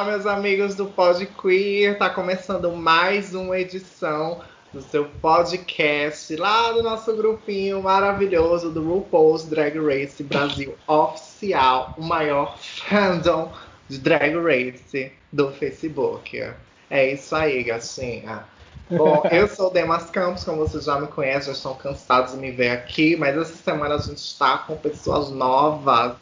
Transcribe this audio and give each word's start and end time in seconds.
Olá, 0.00 0.12
meus 0.12 0.24
amigos 0.24 0.74
do 0.74 0.86
Pod 0.86 1.26
Queer. 1.26 1.98
Tá 1.98 2.08
começando 2.08 2.72
mais 2.72 3.34
uma 3.34 3.60
edição 3.60 4.40
do 4.72 4.80
seu 4.80 5.04
podcast 5.20 6.34
lá 6.36 6.72
do 6.72 6.82
nosso 6.82 7.14
grupinho 7.14 7.82
maravilhoso 7.82 8.70
do 8.70 8.82
RuPaul's 8.82 9.44
Drag 9.44 9.78
Race 9.78 10.22
Brasil 10.22 10.74
Oficial, 10.88 11.94
o 11.98 12.02
maior 12.02 12.56
fandom 12.58 13.52
de 13.90 13.98
Drag 13.98 14.34
Race 14.36 15.12
do 15.30 15.52
Facebook. 15.52 16.50
É 16.88 17.12
isso 17.12 17.36
aí, 17.36 17.62
gatinha. 17.62 18.44
Bom, 18.90 19.22
eu 19.30 19.46
sou 19.48 19.70
Demas 19.70 20.08
Campos, 20.08 20.44
como 20.44 20.66
vocês 20.66 20.86
já 20.86 20.98
me 20.98 21.08
conhecem, 21.08 21.52
já 21.52 21.52
estão 21.52 21.74
cansados 21.74 22.32
de 22.32 22.38
me 22.38 22.50
ver 22.50 22.70
aqui, 22.70 23.16
mas 23.16 23.36
essa 23.36 23.54
semana 23.54 23.96
a 23.96 23.98
gente 23.98 24.16
está 24.16 24.56
com 24.56 24.78
pessoas 24.78 25.28
novas. 25.28 26.16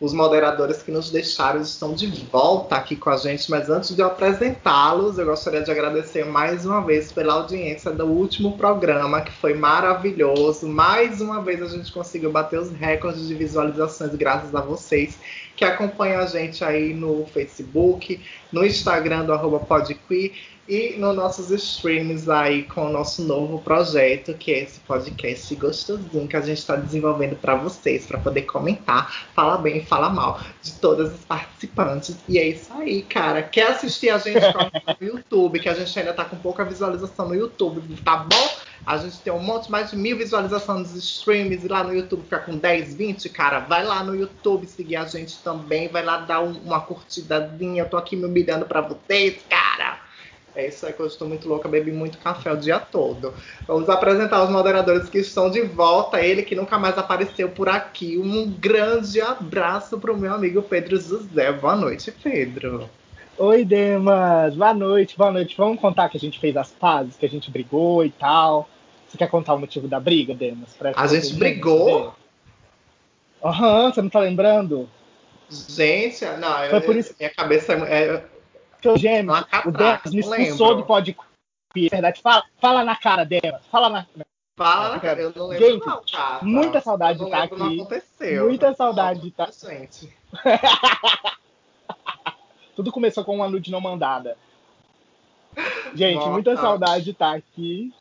Os 0.00 0.12
moderadores 0.12 0.80
que 0.80 0.92
nos 0.92 1.10
deixaram 1.10 1.60
estão 1.60 1.92
de 1.92 2.06
volta 2.30 2.76
aqui 2.76 2.94
com 2.94 3.10
a 3.10 3.16
gente, 3.16 3.50
mas 3.50 3.68
antes 3.68 3.96
de 3.96 4.00
apresentá-los, 4.00 5.18
eu 5.18 5.26
gostaria 5.26 5.60
de 5.60 5.72
agradecer 5.72 6.24
mais 6.24 6.64
uma 6.64 6.80
vez 6.80 7.10
pela 7.10 7.34
audiência 7.34 7.90
do 7.90 8.06
último 8.06 8.56
programa, 8.56 9.22
que 9.22 9.32
foi 9.32 9.54
maravilhoso. 9.54 10.68
Mais 10.68 11.20
uma 11.20 11.42
vez 11.42 11.60
a 11.60 11.66
gente 11.66 11.90
conseguiu 11.90 12.30
bater 12.30 12.60
os 12.60 12.70
recordes 12.70 13.26
de 13.26 13.34
visualizações 13.34 14.14
graças 14.14 14.54
a 14.54 14.60
vocês 14.60 15.18
que 15.56 15.64
acompanham 15.64 16.20
a 16.20 16.26
gente 16.26 16.64
aí 16.64 16.94
no 16.94 17.26
Facebook, 17.26 18.20
no 18.52 18.64
Instagram 18.64 19.24
do 19.24 19.32
arroba 19.32 19.58
Podqueer 19.58 20.32
e 20.68 20.98
nos 20.98 21.16
nossos 21.16 21.50
streams 21.50 22.28
aí 22.28 22.64
com 22.64 22.86
o 22.86 22.92
nosso 22.92 23.22
novo 23.22 23.58
projeto, 23.58 24.34
que 24.34 24.52
é 24.52 24.62
esse 24.64 24.78
podcast 24.80 25.54
gostosinho 25.54 26.28
que 26.28 26.36
a 26.36 26.42
gente 26.42 26.58
está 26.58 26.76
desenvolvendo 26.76 27.36
para 27.36 27.54
vocês, 27.54 28.04
para 28.04 28.18
poder 28.18 28.42
comentar, 28.42 29.28
falar 29.34 29.56
bem 29.58 29.78
e 29.78 29.86
falar 29.86 30.10
mal 30.10 30.38
de 30.62 30.72
todas 30.74 31.14
as 31.14 31.20
participantes. 31.20 32.18
E 32.28 32.38
é 32.38 32.48
isso 32.48 32.70
aí, 32.74 33.00
cara. 33.02 33.42
Quer 33.42 33.70
assistir 33.70 34.10
a 34.10 34.18
gente 34.18 34.44
no 35.00 35.06
YouTube, 35.06 35.58
que 35.58 35.70
a 35.70 35.74
gente 35.74 35.98
ainda 35.98 36.12
tá 36.12 36.26
com 36.26 36.36
pouca 36.36 36.66
visualização 36.66 37.28
no 37.28 37.34
YouTube, 37.34 37.80
tá 38.02 38.16
bom? 38.16 38.48
A 38.84 38.98
gente 38.98 39.18
tem 39.20 39.32
um 39.32 39.42
monte 39.42 39.70
mais 39.70 39.90
de 39.90 39.96
mil 39.96 40.18
visualizações 40.18 40.92
nos 40.92 41.02
streams 41.02 41.64
e 41.64 41.68
lá 41.68 41.82
no 41.82 41.94
YouTube 41.94 42.24
fica 42.24 42.40
com 42.40 42.56
10, 42.56 42.94
20, 42.94 43.28
cara. 43.30 43.60
Vai 43.60 43.84
lá 43.84 44.04
no 44.04 44.14
YouTube 44.14 44.66
seguir 44.66 44.96
a 44.96 45.06
gente 45.06 45.38
também, 45.38 45.88
vai 45.88 46.04
lá 46.04 46.18
dar 46.18 46.40
um, 46.40 46.52
uma 46.58 46.80
curtidazinha. 46.80 47.84
Eu 47.84 47.88
tô 47.88 47.96
aqui 47.96 48.16
me 48.16 48.26
humilhando 48.26 48.66
para 48.66 48.82
vocês, 48.82 49.40
cara. 49.48 50.07
É 50.58 50.66
isso 50.66 50.84
aí 50.84 50.92
que 50.92 50.98
eu 50.98 51.06
estou 51.06 51.28
muito 51.28 51.48
louca, 51.48 51.68
bebi 51.68 51.92
muito 51.92 52.18
café 52.18 52.52
o 52.52 52.56
dia 52.56 52.80
todo. 52.80 53.32
Vamos 53.64 53.88
apresentar 53.88 54.42
os 54.42 54.50
moderadores 54.50 55.08
que 55.08 55.18
estão 55.18 55.48
de 55.48 55.60
volta. 55.62 56.20
Ele 56.20 56.42
que 56.42 56.56
nunca 56.56 56.76
mais 56.76 56.98
apareceu 56.98 57.48
por 57.48 57.68
aqui. 57.68 58.18
Um 58.18 58.50
grande 58.50 59.20
abraço 59.20 60.00
para 60.00 60.12
o 60.12 60.18
meu 60.18 60.34
amigo 60.34 60.60
Pedro 60.60 61.00
José. 61.00 61.52
Boa 61.52 61.76
noite, 61.76 62.10
Pedro. 62.10 62.90
Oi, 63.38 63.64
Demas. 63.64 64.56
Boa 64.56 64.74
noite, 64.74 65.16
boa 65.16 65.30
noite. 65.30 65.54
Vamos 65.56 65.80
contar 65.80 66.08
que 66.08 66.16
a 66.16 66.20
gente 66.20 66.40
fez 66.40 66.56
as 66.56 66.72
pazes, 66.72 67.16
que 67.16 67.24
a 67.24 67.30
gente 67.30 67.52
brigou 67.52 68.04
e 68.04 68.10
tal. 68.10 68.68
Você 69.06 69.16
quer 69.16 69.30
contar 69.30 69.54
o 69.54 69.60
motivo 69.60 69.86
da 69.86 70.00
briga, 70.00 70.34
Demas? 70.34 70.76
a 70.96 71.06
gente 71.06 71.34
brigou? 71.34 72.12
Aham, 73.44 73.84
uhum, 73.84 73.92
você 73.92 74.02
não 74.02 74.10
tá 74.10 74.18
lembrando? 74.18 74.90
Gente, 75.48 76.24
não, 76.24 76.68
Foi 76.68 76.80
por 76.80 76.96
isso... 76.96 77.14
minha 77.16 77.30
cabeça 77.30 77.74
é, 77.74 78.24
seu 78.82 78.96
gêmeo, 78.96 79.34
o 79.66 79.70
Demas 79.70 80.12
me 80.12 80.20
expulsou 80.20 80.76
do 80.76 80.84
pod 80.84 81.16
verdade. 81.90 82.20
Fala, 82.20 82.44
fala 82.60 82.84
na 82.84 82.96
cara, 82.96 83.24
Demas. 83.24 83.64
Fala 83.66 83.88
na 83.88 84.06
Fala 84.56 84.88
na 84.90 85.00
cara, 85.00 85.20
eu 85.20 85.32
não 85.36 85.46
lembro 85.46 85.66
gente, 85.66 85.86
não. 85.86 86.02
Muita 86.42 86.80
saudade 86.80 87.20
de 87.20 87.24
estar 87.24 87.42
aqui. 87.44 87.56
Não 87.56 87.74
aconteceu. 87.74 88.48
Muita 88.48 88.74
saudade 88.74 89.20
de 89.20 89.28
estar. 89.28 89.52
Gente. 89.52 90.12
Tudo 92.74 92.90
começou 92.90 93.24
com 93.24 93.36
uma 93.36 93.48
nude 93.48 93.70
não 93.70 93.80
mandada. 93.80 94.36
Gente, 95.94 96.16
Nossa. 96.16 96.30
muita 96.30 96.56
saudade 96.56 97.04
de 97.04 97.10
estar 97.12 97.36
aqui. 97.36 97.94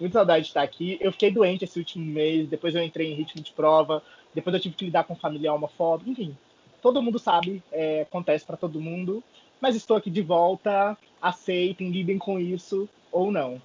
muita 0.00 0.18
saudade 0.18 0.44
de 0.44 0.48
estar 0.48 0.62
aqui. 0.62 0.96
Eu 0.98 1.12
fiquei 1.12 1.30
doente 1.30 1.64
esse 1.64 1.78
último 1.78 2.06
mês, 2.06 2.48
depois 2.48 2.74
eu 2.74 2.82
entrei 2.82 3.12
em 3.12 3.14
ritmo 3.14 3.42
de 3.42 3.52
prova, 3.52 4.02
depois 4.34 4.54
eu 4.54 4.60
tive 4.60 4.74
que 4.74 4.86
lidar 4.86 5.04
com 5.04 5.14
familiar 5.14 5.54
homofóbico, 5.54 6.08
enfim. 6.08 6.34
Todo 6.80 7.02
mundo 7.02 7.18
sabe, 7.18 7.62
é, 7.70 8.02
acontece 8.02 8.46
para 8.46 8.56
todo 8.56 8.80
mundo 8.80 9.22
mas 9.60 9.76
estou 9.76 9.96
aqui 9.96 10.10
de 10.10 10.22
volta. 10.22 10.96
Aceitem, 11.20 11.90
lidem 11.90 12.18
com 12.18 12.38
isso 12.38 12.88
ou 13.12 13.30
não. 13.30 13.60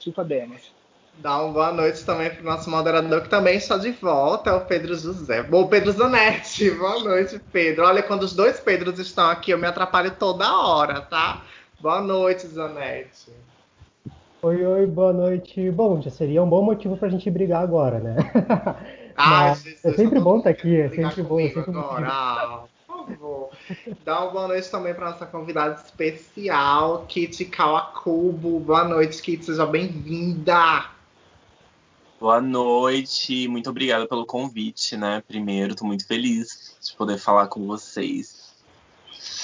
Chupa 0.00 0.24
Demas. 0.24 0.70
Dá 1.20 1.42
uma 1.42 1.52
boa 1.52 1.72
noite 1.72 2.04
também 2.04 2.30
para 2.30 2.40
o 2.40 2.44
nosso 2.44 2.70
moderador, 2.70 3.22
que 3.22 3.28
também 3.28 3.56
está 3.56 3.76
de 3.76 3.90
volta, 3.90 4.50
é 4.50 4.52
o 4.52 4.64
Pedro 4.64 4.94
José. 4.94 5.42
Bom, 5.42 5.66
Pedro 5.66 5.90
Zanetti. 5.90 6.70
Boa 6.78 7.00
noite, 7.00 7.40
Pedro. 7.52 7.84
Olha, 7.84 8.04
quando 8.04 8.22
os 8.22 8.32
dois 8.32 8.60
Pedros 8.60 9.00
estão 9.00 9.28
aqui, 9.28 9.50
eu 9.50 9.58
me 9.58 9.66
atrapalho 9.66 10.12
toda 10.12 10.56
hora, 10.56 11.00
tá? 11.00 11.42
Boa 11.80 12.00
noite, 12.00 12.46
Zanetti. 12.46 13.32
Oi, 14.42 14.64
oi, 14.64 14.86
boa 14.86 15.12
noite. 15.12 15.68
Bom, 15.72 16.00
já 16.00 16.10
seria 16.10 16.40
um 16.40 16.48
bom 16.48 16.62
motivo 16.62 16.96
para 16.96 17.08
a 17.08 17.10
gente 17.10 17.28
brigar 17.28 17.62
agora, 17.62 17.98
né? 17.98 18.16
Ah, 19.20 19.52
Jesus, 19.52 19.84
é 19.84 19.92
sempre 19.94 20.20
bom 20.20 20.38
estar 20.38 20.50
tá 20.54 20.56
aqui, 20.56 20.80
é 20.80 20.88
sempre 20.90 21.24
bom. 21.24 21.40
É 21.40 21.48
sempre 21.48 21.70
agora. 21.76 22.68
Dá 24.04 24.20
uma 24.20 24.30
boa 24.30 24.48
noite 24.48 24.70
também 24.70 24.94
para 24.94 25.10
nossa 25.10 25.26
convidada 25.26 25.80
especial, 25.84 27.06
Kitty 27.06 27.44
Kawakubo. 27.46 28.60
Boa 28.60 28.84
noite, 28.84 29.20
Kitty, 29.20 29.44
seja 29.44 29.66
bem-vinda. 29.66 30.90
Boa 32.20 32.40
noite, 32.40 33.46
muito 33.46 33.70
obrigada 33.70 34.06
pelo 34.06 34.26
convite, 34.26 34.96
né? 34.96 35.22
Primeiro, 35.26 35.72
estou 35.72 35.86
muito 35.86 36.06
feliz 36.06 36.76
de 36.80 36.92
poder 36.94 37.18
falar 37.18 37.46
com 37.46 37.66
vocês. 37.66 38.48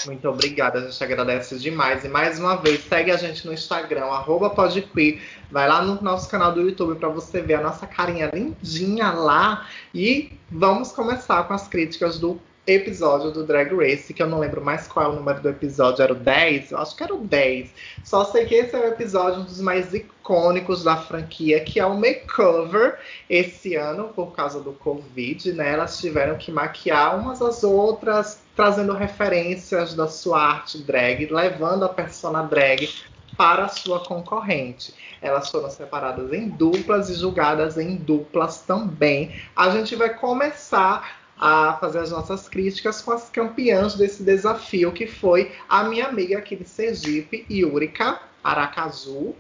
Muito 0.07 0.29
obrigada, 0.29 0.79
a 0.79 0.83
gente 0.83 1.05
agradece 1.05 1.59
demais. 1.59 2.05
E 2.05 2.09
mais 2.09 2.39
uma 2.39 2.57
vez, 2.57 2.85
segue 2.85 3.11
a 3.11 3.17
gente 3.17 3.47
no 3.47 3.53
Instagram, 3.53 4.07
podqueer. 4.55 5.21
Vai 5.51 5.69
lá 5.69 5.83
no 5.83 6.01
nosso 6.03 6.29
canal 6.29 6.53
do 6.53 6.63
YouTube 6.63 6.99
para 6.99 7.09
você 7.09 7.41
ver 7.41 7.55
a 7.55 7.61
nossa 7.61 7.87
carinha 7.87 8.31
lindinha 8.33 9.11
lá. 9.13 9.69
E 9.95 10.33
vamos 10.51 10.93
começar 10.93 11.45
com 11.45 11.55
as 11.55 11.69
críticas 11.69 12.19
do 12.19 12.41
episódio 12.67 13.31
do 13.31 13.45
Drag 13.45 13.75
Race, 13.75 14.15
que 14.15 14.23
eu 14.23 14.27
não 14.27 14.39
lembro 14.39 14.65
mais 14.65 14.89
qual 14.89 15.07
é 15.07 15.09
o 15.11 15.17
número 15.17 15.41
do 15.41 15.49
episódio, 15.49 16.03
era 16.03 16.13
o 16.13 16.17
10? 16.17 16.73
Eu 16.73 16.79
acho 16.79 16.97
que 16.97 17.03
era 17.03 17.15
o 17.15 17.19
10. 17.19 17.71
Só 18.03 18.25
sei 18.25 18.47
que 18.47 18.55
esse 18.55 18.75
é 18.75 18.81
o 18.81 18.89
episódio 18.89 19.41
um 19.41 19.45
dos 19.45 19.61
mais 19.61 19.93
icônicos 19.93 20.83
da 20.83 20.97
franquia, 20.97 21.61
que 21.61 21.79
é 21.79 21.85
o 21.85 21.95
makeover. 21.95 22.99
Esse 23.29 23.75
ano, 23.75 24.09
por 24.09 24.33
causa 24.33 24.61
do 24.61 24.73
Covid, 24.73 25.53
né, 25.53 25.73
elas 25.73 25.99
tiveram 25.99 26.37
que 26.37 26.51
maquiar 26.51 27.19
umas 27.19 27.43
às 27.43 27.63
outras, 27.63 28.41
trazendo 28.57 28.95
referências 28.95 29.95
da 29.95 30.09
sua 30.09 30.41
arte 30.43 30.79
drag, 30.79 31.27
levando 31.31 31.85
a 31.85 31.89
persona 31.89 32.43
drag 32.43 32.89
para 33.37 33.65
a 33.65 33.69
sua 33.69 34.01
concorrente. 34.01 34.95
Elas 35.21 35.51
foram 35.51 35.69
separadas 35.69 36.33
em 36.33 36.49
duplas 36.49 37.11
e 37.11 37.15
julgadas 37.15 37.77
em 37.77 37.97
duplas 37.97 38.63
também. 38.63 39.35
A 39.57 39.71
gente 39.71 39.97
vai 39.97 40.15
começar 40.15 41.24
a 41.39 41.75
fazer 41.75 41.99
as 41.99 42.11
nossas 42.11 42.49
críticas 42.49 43.03
com 43.03 43.13
as 43.13 43.29
campeãs 43.29 43.95
desse 43.95 44.23
desafio, 44.23 44.93
que 44.93 45.07
foi 45.07 45.53
a 45.69 45.85
minha 45.85 46.07
amiga 46.07 46.39
aqui 46.39 46.57
de 46.57 46.69
Sergipe, 46.69 47.45
Yurika 47.51 48.21
Aracaju, 48.43 49.35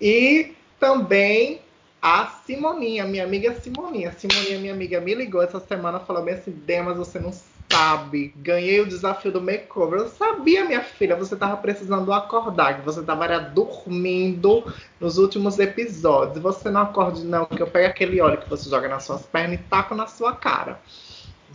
e 0.00 0.54
também 0.78 1.60
a 2.00 2.26
Simoninha, 2.46 3.04
minha 3.04 3.24
amiga 3.24 3.54
Simoninha. 3.54 4.12
Simoninha, 4.12 4.58
minha 4.58 4.72
amiga, 4.72 5.00
me 5.00 5.14
ligou 5.14 5.42
essa 5.42 5.60
semana 5.60 6.00
falou 6.00 6.22
bem 6.24 6.34
assim: 6.34 6.50
Demas, 6.50 6.96
você 6.96 7.18
não 7.18 7.32
sabe. 7.70 8.32
Ganhei 8.36 8.80
o 8.80 8.86
desafio 8.86 9.30
do 9.30 9.40
makeover. 9.40 10.00
Eu 10.00 10.08
sabia, 10.08 10.64
minha 10.64 10.80
filha, 10.80 11.14
você 11.14 11.36
tava 11.36 11.56
precisando 11.58 12.12
acordar, 12.12 12.78
que 12.78 12.86
você 12.86 13.02
tava 13.02 13.38
dormindo 13.38 14.64
nos 14.98 15.18
últimos 15.18 15.58
episódios. 15.58 16.42
Você 16.42 16.70
não 16.70 16.82
acorde, 16.82 17.22
não, 17.22 17.44
que 17.44 17.62
eu 17.62 17.66
pego 17.66 17.88
aquele 17.88 18.20
óleo 18.20 18.38
que 18.38 18.48
você 18.48 18.68
joga 18.68 18.88
nas 18.88 19.04
suas 19.04 19.22
pernas 19.26 19.60
e 19.60 19.62
taco 19.64 19.94
na 19.94 20.06
sua 20.06 20.34
cara. 20.34 20.80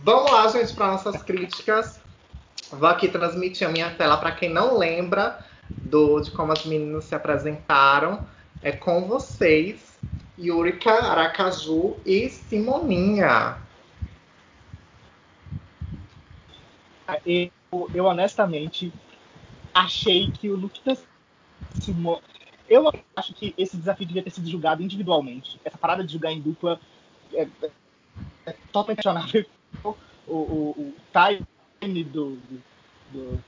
Vamos 0.02 0.30
lá, 0.30 0.46
gente, 0.48 0.74
para 0.74 0.88
nossas 0.88 1.22
críticas. 1.22 2.00
Vou 2.70 2.88
aqui 2.88 3.08
transmitir 3.08 3.66
a 3.66 3.70
minha 3.70 3.90
tela 3.94 4.16
para 4.16 4.32
quem 4.32 4.48
não 4.48 4.76
lembra 4.76 5.44
do, 5.68 6.20
de 6.20 6.30
como 6.30 6.52
as 6.52 6.64
meninas 6.64 7.04
se 7.04 7.14
apresentaram. 7.14 8.26
É 8.62 8.72
com 8.72 9.06
vocês, 9.06 9.98
Yurika, 10.38 10.92
Aracaju 10.92 11.96
e 12.04 12.28
Simoninha. 12.28 13.56
Eu, 17.24 17.50
eu 17.94 18.04
honestamente 18.04 18.92
achei 19.72 20.30
que 20.30 20.50
o 20.50 20.56
look 20.56 20.80
da. 20.84 20.96
Eu 22.68 22.92
acho 23.14 23.32
que 23.34 23.54
esse 23.56 23.76
desafio 23.76 24.06
devia 24.06 24.22
ter 24.22 24.30
sido 24.30 24.50
julgado 24.50 24.82
individualmente. 24.82 25.60
Essa 25.64 25.78
parada 25.78 26.04
de 26.04 26.12
julgar 26.12 26.32
em 26.32 26.40
dupla 26.40 26.80
é, 27.32 27.46
é 28.44 28.52
totalmente 28.72 28.96
questionável 28.96 29.46
o, 29.84 29.94
o, 30.26 30.70
o 30.78 30.94
time 31.12 32.04
do, 32.04 32.36
do, 32.36 32.62
do, 33.12 33.44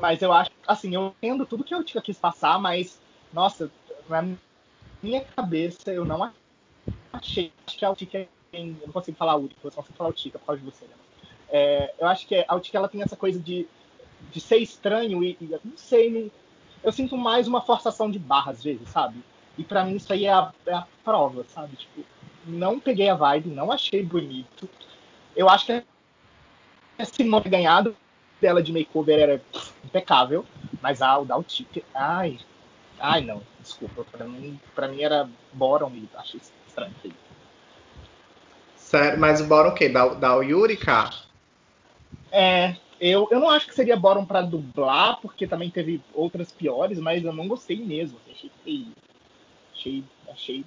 Mas 0.00 0.22
eu 0.22 0.32
acho, 0.32 0.50
assim, 0.66 0.94
eu 0.94 1.14
entendo 1.22 1.46
tudo 1.46 1.64
que 1.64 1.74
eu 1.74 1.84
quis 1.84 2.18
passar, 2.18 2.58
mas, 2.58 3.00
nossa, 3.32 3.70
na 4.08 4.24
minha 5.02 5.22
cabeça 5.22 5.92
eu 5.92 6.04
não 6.04 6.32
achei. 7.12 7.52
Que 7.66 7.84
a 7.84 7.90
Utica 7.90 8.18
é. 8.18 8.28
Eu 8.52 8.66
não 8.86 8.92
consigo 8.92 9.16
falar 9.16 9.36
Utica, 9.36 9.60
eu 9.64 9.70
só 9.70 9.80
consigo 9.80 9.98
falar 9.98 10.10
Utica 10.10 10.38
por 10.38 10.46
causa 10.46 10.60
de 10.62 10.70
você, 10.70 10.84
né? 10.84 10.94
É, 11.48 11.94
eu 11.98 12.06
acho 12.06 12.26
que 12.26 12.44
a 12.46 12.54
Utica 12.54 12.78
ela 12.78 12.88
tem 12.88 13.02
essa 13.02 13.16
coisa 13.16 13.38
de 13.38 13.66
de 14.30 14.40
ser 14.40 14.58
estranho 14.58 15.22
e, 15.22 15.36
e 15.40 15.58
não 15.64 15.76
sei, 15.76 16.10
não, 16.10 16.30
eu 16.82 16.92
sinto 16.92 17.16
mais 17.16 17.46
uma 17.48 17.60
forçação 17.60 18.10
de 18.10 18.18
barra 18.18 18.52
às 18.52 18.62
vezes, 18.62 18.88
sabe? 18.88 19.22
E 19.56 19.64
para 19.64 19.84
mim 19.84 19.96
isso 19.96 20.12
aí 20.12 20.26
é 20.26 20.32
a, 20.32 20.52
é 20.66 20.74
a, 20.74 20.86
prova, 21.04 21.44
sabe? 21.44 21.76
Tipo, 21.76 22.04
não 22.46 22.80
peguei 22.80 23.08
a 23.08 23.14
vibe, 23.14 23.50
não 23.50 23.70
achei 23.70 24.02
bonito. 24.02 24.68
Eu 25.36 25.48
acho 25.48 25.66
que 25.66 25.82
a 26.98 27.04
Simone 27.04 27.48
ganhado 27.48 27.96
dela 28.40 28.62
de 28.62 28.72
makeover 28.72 29.18
era 29.18 29.42
impecável, 29.84 30.44
mas 30.80 31.02
ah, 31.02 31.18
o 31.18 31.24
Down 31.24 31.44
ai, 31.94 32.38
ai 32.98 33.20
não, 33.22 33.42
desculpa, 33.60 34.04
para 34.04 34.24
mim, 34.26 34.60
para 34.74 34.88
mim 34.88 35.02
era 35.02 35.28
Boron 35.52 35.90
e 35.94 36.08
achei 36.14 36.40
estranho. 36.66 36.94
Sério, 38.76 39.18
mas 39.18 39.40
o 39.40 39.46
Boron 39.46 39.70
o 39.70 39.74
quê? 39.74 39.88
Da, 39.88 40.06
da 40.08 40.34
Yurika? 40.36 41.10
É, 42.30 42.76
eu, 43.00 43.28
eu 43.30 43.40
não 43.40 43.50
acho 43.50 43.66
que 43.66 43.74
seria 43.74 43.96
Boron 43.96 44.24
para 44.24 44.42
dublar, 44.42 45.18
porque 45.20 45.46
também 45.46 45.70
teve 45.70 46.02
outras 46.12 46.52
piores, 46.52 46.98
mas 46.98 47.24
eu 47.24 47.32
não 47.32 47.48
gostei 47.48 47.78
mesmo. 47.84 48.18
Achei 48.30 48.50
feio. 48.62 48.92
Achei. 49.72 50.04
achei 50.30 50.64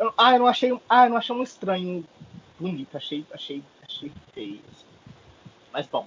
eu, 0.00 0.14
ah, 0.16 0.32
eu 0.32 0.38
não 0.38 0.46
achei. 0.46 0.72
Ah, 0.88 1.04
eu 1.04 1.10
não 1.10 1.16
achei 1.18 1.36
um 1.36 1.42
estranho 1.42 2.04
bonito. 2.58 2.96
Achei, 2.96 3.26
achei, 3.32 3.62
achei 3.90 4.12
feio. 4.32 4.60
Mas 5.72 5.86
bom. 5.86 6.06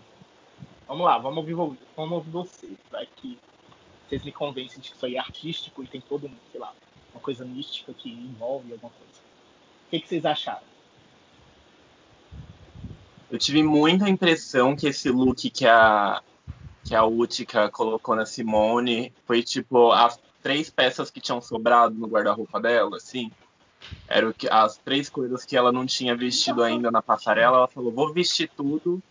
Vamos 0.88 1.06
lá, 1.06 1.18
vamos 1.18 1.38
ouvir, 1.38 1.77
vamos 1.95 2.12
ouvir 2.12 2.30
vocês. 2.31 2.77
Vai 2.91 3.07
que 3.15 3.38
vocês 4.07 4.24
me 4.24 4.31
convencem 4.31 4.80
de 4.80 4.89
que 4.89 4.95
isso 4.95 5.06
aí 5.06 5.15
é 5.15 5.19
artístico 5.19 5.83
e 5.83 5.88
tem 5.88 6.01
todo, 6.01 6.30
sei 6.51 6.59
lá, 6.59 6.74
uma 7.13 7.21
coisa 7.21 7.45
mística 7.45 7.94
que 7.94 8.09
envolve 8.09 8.71
alguma 8.71 8.91
coisa. 8.91 9.21
O 9.88 9.89
que, 9.89 10.00
que 10.00 10.07
vocês 10.07 10.25
acharam? 10.25 10.74
Eu 13.31 13.39
tive 13.39 13.63
muita 13.63 14.09
impressão 14.09 14.75
que 14.75 14.88
esse 14.88 15.09
look 15.09 15.50
que 15.50 15.65
a, 15.65 16.21
que 16.83 16.94
a 16.94 17.03
Utica 17.03 17.69
colocou 17.69 18.15
na 18.15 18.25
Simone 18.25 19.12
foi 19.25 19.41
tipo 19.41 19.91
as 19.91 20.19
três 20.41 20.69
peças 20.69 21.09
que 21.09 21.21
tinham 21.21 21.41
sobrado 21.41 21.95
no 21.95 22.07
guarda-roupa 22.07 22.59
dela, 22.59 22.97
assim. 22.97 23.31
Eram 24.07 24.33
as 24.51 24.77
três 24.77 25.09
coisas 25.09 25.45
que 25.45 25.56
ela 25.56 25.71
não 25.71 25.85
tinha 25.85 26.15
vestido 26.15 26.63
ainda 26.63 26.91
na 26.91 27.01
passarela. 27.01 27.57
Ela 27.57 27.68
falou: 27.68 27.91
vou 27.91 28.13
vestir 28.13 28.50
tudo. 28.56 29.01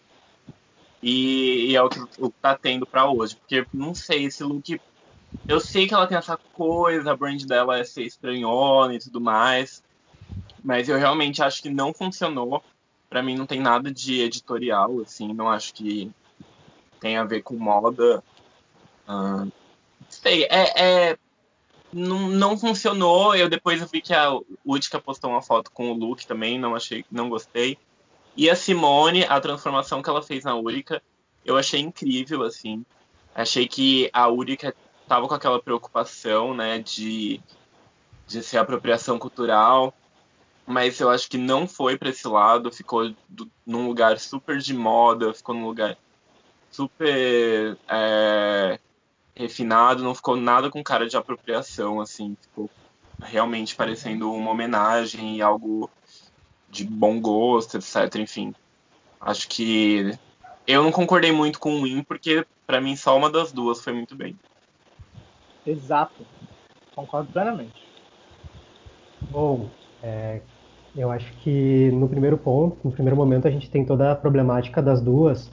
E, 1.03 1.71
e 1.71 1.77
é 1.77 1.83
o 1.83 1.89
que, 1.89 2.01
o 2.19 2.31
que 2.31 2.39
tá 2.41 2.57
tendo 2.57 2.87
para 2.87 3.11
hoje. 3.11 3.37
Porque, 3.37 3.67
não 3.73 3.95
sei, 3.95 4.25
esse 4.25 4.43
look. 4.45 4.81
Eu 5.49 5.59
sei 5.61 5.89
que 5.89 5.95
ela 5.95 6.07
tem 6.07 6.19
essa 6.19 6.37
coisa, 6.37 7.11
a 7.11 7.17
brand 7.17 7.43
dela 7.45 7.79
é 7.79 7.85
ser 7.85 8.03
estranhona 8.03 8.95
e 8.95 8.99
tudo 8.99 9.21
mais. 9.21 9.83
Mas 10.63 10.89
eu 10.89 10.99
realmente 10.99 11.43
acho 11.43 11.63
que 11.63 11.71
não 11.71 11.93
funcionou 11.93 12.63
para 13.13 13.23
mim 13.23 13.37
não 13.37 13.45
tem 13.45 13.61
nada 13.61 13.93
de 13.93 14.23
editorial, 14.23 15.01
assim, 15.01 15.35
não 15.35 15.47
acho 15.51 15.75
que 15.75 16.11
tem 16.99 17.19
a 17.19 17.25
ver 17.25 17.43
com 17.43 17.55
moda. 17.57 18.25
Uh, 19.07 19.53
sei, 20.09 20.45
é, 20.45 21.11
é 21.11 21.19
não, 21.93 22.29
não, 22.29 22.59
funcionou. 22.59 23.35
Eu 23.35 23.49
depois 23.49 23.81
eu 23.81 23.87
vi 23.87 24.01
que 24.01 24.15
a 24.15 24.31
Utica 24.65 25.01
postou 25.01 25.31
uma 25.31 25.43
foto 25.43 25.71
com 25.71 25.91
o 25.91 25.95
look 25.95 26.27
também, 26.27 26.59
não 26.59 26.75
achei, 26.75 27.05
não 27.11 27.29
gostei. 27.29 27.79
E 28.37 28.49
a 28.49 28.57
Simone, 28.57 29.25
a 29.25 29.41
transformação 29.41 30.03
que 30.03 30.09
ela 30.09 30.23
fez 30.23 30.45
na 30.45 30.55
Úrica, 30.57 31.03
eu 31.45 31.57
achei 31.57 31.81
incrível, 31.81 32.43
assim. 32.43 32.85
Achei 33.35 33.69
que 33.69 34.11
a 34.13 34.29
Úrica 34.29 34.75
tava 35.07 35.29
com 35.29 35.35
aquela 35.35 35.61
preocupação, 35.61 36.55
né, 36.55 36.79
de, 36.79 37.41
de 38.27 38.43
ser 38.43 38.59
apropriação 38.59 39.19
cultural 39.19 39.95
mas 40.67 41.01
eu 41.01 41.11
acho 41.11 41.29
que 41.29 41.39
não 41.39 41.67
foi 41.67 41.97
para 41.99 42.11
esse 42.11 42.27
lado, 42.27 42.73
ficou 42.73 43.13
do, 43.29 43.51
num 43.67 43.87
lugar 43.87 44.19
super 44.19 44.59
de 44.59 44.75
moda, 44.75 45.35
ficou 45.35 45.55
num 45.55 45.67
lugar 45.67 45.97
super 46.71 47.77
é, 47.89 48.79
refinado, 49.35 50.03
não 50.03 50.15
ficou 50.15 50.37
nada 50.37 50.71
com 50.71 50.83
cara 50.83 51.09
de 51.09 51.17
apropriação, 51.17 52.01
assim, 52.01 52.37
ficou 52.41 52.71
realmente 53.21 53.75
parecendo 53.75 54.33
uma 54.33 54.51
homenagem 54.51 55.37
e 55.37 55.43
algo 55.43 55.91
de 56.69 56.85
bom 56.85 57.21
gosto, 57.21 57.77
etc. 57.77 58.17
Enfim, 58.17 58.55
acho 59.21 59.49
que 59.49 60.13
eu 60.67 60.83
não 60.83 60.93
concordei 60.93 61.33
muito 61.33 61.59
com 61.59 61.75
o 61.75 61.83
Win, 61.83 62.03
porque 62.03 62.47
para 62.67 62.81
mim 62.81 62.97
só 62.97 63.17
uma 63.17 63.31
das 63.31 63.53
duas 63.53 63.83
foi 63.83 63.93
muito 63.93 64.15
bem. 64.17 64.37
Exato, 65.67 66.27
concordo 66.95 67.31
plenamente. 67.33 67.87
Bom, 69.31 69.69
é, 70.03 70.41
eu 70.97 71.11
acho 71.11 71.33
que 71.39 71.91
no 71.93 72.09
primeiro 72.09 72.37
ponto, 72.37 72.79
no 72.85 72.91
primeiro 72.91 73.17
momento, 73.17 73.47
a 73.47 73.51
gente 73.51 73.71
tem 73.71 73.85
toda 73.85 74.13
a 74.13 74.17
problemática 74.17 74.83
das 74.83 75.01
duas, 75.01 75.51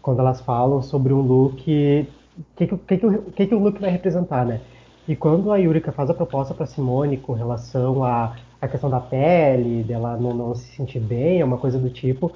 quando 0.00 0.20
elas 0.20 0.40
falam 0.40 0.82
sobre 0.82 1.12
um 1.12 1.20
look, 1.20 2.06
que, 2.56 2.66
que, 2.66 2.98
que, 3.36 3.46
que, 3.46 3.54
o 3.54 3.58
look 3.58 3.80
vai 3.80 3.90
representar, 3.90 4.44
né? 4.44 4.60
E 5.06 5.16
quando 5.16 5.50
a 5.50 5.56
Yurika 5.56 5.90
faz 5.90 6.08
a 6.10 6.14
proposta 6.14 6.54
para 6.54 6.66
Simone 6.66 7.16
com 7.16 7.32
relação 7.32 8.04
à, 8.04 8.36
à 8.60 8.68
questão 8.68 8.88
da 8.88 9.00
pele, 9.00 9.82
dela 9.82 10.16
não, 10.16 10.32
não 10.32 10.54
se 10.54 10.76
sentir 10.76 11.00
bem, 11.00 11.40
é 11.40 11.44
uma 11.44 11.58
coisa 11.58 11.78
do 11.78 11.90
tipo, 11.90 12.32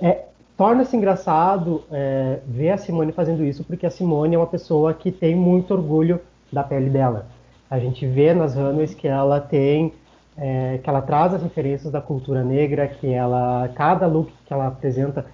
é, 0.00 0.26
torna-se 0.56 0.96
engraçado 0.96 1.82
é, 1.90 2.38
ver 2.46 2.70
a 2.70 2.76
Simone 2.76 3.12
fazendo 3.12 3.44
isso, 3.44 3.64
porque 3.64 3.86
a 3.86 3.90
Simone 3.90 4.34
é 4.34 4.38
uma 4.38 4.46
pessoa 4.46 4.94
que 4.94 5.10
tem 5.10 5.34
muito 5.34 5.74
orgulho 5.74 6.20
da 6.52 6.62
pele 6.62 6.88
dela. 6.88 7.26
A 7.68 7.78
gente 7.78 8.06
vê 8.06 8.32
nas 8.32 8.54
runways 8.54 8.94
que 8.94 9.08
ela 9.08 9.40
tem 9.40 9.92
é, 10.36 10.78
que 10.82 10.88
ela 10.88 11.00
traz 11.00 11.34
as 11.34 11.42
referências 11.42 11.92
da 11.92 12.00
cultura 12.00 12.42
negra, 12.42 12.86
que 12.86 13.12
ela 13.12 13.68
cada 13.74 14.06
look 14.06 14.32
que 14.46 14.52
ela 14.52 14.66
apresenta 14.66 15.26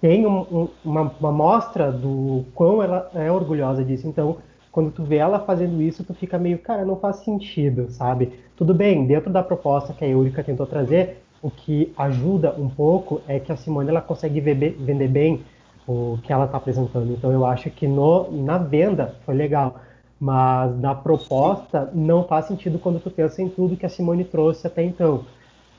tem 0.00 0.26
um, 0.26 0.40
um, 0.40 0.68
uma, 0.84 1.12
uma 1.20 1.32
mostra 1.32 1.90
do 1.90 2.44
quão 2.54 2.82
ela 2.82 3.10
é 3.14 3.30
orgulhosa 3.30 3.84
disso. 3.84 4.06
Então, 4.06 4.36
quando 4.70 4.92
tu 4.92 5.02
vê 5.02 5.16
ela 5.16 5.40
fazendo 5.40 5.82
isso, 5.82 6.04
tu 6.04 6.14
fica 6.14 6.38
meio, 6.38 6.58
cara, 6.58 6.84
não 6.84 6.96
faz 6.96 7.16
sentido, 7.16 7.90
sabe? 7.90 8.32
Tudo 8.56 8.72
bem, 8.72 9.06
dentro 9.06 9.30
da 9.30 9.42
proposta 9.42 9.92
que 9.92 10.04
a 10.04 10.08
Eurica 10.08 10.44
tentou 10.44 10.66
trazer, 10.66 11.22
o 11.42 11.50
que 11.50 11.92
ajuda 11.96 12.54
um 12.58 12.68
pouco 12.68 13.20
é 13.26 13.38
que 13.38 13.50
a 13.50 13.56
Simone 13.56 13.88
ela 13.88 14.00
consegue 14.00 14.40
vender 14.40 15.08
bem 15.08 15.42
o 15.86 16.18
que 16.22 16.32
ela 16.32 16.44
está 16.44 16.58
apresentando. 16.58 17.12
Então, 17.12 17.32
eu 17.32 17.46
acho 17.46 17.70
que 17.70 17.86
no, 17.86 18.30
na 18.30 18.58
venda 18.58 19.16
foi 19.24 19.34
legal. 19.34 19.80
Mas 20.20 20.76
na 20.80 20.94
proposta 20.94 21.90
não 21.94 22.24
faz 22.24 22.46
sentido 22.46 22.78
quando 22.78 23.00
tu 23.00 23.10
pensa 23.10 23.40
em 23.40 23.48
tudo 23.48 23.76
que 23.76 23.86
a 23.86 23.88
Simone 23.88 24.24
trouxe 24.24 24.66
até 24.66 24.82
então. 24.82 25.24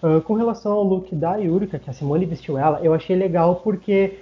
Uh, 0.02 0.22
com 0.22 0.34
relação 0.34 0.72
ao 0.72 0.84
look 0.84 1.14
da 1.14 1.36
Yurika, 1.36 1.78
que 1.78 1.90
a 1.90 1.94
Simone 1.94 2.26
vestiu 2.26 2.58
ela, 2.58 2.80
eu 2.82 2.94
achei 2.94 3.16
legal 3.16 3.58
porque, 3.58 4.20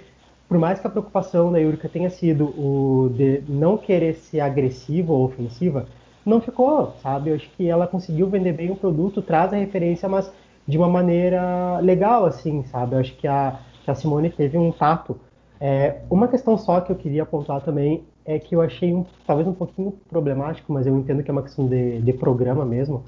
por 0.48 0.58
mais 0.58 0.80
que 0.80 0.86
a 0.86 0.90
preocupação 0.90 1.52
da 1.52 1.58
Yurika 1.58 1.88
tenha 1.88 2.10
sido 2.10 2.46
o 2.46 3.10
de 3.14 3.42
não 3.48 3.78
querer 3.78 4.14
ser 4.14 4.40
agressiva 4.40 5.12
ou 5.12 5.24
ofensiva, 5.24 5.86
não 6.26 6.40
ficou, 6.40 6.94
sabe? 7.02 7.30
Eu 7.30 7.36
acho 7.36 7.48
que 7.56 7.68
ela 7.68 7.86
conseguiu 7.86 8.28
vender 8.28 8.52
bem 8.52 8.70
o 8.70 8.76
produto, 8.76 9.22
traz 9.22 9.52
a 9.52 9.56
referência, 9.56 10.08
mas 10.08 10.32
de 10.66 10.76
uma 10.76 10.88
maneira 10.88 11.78
legal, 11.80 12.26
assim, 12.26 12.62
sabe? 12.64 12.94
Eu 12.94 13.00
acho 13.00 13.16
que 13.16 13.26
a, 13.26 13.58
que 13.84 13.90
a 13.90 13.94
Simone 13.94 14.28
teve 14.28 14.58
um 14.58 14.70
tato. 14.70 15.18
É, 15.60 16.00
uma 16.10 16.28
questão 16.28 16.58
só 16.58 16.80
que 16.80 16.92
eu 16.92 16.96
queria 16.96 17.22
apontar 17.22 17.62
também 17.62 18.04
é 18.24 18.38
que 18.38 18.54
eu 18.54 18.60
achei 18.60 18.92
um, 18.92 19.06
talvez 19.26 19.48
um 19.48 19.54
pouquinho 19.54 19.92
problemático, 20.10 20.70
mas 20.72 20.86
eu 20.86 20.96
entendo 20.96 21.22
que 21.22 21.30
é 21.30 21.32
uma 21.32 21.42
questão 21.42 21.66
de, 21.66 22.00
de 22.00 22.12
programa 22.12 22.64
mesmo. 22.64 23.04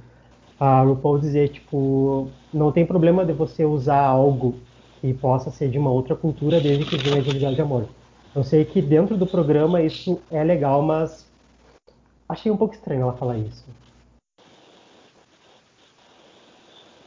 A 0.60 0.82
RuPaul 0.82 1.18
dizer, 1.18 1.48
tipo, 1.48 2.28
não 2.52 2.70
tem 2.70 2.84
problema 2.84 3.24
de 3.24 3.32
você 3.32 3.64
usar 3.64 4.04
algo 4.04 4.60
que 5.00 5.14
possa 5.14 5.50
ser 5.50 5.70
de 5.70 5.78
uma 5.78 5.90
outra 5.90 6.14
cultura 6.14 6.60
desde 6.60 6.84
que 6.84 6.98
venha 6.98 7.22
de 7.22 7.32
lugar 7.32 7.54
de 7.54 7.62
amor. 7.62 7.88
Eu 8.36 8.44
sei 8.44 8.66
que 8.66 8.82
dentro 8.82 9.16
do 9.16 9.26
programa 9.26 9.80
isso 9.80 10.20
é 10.30 10.44
legal, 10.44 10.82
mas 10.82 11.26
achei 12.28 12.52
um 12.52 12.58
pouco 12.58 12.74
estranho 12.74 13.00
ela 13.02 13.14
falar 13.14 13.38
isso. 13.38 13.64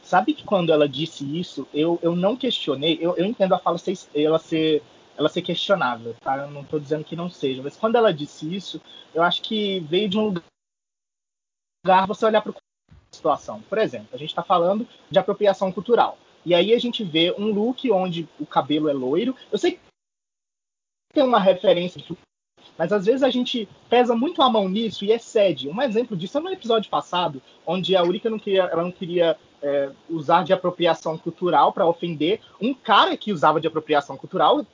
Sabe 0.02 0.34
que 0.34 0.44
quando 0.44 0.72
ela 0.72 0.88
disse 0.88 1.24
isso, 1.38 1.66
eu, 1.72 1.98
eu 2.02 2.14
não 2.16 2.36
questionei, 2.36 2.98
eu, 3.00 3.16
eu 3.16 3.24
entendo 3.24 3.54
a 3.54 3.58
fala 3.58 3.78
ser, 3.78 3.96
ela 4.14 4.38
ser 4.38 4.82
ela 5.16 5.28
ser 5.28 5.42
questionável, 5.42 6.14
tá? 6.20 6.38
Eu 6.38 6.50
não 6.50 6.62
estou 6.62 6.80
dizendo 6.80 7.04
que 7.04 7.14
não 7.14 7.30
seja, 7.30 7.62
mas 7.62 7.76
quando 7.76 7.94
ela 7.94 8.12
disse 8.12 8.52
isso, 8.52 8.80
eu 9.14 9.22
acho 9.22 9.42
que 9.42 9.78
veio 9.80 10.08
de 10.08 10.18
um 10.18 10.34
lugar 11.84 12.06
você 12.08 12.26
olhar 12.26 12.42
para 12.42 12.52
situação. 13.24 13.62
Por 13.62 13.78
exemplo, 13.78 14.08
a 14.12 14.18
gente 14.18 14.28
está 14.28 14.42
falando 14.42 14.86
de 15.10 15.18
apropriação 15.18 15.72
cultural. 15.72 16.18
E 16.44 16.54
aí 16.54 16.74
a 16.74 16.78
gente 16.78 17.02
vê 17.02 17.34
um 17.38 17.46
look 17.46 17.90
onde 17.90 18.28
o 18.38 18.44
cabelo 18.44 18.90
é 18.90 18.92
loiro. 18.92 19.34
Eu 19.50 19.56
sei 19.56 19.72
que 19.72 19.80
tem 21.14 21.24
uma 21.24 21.40
referência, 21.40 22.04
mas 22.76 22.92
às 22.92 23.06
vezes 23.06 23.22
a 23.22 23.30
gente 23.30 23.66
pesa 23.88 24.14
muito 24.14 24.42
a 24.42 24.50
mão 24.50 24.68
nisso 24.68 25.04
e 25.04 25.12
excede. 25.12 25.68
Um 25.68 25.80
exemplo 25.80 26.14
disso 26.14 26.36
é 26.36 26.40
no 26.40 26.50
episódio 26.50 26.90
passado, 26.90 27.40
onde 27.66 27.96
a 27.96 28.02
Urika 28.02 28.28
não 28.28 28.38
queria, 28.38 28.64
ela 28.64 28.82
não 28.82 28.92
queria 28.92 29.38
é, 29.62 29.90
usar 30.10 30.44
de 30.44 30.52
apropriação 30.52 31.16
cultural 31.16 31.72
para 31.72 31.86
ofender 31.86 32.40
um 32.60 32.74
cara 32.74 33.16
que 33.16 33.32
usava 33.32 33.60
de 33.60 33.66
apropriação 33.66 34.16
cultural 34.16 34.66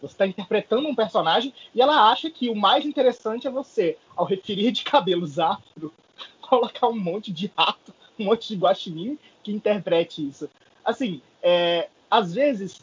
você 0.00 0.14
está 0.14 0.26
interpretando 0.26 0.86
um 0.86 0.94
personagem 0.94 1.52
e 1.74 1.82
ela 1.82 2.10
acha 2.10 2.30
que 2.30 2.48
o 2.48 2.54
mais 2.54 2.86
interessante 2.86 3.48
é 3.48 3.50
você, 3.50 3.98
ao 4.16 4.24
referir 4.24 4.70
de 4.70 4.84
cabelos 4.84 5.40
afro, 5.40 5.92
colocar 6.40 6.88
um 6.88 6.98
monte 6.98 7.32
de 7.32 7.52
rato, 7.56 7.92
um 8.18 8.26
monte 8.26 8.48
de 8.48 8.56
guaxinim 8.56 9.18
que 9.42 9.52
interprete 9.52 10.26
isso. 10.26 10.48
Assim, 10.84 11.20
é, 11.42 11.88
às 12.10 12.34
vezes, 12.34 12.82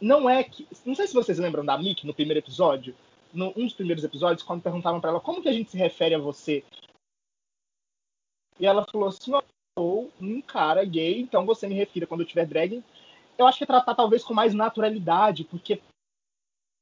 não 0.00 0.28
é 0.28 0.42
que. 0.44 0.66
Não 0.84 0.94
sei 0.94 1.06
se 1.06 1.14
vocês 1.14 1.38
lembram 1.38 1.64
da 1.64 1.78
Mickey 1.78 2.06
no 2.06 2.14
primeiro 2.14 2.40
episódio, 2.40 2.94
num 3.32 3.52
um 3.56 3.64
dos 3.64 3.74
primeiros 3.74 4.04
episódios, 4.04 4.46
quando 4.46 4.62
perguntaram 4.62 5.00
para 5.00 5.10
ela 5.10 5.20
como 5.20 5.42
que 5.42 5.48
a 5.48 5.52
gente 5.52 5.70
se 5.70 5.76
refere 5.76 6.14
a 6.14 6.18
você. 6.18 6.64
E 8.58 8.66
ela 8.66 8.86
falou 8.90 9.08
assim: 9.08 9.32
eu 9.32 9.42
sou 9.78 10.12
um 10.20 10.40
cara 10.40 10.84
gay, 10.84 11.20
então 11.20 11.44
você 11.44 11.66
me 11.66 11.74
refira 11.74 12.06
quando 12.06 12.20
eu 12.20 12.26
tiver 12.26 12.46
drag. 12.46 12.82
Eu 13.36 13.46
acho 13.46 13.58
que 13.58 13.64
é 13.64 13.66
tratar 13.66 13.94
talvez 13.94 14.22
com 14.22 14.32
mais 14.32 14.54
naturalidade, 14.54 15.44
porque 15.44 15.80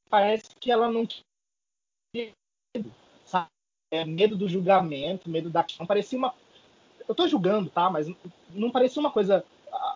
parece 0.09 0.55
que 0.59 0.71
ela 0.71 0.91
não 0.91 1.05
tinha 1.05 1.23
sabe? 3.25 3.47
É, 3.91 4.05
medo 4.05 4.37
do 4.37 4.47
julgamento, 4.47 5.29
medo 5.29 5.49
da 5.49 5.63
questão. 5.63 5.85
Parecia 5.85 6.17
uma. 6.17 6.33
Eu 7.07 7.15
tô 7.15 7.27
julgando, 7.27 7.69
tá? 7.69 7.89
Mas 7.89 8.07
não 8.51 8.71
parecia 8.71 8.99
uma 8.99 9.11
coisa 9.11 9.43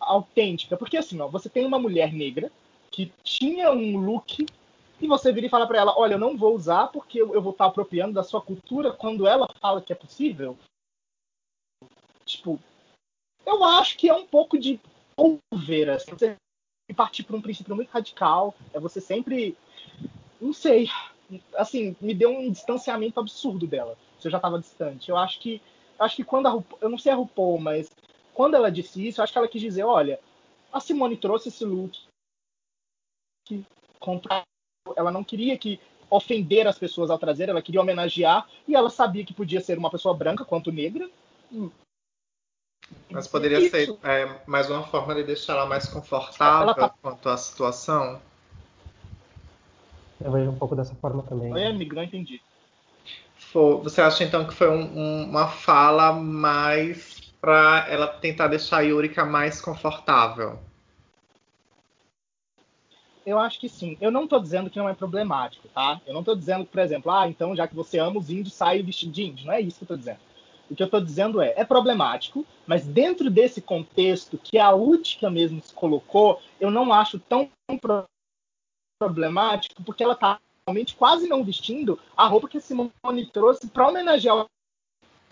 autêntica. 0.02 0.78
Porque 0.78 0.98
assim, 0.98 1.20
ó, 1.20 1.28
você 1.28 1.50
tem 1.50 1.66
uma 1.66 1.80
mulher 1.80 2.14
negra 2.14 2.52
que 2.92 3.12
tinha 3.24 3.72
um 3.72 3.98
look 3.98 4.46
e 5.00 5.08
você 5.08 5.32
vira 5.32 5.48
e 5.48 5.50
fala 5.50 5.68
para 5.68 5.80
ela: 5.80 5.94
Olha, 5.98 6.14
eu 6.14 6.20
não 6.20 6.38
vou 6.38 6.56
usar 6.56 6.88
porque 6.88 7.22
eu 7.22 7.42
vou 7.42 7.52
estar 7.52 7.66
apropriando 7.66 8.14
da 8.14 8.24
sua 8.24 8.42
cultura 8.42 8.92
quando 8.92 9.28
ela 9.28 9.48
fala 9.62 9.82
que 9.82 9.94
é 9.94 9.96
possível. 9.96 10.58
Tipo, 12.26 12.60
eu 13.46 13.64
acho 13.64 13.98
que 13.98 14.10
é 14.10 14.14
um 14.14 14.26
pouco 14.26 14.58
de 14.58 14.80
over, 15.16 15.90
assim, 15.90 16.12
você 16.12 16.36
partir 16.96 17.24
para 17.24 17.36
um 17.36 17.42
princípio 17.42 17.76
muito 17.76 17.90
radical, 17.90 18.56
é 18.74 18.80
você 18.80 19.00
sempre. 19.00 19.58
Não 20.40 20.54
sei. 20.54 20.90
Assim, 21.56 21.96
me 22.00 22.14
deu 22.14 22.30
um 22.30 22.52
distanciamento 22.52 23.20
absurdo 23.20 23.68
dela. 23.68 23.98
Se 24.20 24.28
eu 24.28 24.32
já 24.32 24.38
estava 24.38 24.60
distante. 24.60 25.10
Eu 25.10 25.18
acho 25.18 25.40
que. 25.40 25.62
Acho 26.00 26.16
que 26.16 26.24
quando 26.24 26.48
a 26.48 26.50
RuPaul, 26.50 26.80
eu 26.82 26.90
não 26.90 26.98
sei 26.98 27.12
a 27.12 27.16
RuPaul, 27.16 27.60
mas 27.60 27.90
quando 28.34 28.56
ela 28.56 28.72
disse 28.72 29.08
isso, 29.08 29.22
acho 29.22 29.32
que 29.32 29.40
ela 29.40 29.48
quis 29.48 29.62
dizer, 29.62 29.84
olha, 29.84 30.20
a 30.72 30.80
Simone 30.80 31.18
trouxe 31.18 31.50
esse 31.50 31.66
look 31.66 31.98
que 33.46 33.66
contra 34.00 34.44
ela 34.96 35.12
não 35.12 35.24
queria 35.24 35.58
que 35.58 35.80
ofender 36.10 36.68
as 36.68 36.78
pessoas 36.78 37.10
ao 37.10 37.20
trazer, 37.20 37.50
ela 37.50 37.62
queria 37.62 37.82
homenagear 37.82 38.48
e 38.68 38.76
ela 38.76 38.90
sabia 38.90 39.26
que 39.26 39.34
podia 39.34 39.60
ser 39.60 39.78
uma 39.78 39.90
pessoa 39.90 40.14
branca 40.14 40.46
quanto 40.46 40.72
negra. 40.72 41.10
Mas 43.10 43.28
poderia 43.28 43.60
isso. 43.60 43.72
ser 43.72 43.98
é, 44.04 44.42
mais 44.46 44.70
uma 44.70 44.84
forma 44.84 45.14
de 45.16 45.24
deixar 45.24 45.54
ela 45.54 45.66
mais 45.66 45.88
confortável 45.88 46.74
tá... 46.74 46.90
quanto 47.02 47.28
à 47.28 47.38
situação. 47.38 48.22
Eu 50.22 50.32
vejo 50.32 50.52
um 50.52 50.58
pouco 50.58 50.76
dessa 50.76 50.96
forma 50.96 51.24
também. 51.24 51.54
Oi, 51.54 51.66
amigo, 51.66 51.96
não 51.96 52.04
entendi. 52.04 52.42
Você 53.82 54.02
acha 54.02 54.24
então 54.24 54.46
que 54.46 54.54
foi 54.54 54.70
um, 54.70 54.84
um, 54.84 55.24
uma 55.24 55.48
fala 55.48 56.14
mais 56.14 57.34
para 57.42 57.88
ela 57.90 58.08
tentar 58.08 58.48
deixar 58.48 58.78
a 58.78 58.82
Yurika 58.82 59.26
mais 59.26 59.60
confortável? 59.60 60.60
Eu 63.26 63.40
acho 63.40 63.60
que 63.60 63.68
sim. 63.68 63.98
Eu 64.00 64.12
não 64.12 64.26
estou 64.26 64.40
dizendo 64.40 64.70
que 64.70 64.78
não 64.78 64.88
é 64.88 64.94
problemático, 64.94 65.68
tá? 65.70 66.00
Eu 66.06 66.14
não 66.14 66.20
estou 66.22 66.36
dizendo, 66.36 66.66
por 66.66 66.80
exemplo, 66.80 67.12
ah, 67.12 67.28
então 67.28 67.56
já 67.56 67.68
que 67.68 67.76
você 67.76 67.98
ama 67.98 68.20
os 68.20 68.30
índios, 68.30 68.54
sai 68.54 68.84
vestido 68.84 69.12
de 69.12 69.24
índio. 69.24 69.48
Não 69.48 69.54
é 69.54 69.60
isso 69.60 69.78
que 69.78 69.84
eu 69.84 69.86
estou 69.86 69.98
dizendo. 69.98 70.20
O 70.70 70.76
que 70.76 70.84
eu 70.84 70.86
estou 70.86 71.02
dizendo 71.02 71.42
é, 71.42 71.54
é 71.58 71.66
problemático, 71.66 72.46
mas 72.68 72.86
dentro 72.86 73.30
desse 73.30 73.60
contexto 73.60 74.38
que 74.38 74.60
a 74.60 74.74
Utica 74.76 75.32
mesmo 75.32 75.62
se 75.62 75.74
colocou, 75.74 76.40
eu 76.60 76.70
não 76.70 76.94
acho 76.94 77.18
tão 77.18 77.50
problemático, 79.00 79.84
porque 79.84 80.04
ela 80.04 80.14
está 80.14 80.40
realmente 80.68 80.96
quase 80.96 81.28
não 81.28 81.44
vestindo 81.44 81.98
a 82.16 82.28
roupa 82.28 82.50
que 82.50 82.58
a 82.58 82.62
Simone 82.62 83.26
trouxe 83.32 83.68
para 83.68 83.88
homenagear 83.88 84.36
ela 84.36 84.48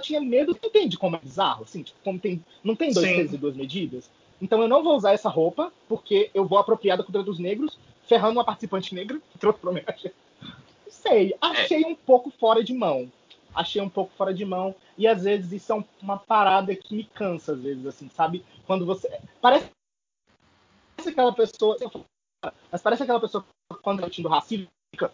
tinha 0.02 0.22
medo, 0.22 0.58
entende 0.64 0.98
como 0.98 1.18
é 1.18 1.20
bizarro, 1.20 1.64
assim, 1.64 1.84
tipo, 1.84 2.00
como 2.04 2.20
tem, 2.20 2.44
não 2.64 2.76
tem 2.76 2.92
dois 2.92 3.06
pesos 3.06 3.34
e 3.34 3.38
duas 3.38 3.56
medidas. 3.56 4.10
Então 4.42 4.62
eu 4.62 4.68
não 4.68 4.84
vou 4.84 4.96
usar 4.96 5.14
essa 5.14 5.30
roupa, 5.30 5.72
porque 5.88 6.30
eu 6.34 6.46
vou 6.46 6.58
apropriar 6.58 6.98
da 6.98 7.04
cultura 7.04 7.24
dos 7.24 7.40
negros, 7.40 7.78
ferrando 8.06 8.34
uma 8.38 8.44
participante 8.44 8.94
negra 8.94 9.22
que 9.32 9.38
trouxe 9.38 9.60
pra 9.60 9.70
homenagem. 9.70 10.12
Não 10.42 10.92
sei, 10.92 11.34
achei 11.40 11.84
é. 11.84 11.88
um 11.88 11.96
pouco 11.96 12.30
fora 12.30 12.64
de 12.64 12.74
mão. 12.74 13.12
Achei 13.54 13.82
um 13.82 13.90
pouco 13.90 14.12
fora 14.18 14.34
de 14.34 14.44
mão. 14.44 14.76
E 14.98 15.08
às 15.08 15.24
vezes 15.24 15.52
isso 15.54 15.72
é 15.72 15.84
uma 16.02 16.18
parada 16.18 16.76
que 16.76 16.94
me 16.94 17.06
cansa, 17.06 17.54
às 17.54 17.62
vezes, 17.62 17.86
assim, 17.86 18.10
sabe? 18.10 18.44
Quando 18.68 18.86
você. 18.86 19.10
Parece 19.42 19.72
aquela 21.08 21.32
pessoa. 21.32 21.78
Mas 22.70 22.82
parece 22.82 23.04
aquela 23.04 23.22
pessoa 23.22 23.46
quando 23.82 24.02
tá 24.02 24.08
sentindo 24.08 24.28
racismo, 24.28 24.68
fica. 24.94 25.12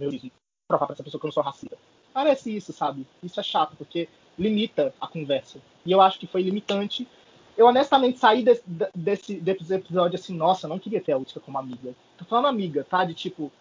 Meu 0.00 0.10
Deus, 0.10 0.22
provar 0.66 0.86
pra 0.86 0.94
essa 0.94 1.04
pessoa 1.04 1.20
que 1.20 1.26
eu 1.26 1.28
não 1.28 1.32
sou 1.32 1.42
racista. 1.42 1.76
Parece 2.12 2.56
isso, 2.56 2.72
sabe? 2.72 3.06
Isso 3.22 3.38
é 3.38 3.42
chato, 3.42 3.76
porque 3.76 4.08
limita 4.38 4.94
a 5.00 5.06
conversa. 5.06 5.60
E 5.84 5.92
eu 5.92 6.00
acho 6.00 6.18
que 6.18 6.26
foi 6.26 6.42
limitante. 6.42 7.06
Eu 7.56 7.66
honestamente 7.66 8.18
saí 8.18 8.42
desse, 8.42 8.62
desse, 8.94 9.34
desse 9.40 9.74
episódio 9.74 10.18
assim, 10.18 10.34
nossa, 10.34 10.66
eu 10.66 10.70
não 10.70 10.78
queria 10.78 11.00
ter 11.00 11.12
a 11.12 11.18
Utica 11.18 11.40
como 11.40 11.58
amiga. 11.58 11.94
Tô 12.16 12.24
falando 12.24 12.46
amiga, 12.46 12.84
tá? 12.88 13.04
De 13.04 13.12
tipo, 13.12 13.52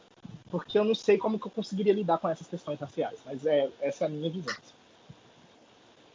porque 0.50 0.79
eu 0.79 0.84
não 0.84 0.96
sei 0.96 1.17
como 1.17 1.38
que 1.38 1.48
eu 1.48 1.51
conseguiria 1.51 1.93
lidar 1.93 2.17
com 2.17 2.29
essas 2.29 2.48
questões 2.48 2.79
raciais. 2.79 3.19
Mas 3.25 3.46
é, 3.46 3.69
essa 3.81 4.05
é 4.05 4.08
a 4.08 4.10
minha 4.10 4.29
visão. 4.29 4.55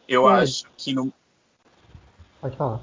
Eu 0.08 0.26
acho 0.26 0.64
que 0.76 0.92
no. 0.94 1.12
Pode 2.40 2.56
falar. 2.56 2.80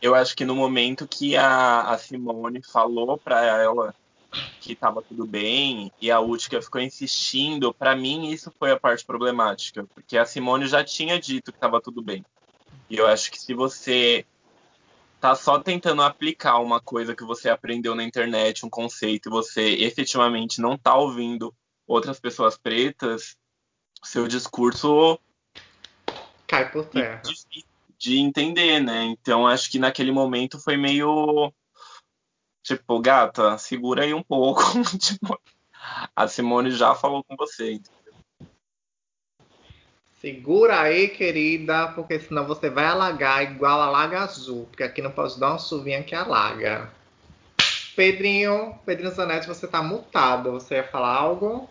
Eu 0.00 0.14
acho 0.14 0.36
que 0.36 0.44
no 0.44 0.54
momento 0.54 1.08
que 1.08 1.36
a, 1.36 1.90
a 1.90 1.98
Simone 1.98 2.62
falou 2.62 3.18
para 3.18 3.44
ela 3.44 3.94
que 4.60 4.72
estava 4.72 5.02
tudo 5.02 5.26
bem 5.26 5.92
e 6.00 6.10
a 6.10 6.20
Utica 6.20 6.60
ficou 6.60 6.80
insistindo, 6.80 7.72
para 7.72 7.96
mim 7.96 8.30
isso 8.30 8.52
foi 8.58 8.70
a 8.70 8.78
parte 8.78 9.04
problemática, 9.04 9.86
porque 9.94 10.18
a 10.18 10.26
Simone 10.26 10.66
já 10.66 10.84
tinha 10.84 11.18
dito 11.18 11.50
que 11.50 11.56
estava 11.56 11.80
tudo 11.80 12.02
bem. 12.02 12.24
E 12.90 12.96
eu 12.96 13.06
acho 13.06 13.30
que 13.30 13.40
se 13.40 13.54
você 13.54 14.26
tá 15.20 15.34
só 15.34 15.58
tentando 15.58 16.02
aplicar 16.02 16.58
uma 16.58 16.80
coisa 16.80 17.14
que 17.14 17.24
você 17.24 17.48
aprendeu 17.48 17.94
na 17.94 18.04
internet, 18.04 18.64
um 18.64 18.70
conceito, 18.70 19.28
e 19.28 19.30
você 19.30 19.62
efetivamente 19.76 20.60
não 20.60 20.76
tá 20.76 20.94
ouvindo 20.94 21.54
outras 21.86 22.20
pessoas 22.20 22.56
pretas, 22.56 23.36
seu 24.02 24.28
discurso 24.28 25.18
cai 26.46 26.70
por 26.70 26.86
terra. 26.86 27.20
De, 27.22 27.64
de 27.98 28.18
entender, 28.18 28.80
né? 28.80 29.04
Então 29.04 29.46
acho 29.46 29.70
que 29.70 29.78
naquele 29.78 30.12
momento 30.12 30.60
foi 30.60 30.76
meio 30.76 31.52
Tipo, 32.68 33.00
gata, 33.00 33.56
segura 33.56 34.02
aí 34.02 34.12
um 34.12 34.22
pouco. 34.22 34.62
tipo, 35.00 35.40
a 36.14 36.28
Simone 36.28 36.70
já 36.70 36.94
falou 36.94 37.24
com 37.24 37.34
você. 37.34 37.80
Segura 40.20 40.78
aí, 40.78 41.08
querida, 41.08 41.88
porque 41.94 42.20
senão 42.20 42.46
você 42.46 42.68
vai 42.68 42.84
alagar 42.84 43.42
igual 43.42 43.80
a 43.80 43.88
Laga 43.88 44.20
Azul, 44.20 44.66
porque 44.66 44.82
aqui 44.82 45.00
não 45.00 45.10
pode 45.10 45.40
dar 45.40 45.52
uma 45.52 45.58
chuvinha 45.58 46.02
que 46.02 46.14
alaga. 46.14 46.90
Pedrinho, 47.96 48.74
Pedrinho 48.84 49.14
Zanetti, 49.14 49.48
você 49.48 49.66
tá 49.66 49.82
mutado. 49.82 50.52
Você 50.52 50.74
ia 50.74 50.84
falar 50.84 51.14
algo? 51.14 51.66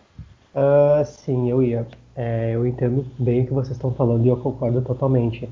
Uh, 0.52 1.04
sim, 1.04 1.48
eu 1.48 1.62
ia. 1.62 1.86
É, 2.16 2.56
eu 2.56 2.66
entendo 2.66 3.06
bem 3.16 3.42
o 3.42 3.46
que 3.46 3.52
vocês 3.52 3.76
estão 3.76 3.94
falando 3.94 4.26
e 4.26 4.28
eu 4.28 4.36
concordo 4.36 4.82
totalmente. 4.82 5.48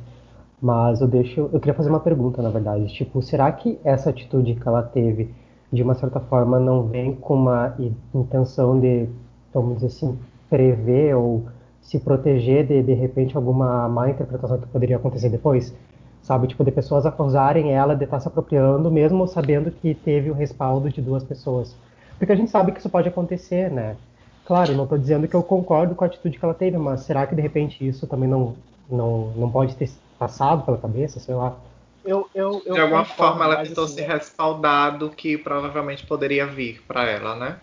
Mas 0.60 1.00
eu 1.00 1.06
deixo, 1.06 1.50
eu 1.52 1.60
queria 1.60 1.74
fazer 1.74 1.90
uma 1.90 2.00
pergunta, 2.00 2.40
na 2.42 2.50
verdade. 2.50 2.86
Tipo, 2.92 3.22
será 3.22 3.50
que 3.52 3.78
essa 3.84 4.10
atitude 4.10 4.54
que 4.54 4.66
ela 4.66 4.82
teve, 4.82 5.34
de 5.72 5.82
uma 5.82 5.94
certa 5.94 6.18
forma, 6.20 6.58
não 6.58 6.84
vem 6.84 7.14
com 7.14 7.34
uma 7.34 7.74
intenção 8.14 8.80
de, 8.80 9.08
vamos 9.52 9.74
dizer 9.76 9.88
assim, 9.88 10.18
prever 10.48 11.14
ou 11.14 11.44
se 11.82 11.98
proteger 11.98 12.66
de, 12.66 12.82
de 12.82 12.94
repente, 12.94 13.36
alguma 13.36 13.88
má 13.88 14.10
interpretação 14.10 14.58
que 14.58 14.66
poderia 14.66 14.96
acontecer 14.96 15.28
depois? 15.28 15.74
Sabe, 16.22 16.48
tipo, 16.48 16.64
de 16.64 16.72
pessoas 16.72 17.06
acusarem 17.06 17.72
ela 17.72 17.94
de 17.94 18.04
estar 18.04 18.18
se 18.18 18.26
apropriando, 18.26 18.90
mesmo 18.90 19.28
sabendo 19.28 19.70
que 19.70 19.94
teve 19.94 20.30
o 20.30 20.34
respaldo 20.34 20.90
de 20.90 21.00
duas 21.00 21.22
pessoas. 21.22 21.76
Porque 22.18 22.32
a 22.32 22.36
gente 22.36 22.50
sabe 22.50 22.72
que 22.72 22.80
isso 22.80 22.88
pode 22.88 23.08
acontecer, 23.08 23.70
né? 23.70 23.96
Claro, 24.44 24.72
não 24.74 24.84
estou 24.84 24.98
dizendo 24.98 25.28
que 25.28 25.34
eu 25.34 25.42
concordo 25.42 25.94
com 25.94 26.02
a 26.02 26.06
atitude 26.06 26.38
que 26.38 26.44
ela 26.44 26.54
teve, 26.54 26.78
mas 26.78 27.00
será 27.02 27.26
que 27.26 27.34
de 27.34 27.42
repente 27.42 27.86
isso 27.86 28.06
também 28.06 28.28
não, 28.28 28.54
não, 28.90 29.32
não 29.36 29.50
pode 29.50 29.76
ter 29.76 29.88
passado 30.18 30.64
pela 30.64 30.78
cabeça, 30.78 31.20
sei 31.20 31.34
lá. 31.34 31.56
Eu, 32.04 32.28
eu, 32.34 32.62
eu 32.64 32.74
de 32.74 32.80
alguma 32.80 33.04
forma 33.04 33.44
ela 33.44 33.64
tentou 33.64 33.84
assim, 33.84 33.96
se 33.96 34.02
respaldar 34.02 34.96
do 34.96 35.10
que 35.10 35.36
provavelmente 35.36 36.06
poderia 36.06 36.46
vir 36.46 36.82
para 36.82 37.04
ela, 37.04 37.34
né? 37.34 37.58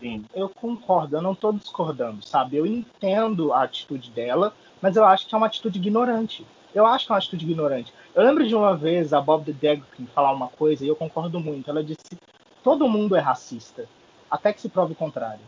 Sim. 0.00 0.24
Eu 0.34 0.48
concordo, 0.48 1.16
eu 1.16 1.22
não 1.22 1.32
estou 1.32 1.52
discordando, 1.52 2.26
sabe? 2.26 2.56
Eu 2.56 2.66
entendo 2.66 3.52
a 3.52 3.62
atitude 3.62 4.10
dela, 4.10 4.54
mas 4.80 4.96
eu 4.96 5.04
acho 5.04 5.28
que 5.28 5.34
é 5.34 5.38
uma 5.38 5.46
atitude 5.46 5.78
ignorante. 5.78 6.46
Eu 6.74 6.86
acho 6.86 7.06
que 7.06 7.12
é 7.12 7.14
uma 7.14 7.18
atitude 7.18 7.44
ignorante. 7.44 7.92
Eu 8.14 8.24
lembro 8.24 8.46
de 8.46 8.54
uma 8.54 8.74
vez 8.74 9.12
a 9.12 9.20
Bob 9.20 9.52
the 9.52 9.80
falar 10.14 10.32
uma 10.32 10.48
coisa 10.48 10.84
e 10.84 10.88
eu 10.88 10.96
concordo 10.96 11.38
muito. 11.38 11.68
Ela 11.68 11.84
disse: 11.84 12.18
todo 12.64 12.88
mundo 12.88 13.14
é 13.14 13.20
racista, 13.20 13.86
até 14.30 14.52
que 14.52 14.60
se 14.60 14.68
prove 14.68 14.92
o 14.92 14.96
contrário. 14.96 15.40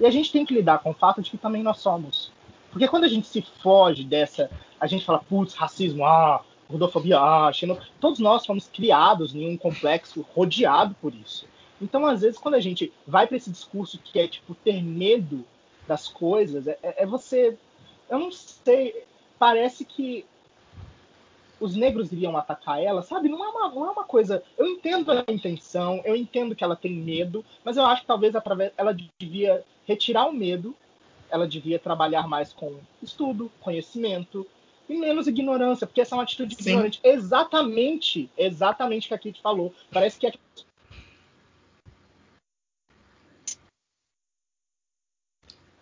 E 0.00 0.06
a 0.06 0.10
gente 0.10 0.30
tem 0.30 0.46
que 0.46 0.54
lidar 0.54 0.78
com 0.78 0.90
o 0.90 0.94
fato 0.94 1.20
de 1.20 1.30
que 1.30 1.36
também 1.36 1.62
nós 1.62 1.78
somos. 1.78 2.30
Porque 2.78 2.86
quando 2.86 3.02
a 3.02 3.08
gente 3.08 3.26
se 3.26 3.42
foge 3.42 4.04
dessa, 4.04 4.48
a 4.78 4.86
gente 4.86 5.04
fala, 5.04 5.18
putz, 5.18 5.52
racismo, 5.52 6.04
ah, 6.04 6.44
gordofobia, 6.70 7.18
ah, 7.18 7.52
xeno... 7.52 7.76
todos 7.98 8.20
nós 8.20 8.46
fomos 8.46 8.68
criados 8.68 9.34
em 9.34 9.48
um 9.48 9.56
complexo 9.56 10.24
rodeado 10.32 10.94
por 11.00 11.12
isso. 11.12 11.44
Então, 11.82 12.06
às 12.06 12.20
vezes, 12.20 12.38
quando 12.38 12.54
a 12.54 12.60
gente 12.60 12.92
vai 13.04 13.26
para 13.26 13.36
esse 13.36 13.50
discurso 13.50 13.98
que 13.98 14.20
é 14.20 14.28
tipo 14.28 14.54
ter 14.54 14.80
medo 14.80 15.44
das 15.88 16.06
coisas, 16.06 16.68
é, 16.68 16.78
é, 16.80 17.02
é 17.02 17.06
você, 17.06 17.58
eu 18.08 18.20
não 18.20 18.30
sei, 18.30 18.94
parece 19.40 19.84
que 19.84 20.24
os 21.58 21.74
negros 21.74 22.12
iriam 22.12 22.36
atacar 22.36 22.80
ela, 22.80 23.02
sabe? 23.02 23.28
Não 23.28 23.44
é, 23.44 23.48
uma, 23.48 23.74
não 23.74 23.86
é 23.86 23.90
uma 23.90 24.04
coisa. 24.04 24.40
Eu 24.56 24.68
entendo 24.68 25.10
a 25.10 25.24
intenção, 25.26 26.00
eu 26.04 26.14
entendo 26.14 26.54
que 26.54 26.62
ela 26.62 26.76
tem 26.76 26.92
medo, 26.92 27.44
mas 27.64 27.76
eu 27.76 27.84
acho 27.84 28.02
que 28.02 28.06
talvez 28.06 28.36
através 28.36 28.70
ela 28.76 28.96
devia 29.18 29.64
retirar 29.84 30.28
o 30.28 30.32
medo, 30.32 30.76
ela 31.30 31.46
devia 31.46 31.78
trabalhar 31.78 32.26
mais 32.26 32.52
com 32.52 32.78
estudo, 33.02 33.50
conhecimento 33.60 34.46
e 34.88 34.96
menos 34.96 35.26
ignorância, 35.26 35.86
porque 35.86 36.00
essa 36.00 36.14
é 36.14 36.16
uma 36.16 36.22
atitude 36.22 36.54
Sim. 36.54 36.70
ignorante. 36.70 37.00
Exatamente, 37.04 38.30
exatamente 38.36 39.06
o 39.06 39.08
que 39.08 39.14
a 39.14 39.18
Kate 39.18 39.42
falou. 39.42 39.74
Parece 39.92 40.18
que 40.18 40.26
a 40.26 40.32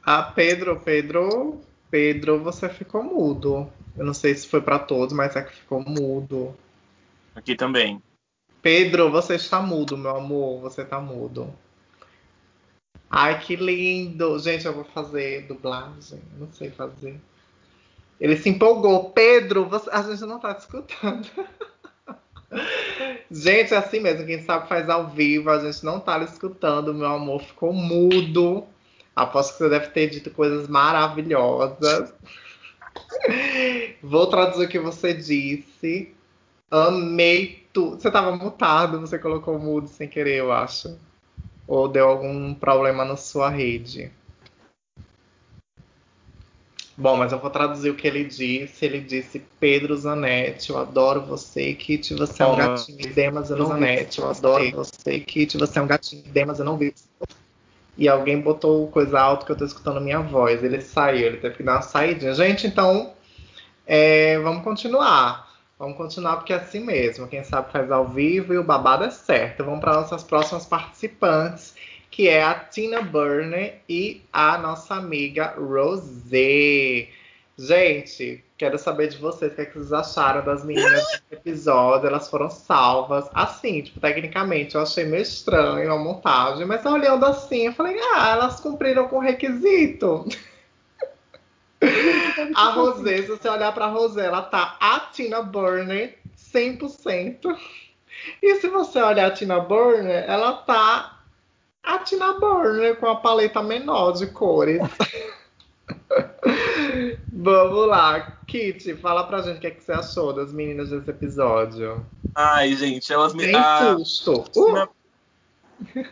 Ah, 0.09 0.23
Pedro, 0.23 0.79
Pedro, 0.79 1.61
Pedro, 1.91 2.41
você 2.41 2.69
ficou 2.69 3.03
mudo. 3.03 3.69
Eu 3.97 4.05
não 4.05 4.15
sei 4.15 4.37
se 4.37 4.47
foi 4.47 4.61
para 4.61 4.79
todos, 4.79 5.13
mas 5.13 5.35
é 5.35 5.43
que 5.43 5.53
ficou 5.53 5.81
mudo. 5.81 6.55
Aqui 7.35 7.57
também. 7.57 8.01
Pedro, 8.63 9.11
você 9.11 9.35
está 9.35 9.61
mudo, 9.61 9.97
meu 9.97 10.17
amor. 10.17 10.61
Você 10.61 10.83
está 10.83 11.01
mudo. 11.01 11.53
Ai, 13.11 13.39
que 13.39 13.57
lindo. 13.57 14.39
Gente, 14.39 14.67
eu 14.67 14.73
vou 14.73 14.85
fazer 14.85 15.47
dublagem. 15.47 16.21
não 16.39 16.51
sei 16.53 16.71
fazer. 16.71 17.21
Ele 18.21 18.37
se 18.37 18.49
empolgou. 18.49 19.11
Pedro, 19.11 19.67
você... 19.67 19.89
a 19.91 20.03
gente 20.03 20.23
não 20.23 20.37
está 20.37 20.55
te 20.55 20.61
escutando. 20.61 21.29
gente, 23.31 23.75
é 23.75 23.77
assim 23.77 24.01
mesmo. 24.01 24.27
Quem 24.27 24.43
sabe 24.43 24.69
faz 24.69 24.89
ao 24.89 25.09
vivo. 25.09 25.51
A 25.51 25.59
gente 25.59 25.85
não 25.85 25.99
está 25.99 26.19
escutando. 26.23 26.95
Meu 26.95 27.09
amor 27.09 27.41
ficou 27.43 27.73
mudo. 27.73 28.67
Aposto 29.15 29.53
que 29.53 29.59
você 29.59 29.69
deve 29.71 29.89
ter 29.89 30.11
dito 30.11 30.31
coisas 30.31 30.69
maravilhosas. 30.69 32.13
Vou 34.03 34.27
traduzir 34.27 34.67
o 34.67 34.69
que 34.69 34.79
você 34.79 35.15
disse. 35.15 36.15
Amei 36.71 37.67
tudo. 37.73 38.01
Você 38.01 38.09
estava 38.09 38.35
mutado, 38.37 39.01
você 39.01 39.19
colocou 39.19 39.59
mudo 39.59 39.89
sem 39.89 40.09
querer, 40.09 40.37
eu 40.37 40.53
acho. 40.53 40.99
Ou 41.67 41.89
deu 41.89 42.09
algum 42.09 42.55
problema 42.55 43.05
na 43.05 43.17
sua 43.17 43.49
rede. 43.49 44.11
Bom, 46.97 47.17
mas 47.17 47.31
eu 47.31 47.39
vou 47.39 47.51
traduzir 47.51 47.91
o 47.91 47.95
que 47.95 48.07
ele 48.07 48.25
disse. 48.25 48.85
Ele 48.85 49.01
disse: 49.01 49.43
Pedro 49.61 49.97
Zanetti, 49.97 50.71
eu 50.71 50.79
adoro 50.79 51.21
você. 51.23 51.75
Kit, 51.75 52.15
você 52.15 52.43
é 52.43 52.47
um 52.47 52.57
gatinho. 52.57 53.15
Demas, 53.15 53.49
Zanetti, 53.49 54.19
eu 54.19 54.31
adoro 54.31 54.71
você. 54.71 55.21
Kit, 55.21 55.59
você 55.59 55.79
é 55.79 55.83
um 55.83 55.87
gatinho. 55.87 56.23
Demas, 56.25 56.59
eu 56.59 56.65
não 56.65 56.79
vi 56.79 56.95
e 57.99 58.09
alguém 58.09 58.41
botou 58.41 58.89
coisa 58.89 59.19
alta 59.19 59.47
que 59.47 59.53
eu 59.53 59.57
tô 59.57 59.65
escutando 59.65 59.97
a 59.97 60.01
minha 60.01 60.21
voz. 60.21 60.63
Ele 60.63 60.81
saiu, 60.81 61.27
ele 61.27 61.39
teve 61.39 61.57
que 61.57 61.63
dar 61.63 61.77
uma 61.77 61.83
saída. 61.83 62.35
Gente, 62.35 62.67
então 62.67 63.13
é, 63.87 64.39
vamos 64.41 64.63
continuar. 64.63 65.46
Vamos 65.79 65.99
continuar 65.99 66.37
porque 66.37 66.55
é 66.55 66.57
assim 66.57 66.81
mesmo. 66.81 67.29
Quem 67.29 67.45
sabe 67.45 67.71
faz 67.71 67.91
ao 67.91 68.09
vivo 68.09 68.55
e 68.55 68.59
o 68.59 68.65
babado 68.65 69.05
é 69.05 69.11
certo. 69.11 69.63
Vamos 69.63 69.81
para 69.81 69.95
nossas 69.95 70.25
próximas 70.25 70.65
participantes, 70.65 71.75
que 72.11 72.29
é 72.29 72.43
a 72.43 72.55
Tina 72.55 73.03
Burner 73.03 73.81
e 73.87 74.23
a 74.33 74.57
nossa 74.57 74.95
amiga 74.95 75.55
Rosé. 75.59 77.09
Gente, 77.59 78.43
quero 78.57 78.79
saber 78.79 79.09
de 79.09 79.19
vocês 79.19 79.53
o 79.53 79.55
que, 79.55 79.61
é 79.63 79.65
que 79.67 79.75
vocês 79.75 79.93
acharam 79.93 80.45
das 80.45 80.65
meninas 80.65 81.05
desse 81.07 81.23
episódio. 81.31 82.07
Elas 82.07 82.31
foram 82.31 82.49
salvas. 82.49 83.29
Assim, 83.35 83.83
tipo, 83.83 84.01
tecnicamente 84.01 84.77
eu 84.77 84.81
achei 84.81 85.05
meio 85.05 85.23
estranho 85.23 85.93
a 85.93 85.99
montagem, 85.99 86.65
mas 86.65 86.85
olhando 86.87 87.27
assim, 87.27 87.67
eu 87.67 87.73
falei, 87.75 87.99
ah, 88.15 88.31
elas 88.31 88.61
cumpriram 88.61 89.09
com 89.09 89.17
o 89.17 89.21
requisito. 89.21 90.25
a 92.55 92.71
Rosé, 92.71 93.23
se 93.23 93.29
você 93.29 93.49
olhar 93.49 93.73
pra 93.73 93.87
Rosé, 93.87 94.27
ela 94.27 94.43
tá 94.43 94.77
a 94.81 95.01
Tina 95.01 95.43
Burner 95.43 96.19
100%. 96.37 97.57
E 98.43 98.57
se 98.57 98.69
você 98.69 99.01
olhar 99.01 99.27
a 99.27 99.31
Tina 99.31 99.61
Burner, 99.61 100.25
ela 100.29 100.55
tá 100.55 101.21
a 101.83 101.99
Tina 101.99 102.35
Burner 102.35 102.97
com 102.97 103.09
a 103.09 103.17
paleta 103.17 103.63
menor 103.63 104.13
de 104.13 104.27
cores. 104.27 104.81
Vamos 107.33 107.89
lá. 107.89 108.39
Kitty, 108.47 108.95
fala 108.97 109.25
pra 109.25 109.43
gente 109.43 109.59
o 109.59 109.61
que, 109.61 109.67
é 109.67 109.71
que 109.71 109.83
você 109.83 109.93
achou 109.93 110.33
das 110.33 110.53
meninas 110.53 110.91
desse 110.91 111.11
episódio. 111.11 112.05
Ai, 112.35 112.75
gente, 112.75 113.13
elas 113.13 113.35
me. 113.35 113.45
Tem 113.45 113.57
a... 113.57 113.99
susto. 113.99 114.45
Uh! 114.57 114.89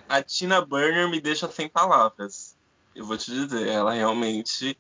A 0.09 0.23
Tina 0.23 0.61
Burner 0.61 1.09
me 1.09 1.21
deixa 1.21 1.49
sem 1.49 1.69
palavras. 1.69 2.55
Eu 2.95 3.07
vou 3.07 3.17
te 3.17 3.31
dizer, 3.31 3.67
ela 3.67 3.93
realmente 3.93 4.79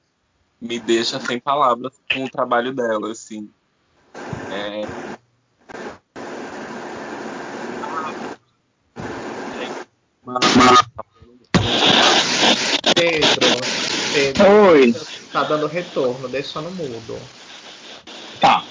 me 0.64 0.80
deixa 0.80 1.20
sem 1.20 1.38
palavras 1.38 1.92
com 2.10 2.24
o 2.24 2.30
trabalho 2.30 2.72
dela, 2.72 3.12
assim. 3.12 3.50
É... 4.50 4.80
Pedro, 12.94 13.46
Pedro, 14.14 14.50
Oi. 14.70 14.94
Tá 15.30 15.44
dando 15.44 15.66
retorno, 15.66 16.28
deixa 16.30 16.62
no 16.62 16.70
mudo. 16.70 17.20
Tá. 18.40 18.64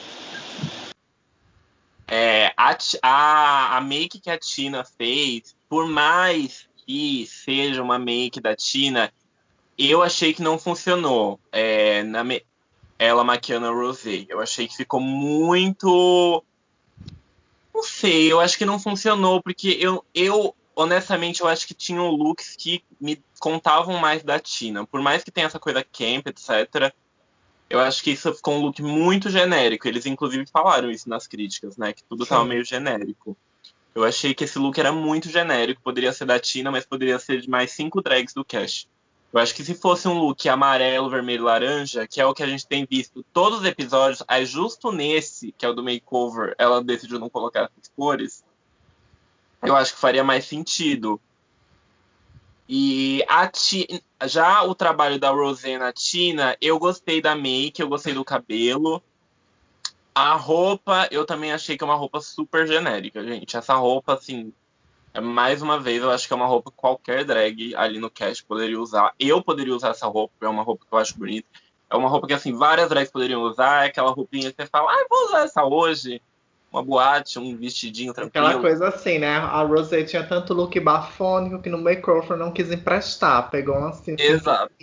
É, 2.08 2.52
a, 2.58 2.76
a, 3.04 3.78
a 3.78 3.82
make 3.82 4.20
que 4.20 4.32
a 4.32 4.38
Tina 4.40 4.84
fez, 4.84 5.56
por 5.70 5.88
mais 5.88 6.68
que 6.88 7.28
seja 7.28 7.84
uma 7.84 8.00
make 8.00 8.42
da 8.42 8.56
Tina, 8.56 9.14
eu 9.78 10.02
achei 10.02 10.34
que 10.34 10.42
não 10.42 10.58
funcionou. 10.58 11.40
É, 11.52 12.04
na 12.04 12.24
me, 12.24 12.44
ela 12.98 13.24
maquiando 13.24 13.68
a 13.68 13.72
Rosé. 13.72 14.26
Eu 14.30 14.40
achei 14.40 14.68
que 14.68 14.78
ficou 14.78 15.00
muito. 15.00 16.44
Não 17.74 17.84
sei, 17.84 18.32
eu 18.32 18.40
acho 18.40 18.58
que 18.58 18.66
não 18.66 18.80
funcionou, 18.80 19.42
porque 19.42 19.78
eu, 19.80 20.06
eu 20.14 20.56
honestamente, 20.76 21.42
eu 21.42 21.48
acho 21.48 21.68
que 21.68 21.74
tinham 21.74 22.10
looks 22.10 22.56
que 22.56 22.84
me 23.00 23.22
contavam 23.40 23.98
mais 23.98 24.24
da 24.24 24.40
Tina. 24.40 24.86
Por 24.86 25.02
mais 25.02 25.24
que 25.24 25.32
tenha 25.32 25.48
essa 25.48 25.60
coisa 25.60 25.84
camp, 25.84 26.28
etc., 26.28 26.94
eu 27.70 27.80
acho 27.80 28.04
que 28.04 28.12
isso 28.12 28.34
ficou 28.34 28.56
um 28.56 28.62
look 28.62 28.82
muito 28.82 29.30
genérico. 29.30 29.88
Eles, 29.88 30.06
inclusive, 30.06 30.46
falaram 30.46 30.92
isso 30.92 31.10
nas 31.10 31.26
críticas, 31.26 31.76
né? 31.76 31.94
Que 31.94 32.04
tudo 32.04 32.24
Sim. 32.24 32.30
tava 32.30 32.46
meio 32.46 32.64
genérico. 32.64 33.36
Eu 33.96 34.04
achei 34.04 34.34
que 34.34 34.44
esse 34.44 34.60
look 34.60 34.78
era 34.80 34.92
muito 34.92 35.30
genérico. 35.30 35.82
Poderia 35.82 36.14
ser 36.14 36.26
da 36.26 36.40
Tina, 36.40 36.70
mas 36.72 36.86
poderia 36.86 37.18
ser 37.18 37.42
de 37.42 37.50
mais 37.50 37.72
cinco 37.72 38.02
drags 38.02 38.34
do 38.34 38.46
Cash. 38.46 38.88
Eu 39.34 39.40
acho 39.40 39.56
que 39.56 39.66
se 39.66 39.74
fosse 39.74 40.08
um 40.08 40.20
look 40.20 40.48
amarelo, 40.48 41.10
vermelho 41.10 41.46
laranja, 41.46 42.08
que 42.08 42.22
é 42.22 42.26
o 42.26 42.36
que 42.36 42.44
a 42.44 42.48
gente 42.48 42.68
tem 42.68 42.86
visto 42.86 43.26
todos 43.34 43.62
os 43.62 43.66
episódios, 43.66 44.24
aí 44.28 44.46
justo 44.46 44.92
nesse, 44.92 45.52
que 45.54 45.66
é 45.66 45.70
o 45.70 45.74
do 45.74 45.84
makeover, 45.84 46.54
ela 46.60 46.84
decidiu 46.84 47.18
não 47.18 47.30
colocar 47.30 47.62
essas 47.62 47.92
cores, 47.96 48.44
eu 49.64 49.76
acho 49.76 49.96
que 49.96 50.00
faria 50.00 50.24
mais 50.24 50.46
sentido. 50.46 51.20
E 52.70 53.26
a 53.28 53.50
já 54.28 54.64
o 54.64 54.76
trabalho 54.76 55.20
da 55.20 55.32
Rosena 55.32 55.92
Tina, 55.92 56.56
eu 56.62 56.78
gostei 56.78 57.20
da 57.20 57.36
make, 57.36 57.82
eu 57.82 57.90
gostei 57.90 58.14
do 58.14 58.24
cabelo. 58.24 59.02
A 60.14 60.36
roupa, 60.36 61.08
eu 61.10 61.26
também 61.26 61.52
achei 61.52 61.76
que 61.76 61.84
é 61.84 61.88
uma 61.88 61.96
roupa 61.96 62.22
super 62.22 62.68
genérica, 62.68 63.24
gente. 63.24 63.58
Essa 63.58 63.74
roupa, 63.74 64.14
assim, 64.14 64.54
é, 64.54 64.63
mais 65.22 65.62
uma 65.62 65.80
vez, 65.80 66.02
eu 66.02 66.12
acho 66.12 66.28
que 66.28 66.34
é 66.34 66.36
uma 66.36 66.46
roupa 66.46 66.72
que 66.72 66.78
qualquer 66.78 67.24
drag 67.24 67.76
ali 67.76 68.00
no 68.00 68.10
cast 68.10 68.44
poderia 68.46 68.80
usar. 68.80 69.14
Eu 69.20 69.42
poderia 69.42 69.76
usar 69.76 69.90
essa 69.90 70.08
roupa, 70.08 70.34
é 70.42 70.48
uma 70.48 70.64
roupa 70.64 70.86
que 70.88 70.94
eu 70.94 70.98
acho 70.98 71.18
bonita. 71.18 71.48
É 71.90 71.96
uma 71.96 72.10
roupa 72.10 72.26
que, 72.26 72.34
assim, 72.34 72.54
várias 72.54 72.90
drags 72.90 73.12
poderiam 73.12 73.42
usar. 73.44 73.84
É 73.84 73.88
aquela 73.88 74.12
roupinha 74.12 74.52
que 74.52 74.62
você 74.62 74.68
fala, 74.68 74.92
ah, 74.92 75.06
vou 75.10 75.26
usar 75.28 75.44
essa 75.44 75.64
hoje 75.64 76.22
uma 76.74 76.84
boate, 76.84 77.38
um 77.38 77.56
vestidinho 77.56 78.14
tranquilo. 78.14 78.48
Aquela 78.48 78.62
coisa 78.62 78.88
assim, 78.88 79.20
né? 79.20 79.38
A 79.38 79.62
Rosé 79.62 80.04
tinha 80.04 80.24
tanto 80.26 80.56
look 80.56 80.78
bafônico 80.80 81.62
que 81.62 81.70
no 81.70 81.78
makeover 81.78 82.36
não 82.36 82.52
quis 82.52 82.72
emprestar. 82.72 83.52
Pegou 83.52 83.76
um 83.76 83.86
assim, 83.86 84.16
Exato. 84.18 84.74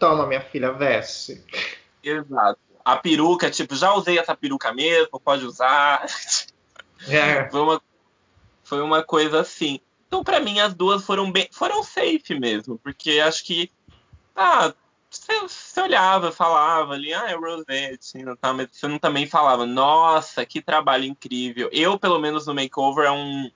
toma 0.00 0.26
minha 0.26 0.40
filha, 0.40 0.72
veste. 0.72 1.40
Exato. 2.02 2.58
A 2.84 2.96
peruca, 2.96 3.48
tipo, 3.48 3.76
já 3.76 3.94
usei 3.94 4.18
essa 4.18 4.34
peruca 4.34 4.74
mesmo, 4.74 5.20
pode 5.20 5.44
usar. 5.44 6.04
É. 7.08 7.44
Foi 7.50 7.60
uma, 7.60 7.80
foi 8.66 8.82
uma 8.82 9.02
coisa 9.02 9.40
assim. 9.40 9.80
Então, 10.08 10.22
para 10.22 10.40
mim, 10.40 10.58
as 10.60 10.74
duas 10.74 11.04
foram 11.04 11.30
bem. 11.30 11.48
Foram 11.52 11.82
safe 11.82 12.38
mesmo, 12.38 12.78
porque 12.78 13.20
acho 13.20 13.44
que. 13.44 13.70
Ah, 14.34 14.74
você, 15.08 15.80
olhava, 15.80 16.32
falava 16.32 16.92
ali, 16.92 17.14
ah, 17.14 17.30
é 17.30 17.34
Rosette, 17.34 18.18
tá, 18.40 18.52
mas 18.52 18.68
você 18.72 18.86
não 18.88 18.98
também 18.98 19.26
falava, 19.26 19.64
nossa, 19.64 20.44
que 20.44 20.60
trabalho 20.60 21.04
incrível. 21.04 21.70
Eu, 21.72 21.98
pelo 21.98 22.18
menos 22.18 22.46
no 22.46 22.54
makeover, 22.54 23.06
é 23.06 23.10
um, 23.10 23.50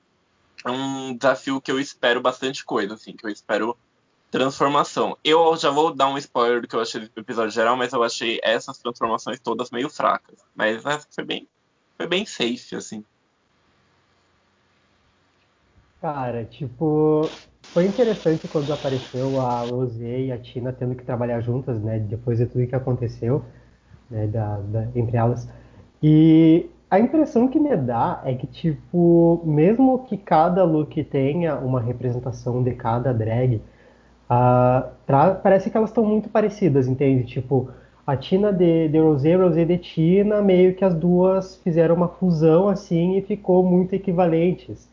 é 0.64 0.70
um 0.70 1.14
desafio 1.14 1.60
que 1.60 1.70
eu 1.70 1.78
espero 1.78 2.20
bastante 2.20 2.64
coisa, 2.64 2.94
assim, 2.94 3.12
que 3.12 3.26
eu 3.26 3.30
espero 3.30 3.76
transformação. 4.30 5.18
Eu 5.24 5.56
já 5.56 5.70
vou 5.70 5.92
dar 5.92 6.08
um 6.08 6.16
spoiler 6.16 6.62
do 6.62 6.68
que 6.68 6.76
eu 6.76 6.80
achei 6.80 7.00
do 7.00 7.20
episódio 7.20 7.50
geral, 7.50 7.76
mas 7.76 7.92
eu 7.92 8.02
achei 8.02 8.40
essas 8.42 8.78
transformações 8.78 9.40
todas 9.40 9.70
meio 9.70 9.90
fracas. 9.90 10.38
Mas 10.54 10.82
foi 11.10 11.24
bem, 11.24 11.48
foi 11.96 12.06
bem 12.06 12.24
safe, 12.24 12.76
assim. 12.76 13.04
Cara, 16.00 16.44
tipo, 16.46 17.38
foi 17.72 17.84
interessante 17.86 18.48
quando 18.48 18.72
apareceu 18.72 19.38
a 19.38 19.60
Rosé 19.62 20.20
e 20.22 20.32
a 20.32 20.38
Tina 20.38 20.72
tendo 20.72 20.94
que 20.94 21.04
trabalhar 21.04 21.40
juntas, 21.40 21.80
né? 21.82 21.98
Depois 21.98 22.38
de 22.38 22.46
tudo 22.46 22.66
que 22.66 22.74
aconteceu, 22.74 23.44
né? 24.10 24.26
Da, 24.28 24.58
da, 24.60 24.88
entre 24.94 25.16
elas. 25.16 25.48
E 26.02 26.70
a 26.90 27.00
impressão 27.00 27.48
que 27.48 27.60
me 27.60 27.76
dá 27.76 28.22
é 28.24 28.34
que, 28.34 28.46
tipo, 28.46 29.42
mesmo 29.46 30.04
que 30.04 30.16
cada 30.18 30.64
look 30.64 31.02
tenha 31.04 31.56
uma 31.58 31.80
representação 31.80 32.62
de 32.62 32.74
cada 32.74 33.12
drag, 33.14 33.62
uh, 34.30 34.90
parece 35.42 35.70
que 35.70 35.76
elas 35.76 35.90
estão 35.90 36.04
muito 36.04 36.28
parecidas, 36.28 36.86
entende? 36.88 37.24
Tipo, 37.24 37.70
a 38.06 38.16
Tina 38.16 38.52
de, 38.52 38.88
de 38.88 38.98
Rosé, 38.98 39.34
Rosé 39.36 39.64
de 39.64 39.78
Tina, 39.78 40.42
meio 40.42 40.74
que 40.74 40.84
as 40.84 40.94
duas 40.94 41.56
fizeram 41.56 41.94
uma 41.94 42.08
fusão 42.08 42.68
assim 42.68 43.16
e 43.16 43.22
ficou 43.22 43.64
muito 43.64 43.94
equivalentes, 43.94 44.88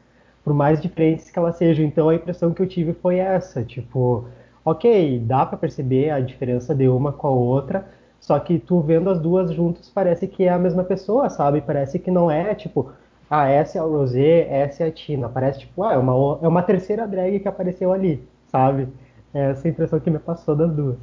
por 0.48 0.54
mais 0.54 0.82
diferentes 0.82 1.30
que 1.30 1.38
elas 1.38 1.58
sejam. 1.58 1.84
Então 1.84 2.08
a 2.08 2.16
impressão 2.16 2.54
que 2.54 2.62
eu 2.62 2.68
tive 2.68 2.94
foi 2.94 3.18
essa, 3.18 3.66
tipo, 3.66 4.30
ok, 4.64 5.20
dá 5.20 5.46
para 5.46 5.58
perceber 5.58 6.10
a 6.10 6.22
diferença 6.22 6.74
de 6.74 6.88
uma 6.88 7.12
com 7.12 7.28
a 7.28 7.32
outra, 7.32 7.86
só 8.22 8.40
que 8.40 8.58
tu 8.58 8.80
vendo 8.80 9.10
as 9.10 9.20
duas 9.20 9.52
juntas 9.52 9.92
parece 9.94 10.26
que 10.26 10.46
é 10.46 10.50
a 10.50 10.58
mesma 10.58 10.86
pessoa, 10.86 11.30
sabe? 11.30 11.60
Parece 11.60 12.00
que 12.00 12.10
não 12.10 12.32
é 12.32 12.56
tipo, 12.56 12.94
ah, 13.30 13.50
essa 13.50 13.78
é 13.78 13.82
a 13.82 13.84
Rosé, 13.84 14.48
essa 14.50 14.86
é 14.86 14.88
a 14.88 14.92
Tina. 14.92 15.28
Parece 15.28 15.60
tipo, 15.60 15.84
ah, 15.84 15.96
é 15.96 15.98
uma, 15.98 16.40
é 16.42 16.48
uma 16.48 16.64
terceira 16.64 17.06
drag 17.06 17.42
que 17.42 17.48
apareceu 17.50 17.92
ali, 17.92 18.26
sabe? 18.50 18.88
É 19.34 19.52
essa 19.52 19.68
impressão 19.68 20.00
que 20.00 20.10
me 20.10 20.18
passou 20.18 20.56
das 20.56 20.72
duas. 20.72 20.98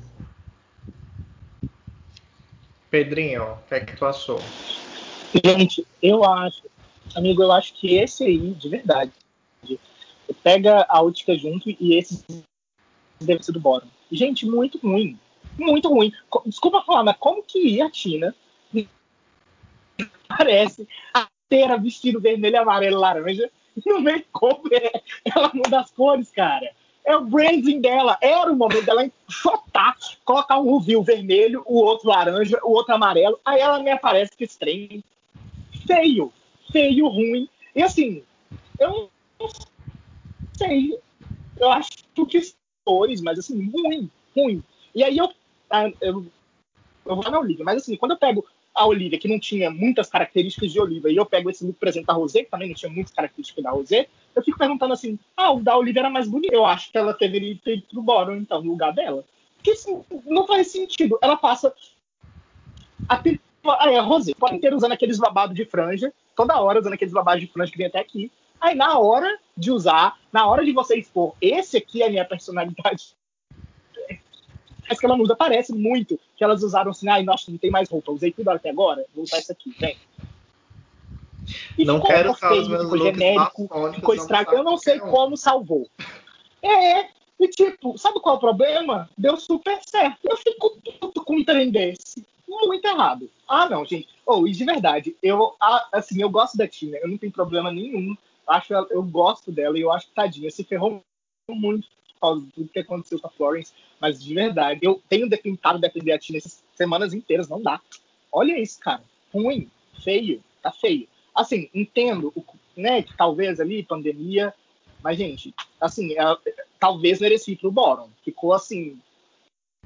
Pedrinho, 2.90 3.42
o 3.42 3.68
que 3.68 3.74
é 3.74 3.80
que 3.80 3.94
tu 3.94 4.06
achou? 4.06 4.40
Gente, 5.44 5.86
eu 6.02 6.24
acho, 6.24 6.62
amigo, 7.14 7.42
eu 7.42 7.52
acho 7.52 7.74
que 7.74 7.96
esse 7.96 8.24
aí, 8.24 8.54
de 8.54 8.68
verdade, 8.70 9.12
pega 10.42 10.86
a 10.88 11.02
Útica 11.02 11.36
junto 11.36 11.70
e 11.70 11.96
esse 11.96 12.24
deve 13.20 13.42
ser 13.42 13.52
do 13.52 13.60
Bottom. 13.60 13.88
Gente, 14.10 14.46
muito 14.46 14.78
ruim. 14.78 15.18
Muito 15.58 15.88
ruim. 15.88 16.12
Desculpa 16.46 16.82
falar, 16.82 17.04
mas 17.04 17.16
como 17.18 17.42
que 17.42 17.80
a 17.80 17.90
Tina 17.90 18.34
parece 20.28 20.88
a 21.12 21.28
inteira 21.46 21.78
vestido 21.78 22.20
vermelho, 22.20 22.60
amarelo, 22.60 22.98
laranja 22.98 23.50
no 23.86 24.00
makeover 24.00 25.02
ela 25.24 25.50
muda 25.52 25.80
as 25.80 25.90
cores, 25.90 26.30
cara. 26.30 26.70
É 27.04 27.16
o 27.16 27.24
branding 27.24 27.80
dela. 27.80 28.16
Era 28.20 28.50
o 28.50 28.56
momento 28.56 28.86
dela 28.86 29.04
enxotar, 29.04 29.96
colocar 30.24 30.58
um 30.58 30.70
rubio 30.70 31.02
vermelho, 31.02 31.62
o 31.66 31.76
outro 31.82 32.08
laranja, 32.08 32.58
o 32.62 32.70
outro 32.70 32.94
amarelo. 32.94 33.38
Aí 33.44 33.60
ela 33.60 33.82
me 33.82 33.90
aparece 33.90 34.36
que 34.36 34.44
estranho. 34.44 35.02
Feio. 35.86 36.32
Feio, 36.72 37.08
ruim. 37.08 37.48
E 37.74 37.82
assim, 37.82 38.22
eu 38.78 39.10
sei. 40.56 40.98
Eu 41.58 41.70
acho 41.70 41.90
que 42.14 42.54
cores, 42.84 43.20
mas 43.20 43.38
assim, 43.38 43.70
ruim, 43.70 44.10
ruim. 44.36 44.62
E 44.94 45.02
aí 45.02 45.16
eu, 45.16 45.30
ah, 45.70 45.90
eu, 46.00 46.26
eu 47.06 47.16
vou 47.16 47.30
na 47.30 47.38
Olivia, 47.38 47.64
mas 47.64 47.82
assim, 47.82 47.96
quando 47.96 48.12
eu 48.12 48.18
pego 48.18 48.44
a 48.74 48.86
Olivia, 48.86 49.18
que 49.18 49.28
não 49.28 49.38
tinha 49.38 49.70
muitas 49.70 50.10
características 50.10 50.72
de 50.72 50.80
Olivia, 50.80 51.10
e 51.10 51.16
eu 51.16 51.24
pego 51.24 51.48
esse 51.48 51.64
look, 51.64 51.78
exemplo, 51.82 52.08
da 52.08 52.12
Rosé, 52.12 52.42
que 52.42 52.50
também 52.50 52.68
não 52.68 52.74
tinha 52.74 52.90
muitas 52.90 53.12
características 53.12 53.62
da 53.62 53.70
Rosé, 53.70 54.08
eu 54.34 54.42
fico 54.42 54.58
perguntando 54.58 54.92
assim, 54.92 55.18
ah, 55.36 55.52
o 55.52 55.60
da 55.60 55.76
Olivia 55.76 56.00
era 56.00 56.10
mais 56.10 56.28
bonito. 56.28 56.52
Eu 56.52 56.66
acho 56.66 56.90
que 56.90 56.98
ela 56.98 57.12
deveria 57.14 57.56
ter 57.56 57.78
ido 57.78 58.04
pro 58.04 58.34
então, 58.34 58.62
no 58.62 58.70
lugar 58.70 58.92
dela. 58.92 59.24
Porque 59.54 59.70
assim, 59.70 60.02
não 60.26 60.46
faz 60.46 60.72
sentido. 60.72 61.16
Ela 61.22 61.36
passa 61.36 61.72
a, 63.08 63.14
a, 63.14 63.88
a 63.88 64.00
Rosé, 64.02 64.32
pode 64.34 64.58
ter 64.58 64.74
usando 64.74 64.92
aqueles 64.92 65.18
babados 65.18 65.54
de 65.54 65.64
franja, 65.64 66.12
toda 66.34 66.60
hora 66.60 66.80
usando 66.80 66.94
aqueles 66.94 67.14
babados 67.14 67.40
de 67.40 67.46
franja 67.46 67.70
que 67.70 67.78
vem 67.78 67.86
até 67.86 68.00
aqui. 68.00 68.30
Aí 68.64 68.74
na 68.74 68.98
hora 68.98 69.38
de 69.54 69.70
usar, 69.70 70.18
na 70.32 70.46
hora 70.46 70.64
de 70.64 70.72
você 70.72 70.96
expor, 70.96 71.34
esse 71.40 71.76
aqui 71.76 72.02
é 72.02 72.06
a 72.06 72.10
minha 72.10 72.24
personalidade 72.24 73.14
mas 74.88 74.98
que 74.98 75.06
ela 75.06 75.16
não 75.16 75.24
usa. 75.24 75.34
Parece 75.34 75.72
muito 75.72 76.18
que 76.36 76.44
elas 76.44 76.62
usaram 76.62 76.90
assim, 76.90 77.08
ai, 77.08 77.22
nossa, 77.22 77.50
não 77.50 77.58
tem 77.58 77.70
mais 77.70 77.88
roupa, 77.88 78.12
usei 78.12 78.32
tudo 78.32 78.50
até 78.50 78.70
agora, 78.70 79.04
vou 79.14 79.24
usar 79.24 79.38
isso 79.38 79.52
aqui, 79.52 79.74
vem. 79.78 79.96
E 81.76 81.84
não 81.84 82.00
quero 82.00 82.32
usar 82.32 82.52
os 82.52 82.68
meus 82.68 82.82
ficou 82.84 82.98
genérico, 82.98 83.68
ficou 83.94 84.14
estragado. 84.14 84.56
Eu 84.56 84.64
não 84.64 84.78
sei 84.78 85.00
um. 85.00 85.10
como 85.10 85.36
salvou. 85.36 85.88
É, 86.62 87.08
e 87.38 87.48
tipo, 87.48 87.98
sabe 87.98 88.20
qual 88.20 88.36
é 88.36 88.38
o 88.38 88.40
problema? 88.40 89.10
Deu 89.16 89.36
super 89.36 89.78
certo. 89.86 90.18
Eu 90.24 90.36
fico 90.36 90.78
puto 91.00 91.22
com 91.22 91.36
um 91.36 91.44
trem 91.44 91.70
desse. 91.70 92.24
Muito 92.48 92.86
errado. 92.86 93.28
Ah, 93.48 93.68
não, 93.68 93.84
gente. 93.84 94.08
Oh, 94.26 94.46
e 94.46 94.52
de 94.52 94.64
verdade, 94.64 95.16
eu, 95.22 95.54
assim, 95.92 96.22
eu 96.22 96.30
gosto 96.30 96.56
da 96.56 96.66
Tina, 96.66 96.96
eu 96.98 97.08
não 97.08 97.18
tenho 97.18 97.32
problema 97.32 97.70
nenhum. 97.70 98.16
Acho 98.46 98.74
ela, 98.74 98.86
eu 98.90 99.02
gosto 99.02 99.50
dela 99.50 99.78
e 99.78 99.82
eu 99.82 99.90
acho 99.90 100.06
que 100.08 100.14
tadinha 100.14 100.50
se 100.50 100.64
ferrou 100.64 101.02
muito 101.48 101.88
por 102.14 102.20
causa 102.20 102.46
do 102.56 102.68
que 102.68 102.78
aconteceu 102.78 103.18
com 103.18 103.26
a 103.26 103.30
Florence. 103.30 103.72
Mas 104.00 104.22
de 104.22 104.34
verdade, 104.34 104.80
eu 104.82 105.02
tenho 105.08 105.28
tentado 105.28 105.78
defender 105.78 106.12
a 106.12 106.18
Tina 106.18 106.38
essas 106.38 106.62
semanas 106.74 107.14
inteiras, 107.14 107.48
não 107.48 107.62
dá. 107.62 107.80
Olha 108.30 108.58
isso, 108.60 108.78
cara. 108.80 109.02
Ruim, 109.32 109.70
feio, 110.02 110.42
tá 110.62 110.70
feio. 110.72 111.08
Assim, 111.34 111.68
entendo, 111.74 112.32
né, 112.76 113.02
que 113.02 113.16
talvez 113.16 113.60
ali, 113.60 113.82
pandemia, 113.82 114.54
mas, 115.04 115.18
gente, 115.18 115.54
assim, 115.78 116.14
ela, 116.16 116.40
talvez 116.80 117.20
merecia 117.20 117.54
pro 117.58 117.70
Boron. 117.70 118.08
Ficou 118.24 118.54
assim, 118.54 118.98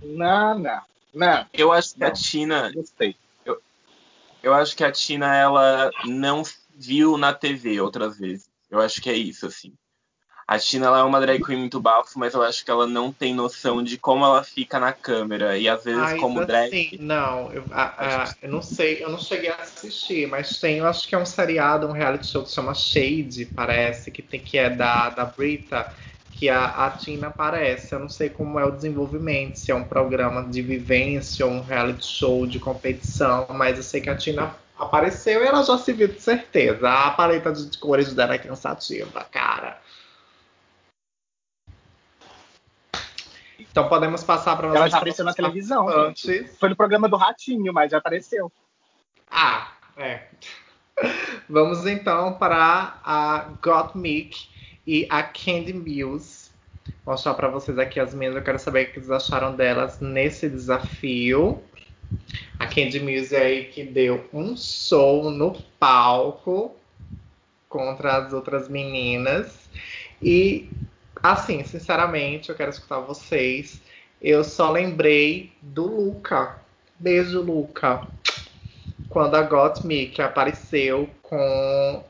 não, 0.01 0.59
não, 0.59 0.81
não. 1.13 1.47
Eu 1.53 1.73
acho 1.73 1.95
que 1.95 2.01
não, 2.01 2.07
a 2.07 2.11
Tina... 2.13 2.73
Gostei. 2.73 3.17
Eu, 3.45 3.61
eu 4.41 4.55
acho 4.55 4.77
que 4.77 4.85
a 4.85 4.93
Tina, 4.93 5.35
ela 5.35 5.91
não 6.05 6.45
viu 6.73 7.19
na 7.19 7.35
TV 7.35 7.81
outras 7.81 8.17
vezes. 8.17 8.48
Eu 8.71 8.81
acho 8.81 9.01
que 9.01 9.11
é 9.11 9.15
isso, 9.15 9.47
assim. 9.47 9.73
A 10.49 10.59
Tina 10.59 10.87
ela 10.87 11.01
é 11.01 11.03
uma 11.03 11.21
drag 11.21 11.45
queen 11.45 11.59
muito 11.59 11.79
bafo, 11.79 12.19
mas 12.19 12.33
eu 12.33 12.43
acho 12.43 12.65
que 12.65 12.71
ela 12.71 12.87
não 12.87 13.13
tem 13.13 13.35
noção 13.35 13.83
de 13.83 13.99
como 13.99 14.25
ela 14.25 14.43
fica 14.43 14.81
na 14.81 14.95
câmera. 14.95 15.59
E 15.59 15.69
às 15.69 15.85
vezes, 15.85 16.19
como 16.19 16.47
drag. 16.47 16.97
Não, 16.99 17.53
eu, 17.53 17.67
a, 17.71 18.23
a, 18.23 18.35
eu 18.41 18.51
não 18.51 18.63
sei, 18.63 19.05
eu 19.05 19.11
não 19.11 19.19
cheguei 19.19 19.51
a 19.51 19.57
assistir, 19.57 20.27
mas 20.27 20.59
tem, 20.59 20.79
eu 20.79 20.87
acho 20.87 21.07
que 21.07 21.15
é 21.15 21.19
um 21.19 21.27
seriado, 21.27 21.87
um 21.87 21.93
reality 21.93 22.27
show 22.27 22.43
que 22.43 22.49
se 22.49 22.55
chama 22.55 22.75
Shade, 22.75 23.45
parece, 23.55 24.11
que, 24.11 24.23
tem, 24.23 24.41
que 24.41 24.57
é 24.57 24.71
da, 24.71 25.11
da 25.11 25.27
Brita, 25.27 25.93
que 26.31 26.49
a, 26.49 26.87
a 26.87 26.91
Tina 26.93 27.27
aparece. 27.27 27.95
Eu 27.95 27.99
não 27.99 28.09
sei 28.09 28.31
como 28.31 28.59
é 28.59 28.65
o 28.65 28.71
desenvolvimento, 28.71 29.57
se 29.57 29.71
é 29.71 29.75
um 29.75 29.85
programa 29.85 30.49
de 30.49 30.63
vivência 30.63 31.45
ou 31.45 31.53
um 31.53 31.61
reality 31.61 32.07
show 32.07 32.47
de 32.47 32.59
competição, 32.59 33.49
mas 33.51 33.77
eu 33.77 33.83
sei 33.83 34.01
que 34.01 34.09
a 34.09 34.17
Tina 34.17 34.57
apareceu 34.79 35.43
e 35.43 35.47
ela 35.47 35.63
já 35.63 35.77
se 35.77 35.93
viu 35.93 36.09
de 36.09 36.21
certeza. 36.21 36.89
A 36.89 37.11
paleta 37.11 37.53
de 37.53 37.77
cores 37.79 38.15
dela 38.15 38.35
é 38.35 38.39
cansativa, 38.39 39.25
cara. 39.25 39.81
Então 43.59 43.89
podemos 43.89 44.25
passar 44.25 44.57
para 44.57 44.69
Ela 44.69 44.89
já 44.89 44.97
apareceu 44.97 45.25
na 45.25 45.35
televisão. 45.35 45.89
Antes. 45.89 46.57
Foi 46.59 46.69
no 46.69 46.77
programa 46.77 47.09
do 47.09 47.17
Ratinho, 47.17 47.73
mas 47.73 47.91
já 47.91 47.99
apareceu. 47.99 48.51
Ah, 49.31 49.73
é. 49.97 50.23
Vamos 51.49 51.87
então 51.87 52.35
para 52.35 52.99
a 53.05 53.49
Gottmik 53.63 54.49
e 54.87 55.07
a 55.11 55.23
Candy 55.23 55.73
Mills. 55.73 56.51
Vou 57.05 57.15
mostrar 57.15 57.35
para 57.35 57.49
vocês 57.49 57.79
aqui 57.79 58.01
as 58.01 58.15
minhas. 58.15 58.35
Eu 58.35 58.43
quero 58.43 58.59
saber 58.59 58.89
o 58.89 58.93
que 58.93 59.01
vocês 59.01 59.11
acharam 59.11 59.55
delas 59.55 60.01
nesse 60.01 60.49
desafio. 60.49 61.63
A 62.59 62.67
Candy 62.67 62.99
é 63.33 63.37
aí 63.39 63.65
que 63.67 63.85
deu 63.85 64.29
um 64.33 64.57
show 64.57 65.31
no 65.31 65.57
palco 65.79 66.75
contra 67.69 68.17
as 68.17 68.33
outras 68.33 68.69
meninas. 68.69 69.69
E 70.21 70.69
Assim, 71.23 71.65
sinceramente, 71.65 72.49
eu 72.49 72.55
quero 72.55 72.71
escutar 72.71 73.01
vocês. 73.01 73.81
Eu 74.23 74.45
só 74.45 74.71
lembrei 74.71 75.53
do 75.61 75.85
Luca. 75.85 76.59
Beijo, 76.99 77.41
Luca. 77.41 78.07
Quando 79.09 79.35
a 79.35 79.43
Got 79.43 79.85
Me 79.85 80.07
que 80.07 80.23
apareceu 80.23 81.11
com 81.23 82.05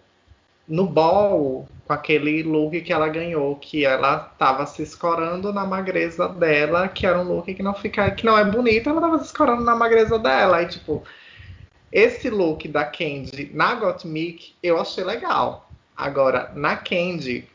no 0.67 0.87
ball 0.87 1.67
com 1.89 1.95
aquele 1.95 2.43
look 2.43 2.83
que 2.83 2.93
ela 2.93 3.09
ganhou, 3.09 3.57
que 3.57 3.83
ela 3.83 4.19
tava 4.39 4.67
se 4.67 4.83
escorando 4.83 5.55
na 5.55 5.65
magreza 5.65 6.29
dela, 6.29 6.87
que 6.87 7.07
era 7.07 7.19
um 7.19 7.23
look 7.23 7.55
que 7.55 7.63
não 7.63 7.73
fica, 7.73 8.11
que 8.11 8.27
não 8.27 8.37
é 8.37 8.45
bonito, 8.45 8.91
ela 8.91 9.01
tava 9.01 9.19
se 9.21 9.25
escorando 9.25 9.65
na 9.65 9.75
magreza 9.75 10.19
dela. 10.19 10.63
E 10.63 10.69
tipo, 10.69 11.03
esse 11.91 12.29
look 12.29 12.69
da 12.69 12.85
Candy 12.85 13.51
na 13.55 13.75
Got 13.75 14.07
Me 14.07 14.39
eu 14.63 14.79
achei 14.79 15.03
legal. 15.03 15.71
Agora, 15.97 16.53
na 16.55 16.77
Candy, 16.77 17.49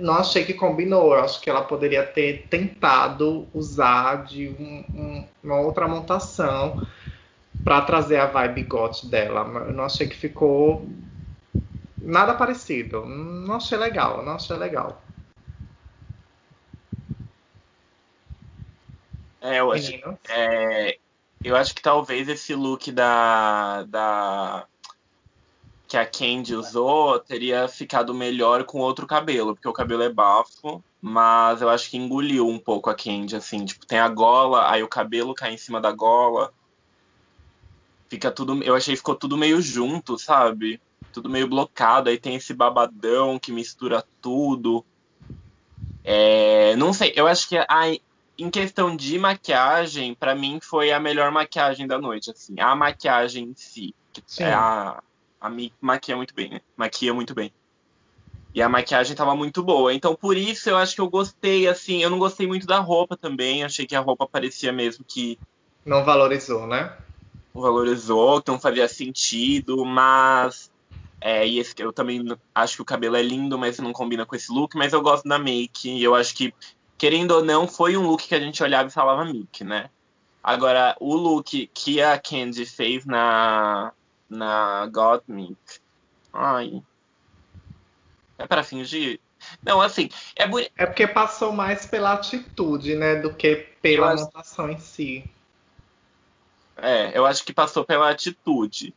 não 0.00 0.14
achei 0.14 0.44
que 0.44 0.52
combinou. 0.52 1.14
Eu 1.14 1.20
acho 1.20 1.40
que 1.40 1.48
ela 1.48 1.62
poderia 1.62 2.02
ter 2.02 2.48
tentado 2.50 3.46
usar 3.54 4.24
de 4.24 4.48
um, 4.58 4.84
um, 4.92 5.24
uma 5.42 5.60
outra 5.60 5.86
montação 5.86 6.84
para 7.62 7.80
trazer 7.82 8.16
a 8.16 8.26
vibe 8.26 8.64
goth 8.64 9.04
dela. 9.04 9.48
Eu 9.68 9.72
não 9.72 9.84
achei 9.84 10.08
que 10.08 10.16
ficou 10.16 10.84
nada 12.04 12.34
parecido. 12.34 13.04
Não 13.06 13.56
achei 13.56 13.78
legal, 13.78 14.24
não 14.24 14.34
achei 14.34 14.56
legal. 14.56 15.02
É, 19.40 19.60
eu 19.60 19.72
acho, 19.72 19.92
é, 20.28 20.98
eu 21.42 21.54
acho 21.54 21.74
que 21.74 21.82
talvez 21.82 22.28
esse 22.28 22.54
look 22.54 22.90
da, 22.90 23.82
da 23.82 24.66
que 25.86 25.98
a 25.98 26.06
Candy 26.06 26.54
usou 26.54 27.20
teria 27.20 27.68
ficado 27.68 28.14
melhor 28.14 28.64
com 28.64 28.78
outro 28.78 29.06
cabelo, 29.06 29.54
porque 29.54 29.68
o 29.68 29.72
cabelo 29.72 30.02
é 30.02 30.08
bafo, 30.08 30.82
mas 31.00 31.60
eu 31.60 31.68
acho 31.68 31.90
que 31.90 31.98
engoliu 31.98 32.48
um 32.48 32.58
pouco 32.58 32.88
a 32.88 32.94
Candy, 32.94 33.36
assim, 33.36 33.64
tipo, 33.64 33.84
tem 33.86 33.98
a 33.98 34.08
gola, 34.08 34.70
aí 34.70 34.82
o 34.82 34.88
cabelo 34.88 35.34
cai 35.34 35.52
em 35.52 35.58
cima 35.58 35.80
da 35.80 35.92
gola. 35.92 36.50
fica 38.08 38.30
tudo. 38.30 38.62
Eu 38.62 38.74
achei 38.74 38.94
que 38.94 38.98
ficou 38.98 39.14
tudo 39.14 39.36
meio 39.36 39.60
junto, 39.60 40.18
sabe? 40.18 40.80
Tudo 41.14 41.30
meio 41.30 41.48
blocado. 41.48 42.10
Aí 42.10 42.18
tem 42.18 42.34
esse 42.34 42.52
babadão 42.52 43.38
que 43.38 43.52
mistura 43.52 44.04
tudo. 44.20 44.84
É, 46.02 46.76
não 46.76 46.92
sei, 46.92 47.14
eu 47.16 47.26
acho 47.26 47.48
que 47.48 47.56
a, 47.56 47.66
em 48.36 48.50
questão 48.50 48.94
de 48.94 49.18
maquiagem, 49.18 50.14
para 50.14 50.34
mim 50.34 50.58
foi 50.60 50.92
a 50.92 51.00
melhor 51.00 51.30
maquiagem 51.30 51.86
da 51.86 51.98
noite, 51.98 52.30
assim. 52.30 52.60
A 52.60 52.74
maquiagem 52.74 53.44
em 53.44 53.54
si. 53.54 53.94
É 54.38 54.52
a, 54.52 55.02
a 55.40 55.50
maquia 55.80 56.16
muito 56.16 56.34
bem, 56.34 56.50
né? 56.50 56.60
Maquia 56.76 57.14
muito 57.14 57.34
bem. 57.34 57.52
E 58.54 58.62
a 58.62 58.68
maquiagem 58.68 59.16
tava 59.16 59.34
muito 59.34 59.62
boa. 59.62 59.92
Então, 59.92 60.14
por 60.14 60.36
isso 60.36 60.70
eu 60.70 60.76
acho 60.76 60.94
que 60.94 61.00
eu 61.00 61.10
gostei, 61.10 61.66
assim. 61.66 62.02
Eu 62.02 62.10
não 62.10 62.18
gostei 62.18 62.46
muito 62.46 62.66
da 62.66 62.78
roupa 62.78 63.16
também. 63.16 63.64
Achei 63.64 63.84
que 63.86 63.96
a 63.96 64.00
roupa 64.00 64.28
parecia 64.28 64.72
mesmo 64.72 65.04
que. 65.06 65.38
Não 65.84 66.04
valorizou, 66.04 66.66
né? 66.66 66.96
Não 67.52 67.62
valorizou, 67.62 68.40
que 68.40 68.50
não 68.50 68.60
fazia 68.60 68.86
sentido, 68.86 69.84
mas. 69.84 70.70
É, 71.26 71.48
e 71.48 71.58
esse, 71.58 71.74
eu 71.78 71.90
também 71.90 72.22
acho 72.54 72.76
que 72.76 72.82
o 72.82 72.84
cabelo 72.84 73.16
é 73.16 73.22
lindo, 73.22 73.58
mas 73.58 73.78
não 73.78 73.94
combina 73.94 74.26
com 74.26 74.36
esse 74.36 74.52
look. 74.52 74.76
Mas 74.76 74.92
eu 74.92 75.00
gosto 75.00 75.26
da 75.26 75.38
make. 75.38 75.88
E 75.88 76.04
eu 76.04 76.14
acho 76.14 76.34
que, 76.34 76.52
querendo 76.98 77.30
ou 77.30 77.42
não, 77.42 77.66
foi 77.66 77.96
um 77.96 78.06
look 78.06 78.28
que 78.28 78.34
a 78.34 78.40
gente 78.40 78.62
olhava 78.62 78.90
e 78.90 78.92
falava 78.92 79.24
Mick, 79.24 79.64
né? 79.64 79.88
Agora, 80.42 80.94
o 81.00 81.14
look 81.16 81.70
que 81.72 82.02
a 82.02 82.18
Candy 82.18 82.66
fez 82.66 83.06
na, 83.06 83.90
na 84.28 84.86
Gottmik. 84.92 85.56
Ai, 86.30 86.82
é 88.36 88.46
para 88.46 88.62
fingir? 88.62 89.18
Não, 89.62 89.80
assim, 89.80 90.10
é. 90.36 90.44
É 90.76 90.84
porque 90.84 91.06
passou 91.06 91.52
mais 91.52 91.86
pela 91.86 92.12
atitude, 92.12 92.96
né, 92.96 93.16
do 93.16 93.32
que 93.32 93.66
pela 93.80 94.12
acho... 94.12 94.24
montação 94.24 94.68
em 94.68 94.78
si. 94.78 95.24
É, 96.76 97.16
eu 97.16 97.24
acho 97.24 97.42
que 97.44 97.52
passou 97.54 97.82
pela 97.82 98.10
atitude. 98.10 98.92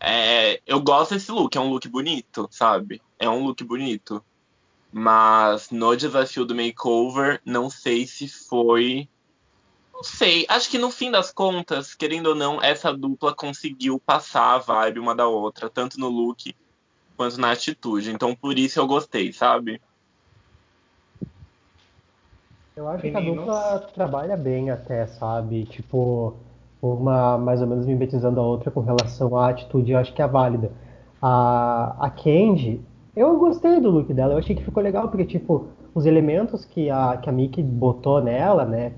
É, 0.00 0.62
eu 0.66 0.80
gosto 0.80 1.12
desse 1.12 1.30
look, 1.30 1.54
é 1.54 1.60
um 1.60 1.68
look 1.68 1.86
bonito, 1.88 2.48
sabe? 2.50 3.02
É 3.18 3.28
um 3.28 3.44
look 3.44 3.62
bonito. 3.62 4.24
Mas 4.90 5.70
no 5.70 5.94
desafio 5.94 6.44
do 6.46 6.54
makeover, 6.54 7.40
não 7.44 7.68
sei 7.68 8.06
se 8.06 8.26
foi. 8.26 9.08
Não 9.92 10.02
sei. 10.02 10.46
Acho 10.48 10.70
que 10.70 10.78
no 10.78 10.90
fim 10.90 11.10
das 11.10 11.30
contas, 11.30 11.94
querendo 11.94 12.28
ou 12.28 12.34
não, 12.34 12.62
essa 12.62 12.92
dupla 12.92 13.34
conseguiu 13.34 14.00
passar 14.00 14.54
a 14.54 14.58
vibe 14.58 14.98
uma 14.98 15.14
da 15.14 15.28
outra, 15.28 15.68
tanto 15.68 16.00
no 16.00 16.08
look 16.08 16.56
quanto 17.16 17.38
na 17.38 17.52
atitude. 17.52 18.10
Então 18.10 18.34
por 18.34 18.58
isso 18.58 18.80
eu 18.80 18.86
gostei, 18.86 19.32
sabe? 19.32 19.80
Eu 22.74 22.88
acho 22.88 23.04
Meninos. 23.04 23.22
que 23.22 23.28
a 23.30 23.34
dupla 23.34 23.78
trabalha 23.92 24.36
bem 24.38 24.70
até, 24.70 25.06
sabe? 25.06 25.66
Tipo, 25.66 26.34
uma 26.82 27.36
mais 27.38 27.60
ou 27.60 27.66
menos 27.66 27.86
mimetizando 27.86 28.40
a 28.40 28.42
outra 28.42 28.70
com 28.70 28.80
relação 28.80 29.36
à 29.36 29.48
atitude, 29.48 29.92
eu 29.92 29.98
acho 29.98 30.12
que 30.14 30.22
é 30.22 30.26
válida. 30.26 30.70
A, 31.20 31.94
a 31.98 32.10
Candy, 32.10 32.80
eu 33.14 33.38
gostei 33.38 33.80
do 33.80 33.90
look 33.90 34.12
dela, 34.14 34.34
eu 34.34 34.38
achei 34.38 34.56
que 34.56 34.64
ficou 34.64 34.82
legal, 34.82 35.08
porque, 35.08 35.24
tipo, 35.24 35.66
os 35.94 36.06
elementos 36.06 36.64
que 36.64 36.88
a, 36.90 37.16
que 37.16 37.28
a 37.28 37.32
Mickey 37.32 37.62
botou 37.62 38.22
nela, 38.22 38.64
né? 38.64 38.92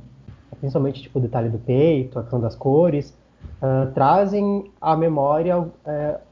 Principalmente, 0.60 1.02
tipo, 1.02 1.18
o 1.18 1.22
detalhe 1.22 1.48
do 1.48 1.58
peito, 1.58 2.18
a 2.18 2.22
questão 2.22 2.40
das 2.40 2.54
cores, 2.54 3.16
uh, 3.60 3.90
trazem 3.92 4.70
à 4.80 4.94
memória 4.96 5.58
uh, 5.58 5.68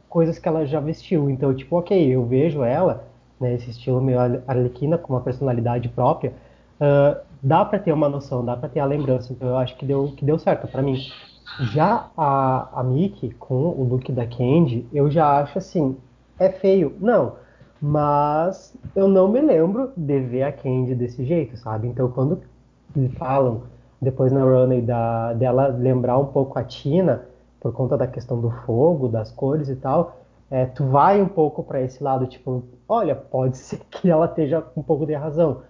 coisas 0.09 0.39
que 0.39 0.49
ela 0.49 0.65
já 0.65 0.79
vestiu. 0.79 1.29
Então, 1.29 1.53
tipo, 1.55 1.77
ok, 1.77 2.15
eu 2.15 2.25
vejo 2.25 2.63
ela, 2.63 3.05
né, 3.41 3.55
esse 3.55 3.71
estilo 3.71 4.01
meio 4.01 4.21
arlequina, 4.47 4.99
com 4.99 5.15
uma 5.15 5.21
personalidade 5.21 5.89
própria, 5.89 6.33
uh, 6.81 7.19
dá 7.43 7.65
para 7.65 7.79
ter 7.79 7.93
uma 7.93 8.09
noção, 8.09 8.45
dá 8.45 8.57
para 8.57 8.69
ter 8.69 8.81
a 8.81 8.85
lembrança. 8.85 9.33
Então, 9.33 9.49
eu 9.49 9.57
acho 9.57 9.77
que 9.77 9.85
deu, 9.85 10.13
que 10.17 10.25
deu 10.25 10.39
certo 10.39 10.69
para 10.69 10.83
mim. 10.83 10.97
Já 11.59 12.11
a, 12.17 12.81
a 12.81 12.83
Mickey, 12.83 13.31
com 13.31 13.55
o 13.55 13.85
look 13.85 14.11
da 14.13 14.27
Candy, 14.27 14.87
eu 14.93 15.11
já 15.11 15.41
acho 15.41 15.59
assim, 15.59 15.97
é 16.39 16.51
feio? 16.51 16.95
Não. 17.01 17.35
Mas 17.81 18.77
eu 18.95 19.09
não 19.09 19.29
me 19.29 19.41
lembro 19.41 19.93
de 19.97 20.21
ver 20.21 20.43
a 20.43 20.53
Candy 20.53 20.95
desse 20.95 21.25
jeito, 21.25 21.57
sabe? 21.57 21.89
Então, 21.89 22.11
quando 22.11 22.41
falam 23.19 23.63
depois 24.01 24.33
na 24.33 24.43
runway 24.43 24.81
da, 24.81 25.33
dela 25.35 25.67
lembrar 25.69 26.19
um 26.19 26.27
pouco 26.27 26.59
a 26.59 26.65
Tina, 26.65 27.27
por 27.61 27.73
conta 27.73 27.97
da 27.97 28.07
questão 28.07 28.41
do 28.41 28.51
fogo, 28.51 29.09
das 29.09 29.31
cores 29.31 29.69
e 29.69 29.77
tal, 29.77 30.17
é, 30.51 30.67
tu 30.67 30.87
vai 30.87 31.21
um 31.21 31.29
pouco 31.29 31.63
para 31.63 31.81
esse 31.81 32.03
lado, 32.03 32.27
tipo, 32.27 32.65
olha, 32.89 33.15
pode 33.15 33.57
ser 33.59 33.81
que 33.91 34.11
ela 34.11 34.27
esteja 34.27 34.63
com 34.63 34.81
um 34.81 34.83
pouco 34.83 35.07
de 35.07 35.15
razão 35.15 35.63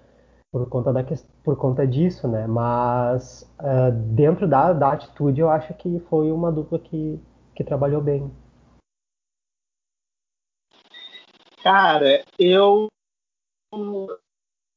por 0.52 0.68
conta, 0.68 0.92
da, 0.92 1.00
por 1.44 1.56
conta 1.56 1.86
disso, 1.86 2.26
né? 2.26 2.46
Mas 2.46 3.42
uh, 3.60 3.92
dentro 4.14 4.48
da, 4.48 4.72
da 4.72 4.92
atitude, 4.92 5.40
eu 5.40 5.48
acho 5.48 5.72
que 5.74 6.00
foi 6.08 6.30
uma 6.32 6.50
dupla 6.50 6.78
que, 6.78 7.20
que 7.54 7.64
trabalhou 7.64 8.02
bem. 8.02 8.30
Cara, 11.62 12.24
eu 12.38 12.88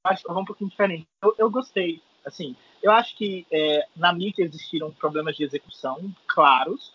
acho 0.06 0.24
que 0.24 0.32
um 0.32 0.46
pouquinho 0.46 0.70
diferente. 0.70 1.08
Eu, 1.24 1.34
eu 1.38 1.50
gostei, 1.50 2.02
assim, 2.26 2.56
eu 2.82 2.92
acho 2.92 3.16
que 3.18 3.48
é, 3.50 3.88
na 3.96 4.12
MIT 4.12 4.42
existiram 4.42 4.92
problemas 4.92 5.36
de 5.36 5.44
execução 5.44 6.14
claros, 6.28 6.94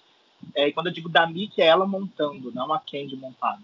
é, 0.54 0.68
e 0.68 0.72
quando 0.72 0.86
eu 0.86 0.92
digo 0.92 1.08
da 1.08 1.26
Mickey, 1.26 1.62
é 1.62 1.66
ela 1.66 1.86
montando, 1.86 2.52
não 2.52 2.72
a 2.72 2.78
Candy 2.78 3.16
montada. 3.16 3.62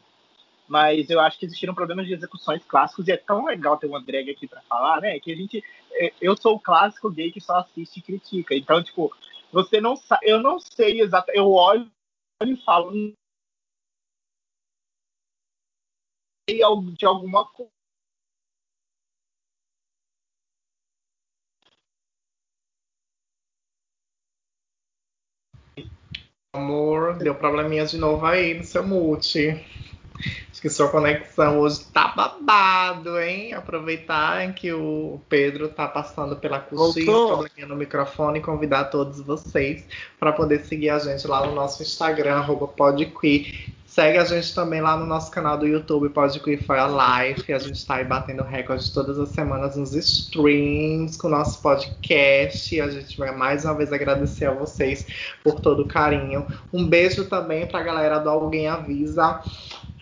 Mas 0.66 1.10
eu 1.10 1.20
acho 1.20 1.38
que 1.38 1.46
existiram 1.46 1.74
problemas 1.74 2.06
de 2.06 2.14
execuções 2.14 2.64
clássicos 2.64 3.06
e 3.06 3.12
é 3.12 3.16
tão 3.16 3.44
legal 3.44 3.76
ter 3.76 3.86
uma 3.86 4.02
drag 4.02 4.30
aqui 4.30 4.48
para 4.48 4.62
falar, 4.62 5.00
né? 5.00 5.18
Que 5.20 5.32
a 5.32 5.36
gente. 5.36 5.62
É, 5.92 6.12
eu 6.20 6.36
sou 6.36 6.54
o 6.56 6.60
clássico 6.60 7.10
gay 7.10 7.30
que 7.30 7.40
só 7.40 7.58
assiste 7.58 7.98
e 7.98 8.02
critica. 8.02 8.54
Então, 8.54 8.82
tipo, 8.82 9.14
você 9.52 9.80
não 9.80 9.96
sabe. 9.96 10.26
Eu 10.28 10.40
não 10.42 10.58
sei 10.58 11.00
exatamente. 11.00 11.38
Eu 11.38 11.52
olho 11.52 11.90
e 12.42 12.56
falo. 12.64 12.90
Hum, 12.92 13.14
de 16.48 17.06
alguma 17.06 17.46
coisa 17.46 17.70
Amor, 26.54 27.18
deu 27.18 27.34
probleminha 27.34 27.84
de 27.84 27.98
novo 27.98 28.24
aí 28.24 28.54
no 28.54 28.62
seu 28.62 28.86
multi. 28.86 29.60
Acho 30.50 30.62
que 30.62 30.70
sua 30.70 30.88
conexão 30.88 31.58
hoje 31.58 31.84
tá 31.92 32.08
babado, 32.08 33.18
hein? 33.18 33.52
Aproveitar 33.52 34.54
que 34.54 34.72
o 34.72 35.20
Pedro 35.28 35.68
tá 35.68 35.88
passando 35.88 36.36
pela 36.36 36.60
coxinha, 36.60 37.06
probleminha 37.06 37.66
no 37.66 37.76
microfone 37.76 38.38
e 38.38 38.42
convidar 38.42 38.84
todos 38.84 39.20
vocês 39.20 39.84
para 40.18 40.32
poder 40.32 40.64
seguir 40.64 40.90
a 40.90 40.98
gente 40.98 41.26
lá 41.26 41.44
no 41.46 41.54
nosso 41.54 41.82
Instagram, 41.82 42.36
arroba 42.36 42.68
podqueer. 42.68 43.74
Segue 43.94 44.18
a 44.18 44.24
gente 44.24 44.52
também 44.52 44.80
lá 44.80 44.96
no 44.96 45.06
nosso 45.06 45.30
canal 45.30 45.56
do 45.56 45.68
YouTube, 45.68 46.08
Pode 46.08 46.40
For 46.66 46.76
a 46.76 47.22
Life. 47.22 47.52
A 47.52 47.60
gente 47.60 47.76
está 47.76 47.94
aí 47.94 48.04
batendo 48.04 48.42
recorde 48.42 48.92
todas 48.92 49.16
as 49.20 49.28
semanas 49.28 49.76
nos 49.76 49.94
streams 49.94 51.16
com 51.16 51.28
o 51.28 51.30
nosso 51.30 51.62
podcast. 51.62 52.80
A 52.80 52.90
gente 52.90 53.16
vai 53.16 53.30
mais 53.30 53.64
uma 53.64 53.72
vez 53.72 53.92
agradecer 53.92 54.46
a 54.46 54.50
vocês 54.52 55.06
por 55.44 55.60
todo 55.60 55.82
o 55.82 55.86
carinho. 55.86 56.44
Um 56.72 56.84
beijo 56.88 57.26
também 57.26 57.68
para 57.68 57.78
a 57.78 57.82
galera 57.84 58.18
do 58.18 58.28
Alguém 58.28 58.66
Avisa, 58.66 59.40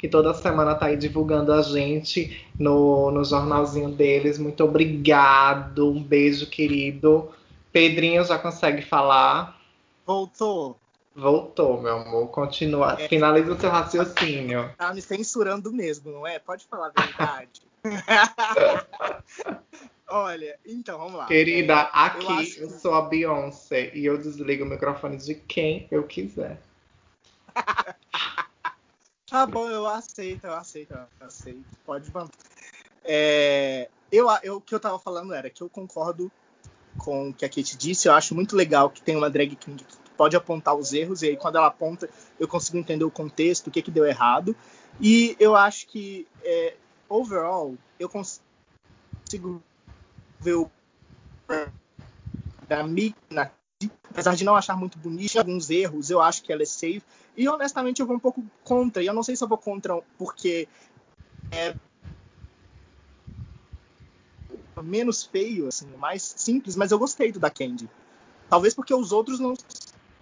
que 0.02 0.08
toda 0.08 0.34
semana 0.34 0.74
tá 0.74 0.86
aí 0.86 0.96
divulgando 0.96 1.52
a 1.52 1.62
gente 1.62 2.44
no, 2.58 3.12
no 3.12 3.24
jornalzinho 3.24 3.88
deles. 3.88 4.36
Muito 4.36 4.64
obrigado. 4.64 5.92
Um 5.92 6.02
beijo, 6.02 6.50
querido. 6.50 7.30
Pedrinho 7.70 8.24
já 8.24 8.36
consegue 8.36 8.82
falar? 8.82 9.62
Voltou. 10.04 10.76
Voltou, 11.14 11.80
meu 11.80 11.98
amor. 11.98 12.26
Continua. 12.30 12.96
É. 12.98 13.06
Finaliza 13.06 13.52
o 13.52 13.60
seu 13.60 13.70
raciocínio. 13.70 14.72
Tá 14.76 14.92
me 14.92 15.00
censurando 15.00 15.72
mesmo, 15.72 16.10
não 16.10 16.26
é? 16.26 16.40
Pode 16.40 16.66
falar 16.66 16.90
a 16.96 17.00
verdade. 17.06 17.62
Olha, 20.10 20.58
então, 20.66 20.98
vamos 20.98 21.14
lá. 21.14 21.26
Querida, 21.26 21.74
é, 21.74 21.88
aqui 21.92 22.26
eu, 22.26 22.36
que... 22.38 22.60
eu, 22.62 22.70
sou 22.70 22.94
a 22.94 23.02
Beyoncé 23.02 23.92
e 23.94 24.04
eu 24.04 24.18
desligo 24.18 24.64
o 24.64 24.68
microfone 24.68 25.16
de 25.16 25.36
quem 25.36 25.86
eu 25.92 26.02
quiser. 26.02 26.60
Tá 29.32 29.46
bom, 29.46 29.66
eu 29.66 29.86
aceito, 29.86 30.46
eu 30.46 30.52
aceito, 30.52 30.92
eu 30.92 31.26
aceito. 31.26 31.64
Pode 31.86 32.12
mandar. 32.12 32.30
É, 33.02 33.88
eu, 34.12 34.26
eu, 34.42 34.56
o 34.56 34.60
que 34.60 34.74
eu 34.74 34.78
tava 34.78 34.98
falando 34.98 35.32
era 35.32 35.48
que 35.48 35.62
eu 35.62 35.70
concordo 35.70 36.30
com 36.98 37.30
o 37.30 37.34
que 37.34 37.46
a 37.46 37.48
Kate 37.48 37.78
disse. 37.78 38.06
Eu 38.06 38.12
acho 38.12 38.34
muito 38.34 38.54
legal 38.54 38.90
que 38.90 39.00
tem 39.00 39.16
uma 39.16 39.30
drag 39.30 39.56
king 39.56 39.82
que 39.82 39.96
pode 40.18 40.36
apontar 40.36 40.74
os 40.74 40.92
erros, 40.92 41.22
e 41.22 41.28
aí 41.28 41.36
quando 41.36 41.56
ela 41.56 41.68
aponta, 41.68 42.10
eu 42.38 42.46
consigo 42.46 42.76
entender 42.76 43.04
o 43.04 43.10
contexto, 43.10 43.68
o 43.68 43.70
que, 43.70 43.80
que 43.80 43.90
deu 43.90 44.04
errado. 44.04 44.54
E 45.00 45.34
eu 45.40 45.56
acho 45.56 45.86
que, 45.86 46.28
é, 46.44 46.76
overall, 47.08 47.74
eu 47.98 48.10
consigo 48.10 49.62
ver 50.38 50.56
o 50.56 50.70
da 52.68 52.82
Mick 52.82 53.16
apesar 54.10 54.34
de 54.34 54.44
não 54.44 54.54
achar 54.54 54.76
muito 54.76 54.98
bonito, 54.98 55.38
alguns 55.38 55.70
erros, 55.70 56.10
eu 56.10 56.20
acho 56.20 56.42
que 56.42 56.52
ela 56.52 56.62
é 56.62 56.66
safe. 56.66 57.02
E 57.36 57.48
honestamente 57.48 58.00
eu 58.00 58.06
vou 58.06 58.16
um 58.16 58.20
pouco 58.20 58.44
contra. 58.62 59.02
E 59.02 59.06
eu 59.06 59.14
não 59.14 59.22
sei 59.22 59.34
se 59.34 59.42
eu 59.42 59.48
vou 59.48 59.58
contra 59.58 60.00
porque 60.18 60.68
é 61.50 61.74
menos 64.82 65.22
feio, 65.24 65.68
assim, 65.68 65.86
mais 65.96 66.22
simples, 66.22 66.76
mas 66.76 66.90
eu 66.90 66.98
gostei 66.98 67.30
do 67.30 67.38
da 67.38 67.50
Candy. 67.50 67.88
Talvez 68.48 68.74
porque 68.74 68.92
os 68.92 69.12
outros 69.12 69.38
não 69.38 69.54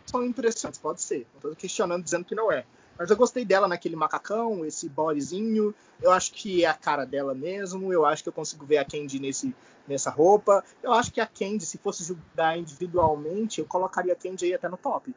são 0.07 0.25
interessantes, 0.25 0.79
pode 0.79 1.03
ser. 1.03 1.27
Não 1.35 1.41
tô 1.41 1.57
questionando, 1.57 2.03
dizendo 2.03 2.25
que 2.25 2.35
não 2.35 2.51
é. 2.51 2.65
Mas 3.01 3.09
eu 3.09 3.17
gostei 3.17 3.47
dela 3.47 3.67
naquele 3.67 3.97
macacão, 3.97 4.63
esse 4.63 4.87
bodyzinho. 4.87 5.75
Eu 6.03 6.13
acho 6.13 6.33
que 6.33 6.67
é 6.67 6.69
a 6.69 6.75
cara 6.75 7.07
dela 7.07 7.35
mesmo. 7.35 7.91
Eu 7.91 8.05
acho 8.05 8.23
que 8.23 8.29
eu 8.29 8.33
consigo 8.33 8.67
ver 8.67 8.77
a 8.77 8.85
Candy 8.85 9.19
nesse, 9.19 9.57
nessa 9.89 10.11
roupa. 10.11 10.63
Eu 10.83 10.93
acho 10.93 11.11
que 11.11 11.19
a 11.19 11.27
Candy, 11.27 11.65
se 11.65 11.79
fosse 11.79 12.05
julgar 12.05 12.59
individualmente, 12.59 13.59
eu 13.59 13.65
colocaria 13.65 14.13
a 14.13 14.17
Candy 14.17 14.45
aí 14.45 14.53
até 14.53 14.69
no 14.69 14.77
top. 14.77 15.15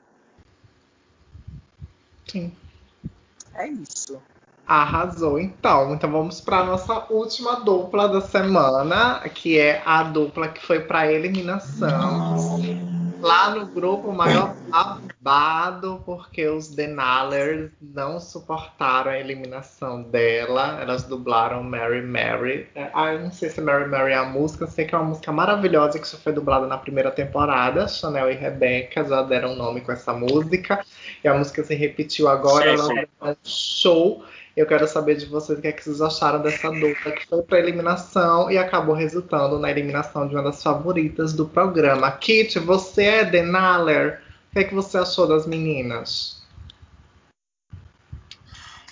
Sim. 2.25 2.53
É 3.53 3.67
isso. 3.67 4.17
Arrasou, 4.65 5.37
então. 5.37 5.93
Então 5.93 6.09
vamos 6.09 6.39
para 6.39 6.63
nossa 6.63 7.05
última 7.11 7.59
dupla 7.59 8.07
da 8.07 8.21
semana, 8.21 9.19
que 9.27 9.59
é 9.59 9.83
a 9.85 10.03
dupla 10.03 10.47
que 10.47 10.65
foi 10.65 10.79
para 10.79 11.11
eliminação. 11.11 12.42
Lá 13.23 13.55
no 13.55 13.65
grupo, 13.67 14.09
o 14.09 14.13
maior 14.13 14.53
babado, 14.69 16.03
porque 16.05 16.45
os 16.45 16.67
Denalers 16.67 17.71
não 17.81 18.19
suportaram 18.19 19.11
a 19.11 19.17
eliminação 19.17 20.03
dela. 20.03 20.79
Elas 20.81 21.03
dublaram 21.03 21.63
Mary 21.63 22.01
Mary. 22.01 22.67
Ah, 22.93 23.13
eu 23.13 23.21
não 23.21 23.31
sei 23.31 23.49
se 23.49 23.61
Mary 23.61 23.89
Mary 23.89 24.11
é 24.11 24.17
a 24.17 24.25
música, 24.25 24.67
sei 24.67 24.85
que 24.85 24.93
é 24.93 24.97
uma 24.97 25.07
música 25.07 25.31
maravilhosa 25.31 25.99
que 25.99 26.07
só 26.07 26.17
foi 26.17 26.33
dublada 26.33 26.67
na 26.67 26.77
primeira 26.77 27.11
temporada. 27.11 27.87
Chanel 27.87 28.29
e 28.29 28.35
Rebecca 28.35 29.05
já 29.05 29.21
deram 29.21 29.55
nome 29.55 29.79
com 29.79 29.93
essa 29.93 30.11
música. 30.11 30.83
E 31.23 31.27
a 31.27 31.33
música 31.33 31.63
se 31.63 31.73
repetiu 31.75 32.27
agora. 32.27 32.71
Ela 32.71 32.99
é 33.31 33.35
show. 33.41 34.21
Eu 34.55 34.67
quero 34.67 34.87
saber 34.87 35.15
de 35.15 35.25
vocês 35.25 35.57
o 35.57 35.61
que, 35.61 35.67
é 35.67 35.71
que 35.71 35.83
vocês 35.83 35.99
acharam 35.99 36.39
dessa 36.39 36.69
dupla 36.69 37.11
que 37.11 37.25
foi 37.25 37.41
para 37.41 37.57
eliminação 37.57 38.51
e 38.51 38.57
acabou 38.57 38.93
resultando 38.93 39.57
na 39.57 39.71
eliminação 39.71 40.27
de 40.27 40.35
uma 40.35 40.43
das 40.43 40.61
favoritas 40.61 41.33
do 41.33 41.47
programa. 41.47 42.11
Kit, 42.11 42.59
você 42.59 43.03
é 43.03 43.25
Denaler. 43.25 44.21
O 44.49 44.53
que, 44.53 44.59
é 44.59 44.63
que 44.63 44.75
você 44.75 44.99
achou 44.99 45.27
das 45.27 45.47
meninas? 45.47 46.43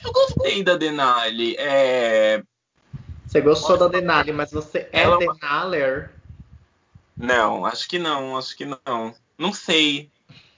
Eu 0.04 0.12
gostei 0.12 0.64
da 0.64 0.76
Denali. 0.76 1.56
É... 1.60 2.42
Você 3.28 3.40
gostou 3.40 3.78
Nossa, 3.78 3.88
da 3.88 4.00
Denali, 4.00 4.34
mas 4.34 4.52
você 4.52 4.90
é 4.92 5.04
ela... 5.04 5.20
Denaler? 5.20 6.12
Não, 7.16 7.68
acho 7.68 7.88
que 7.88 8.00
não, 8.00 8.36
acho 8.36 8.58
que 8.58 8.66
não. 8.66 9.14
Não 9.38 9.54
sei. 9.54 10.10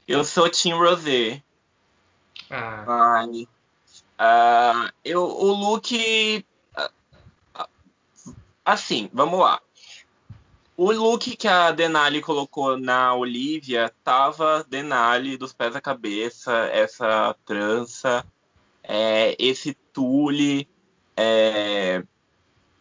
Eu 0.08 0.24
sou 0.24 0.50
Team 0.50 0.80
Rosé. 0.80 1.44
Ah. 2.50 3.18
Ai, 3.20 3.48
Uh, 4.24 4.90
eu, 5.04 5.22
o 5.22 5.52
look. 5.52 6.46
Uh, 6.78 7.66
assim, 8.64 9.10
vamos 9.12 9.38
lá. 9.38 9.60
O 10.78 10.92
look 10.94 11.36
que 11.36 11.48
a 11.48 11.72
Denali 11.72 12.22
colocou 12.22 12.78
na 12.78 13.14
Olivia 13.14 13.94
tava 14.02 14.66
Denali 14.70 15.36
dos 15.36 15.52
pés 15.52 15.76
à 15.76 15.82
cabeça, 15.82 16.52
essa 16.72 17.36
trança, 17.46 18.26
é, 18.82 19.36
esse 19.38 19.78
tule. 19.92 20.68
É, 21.18 22.02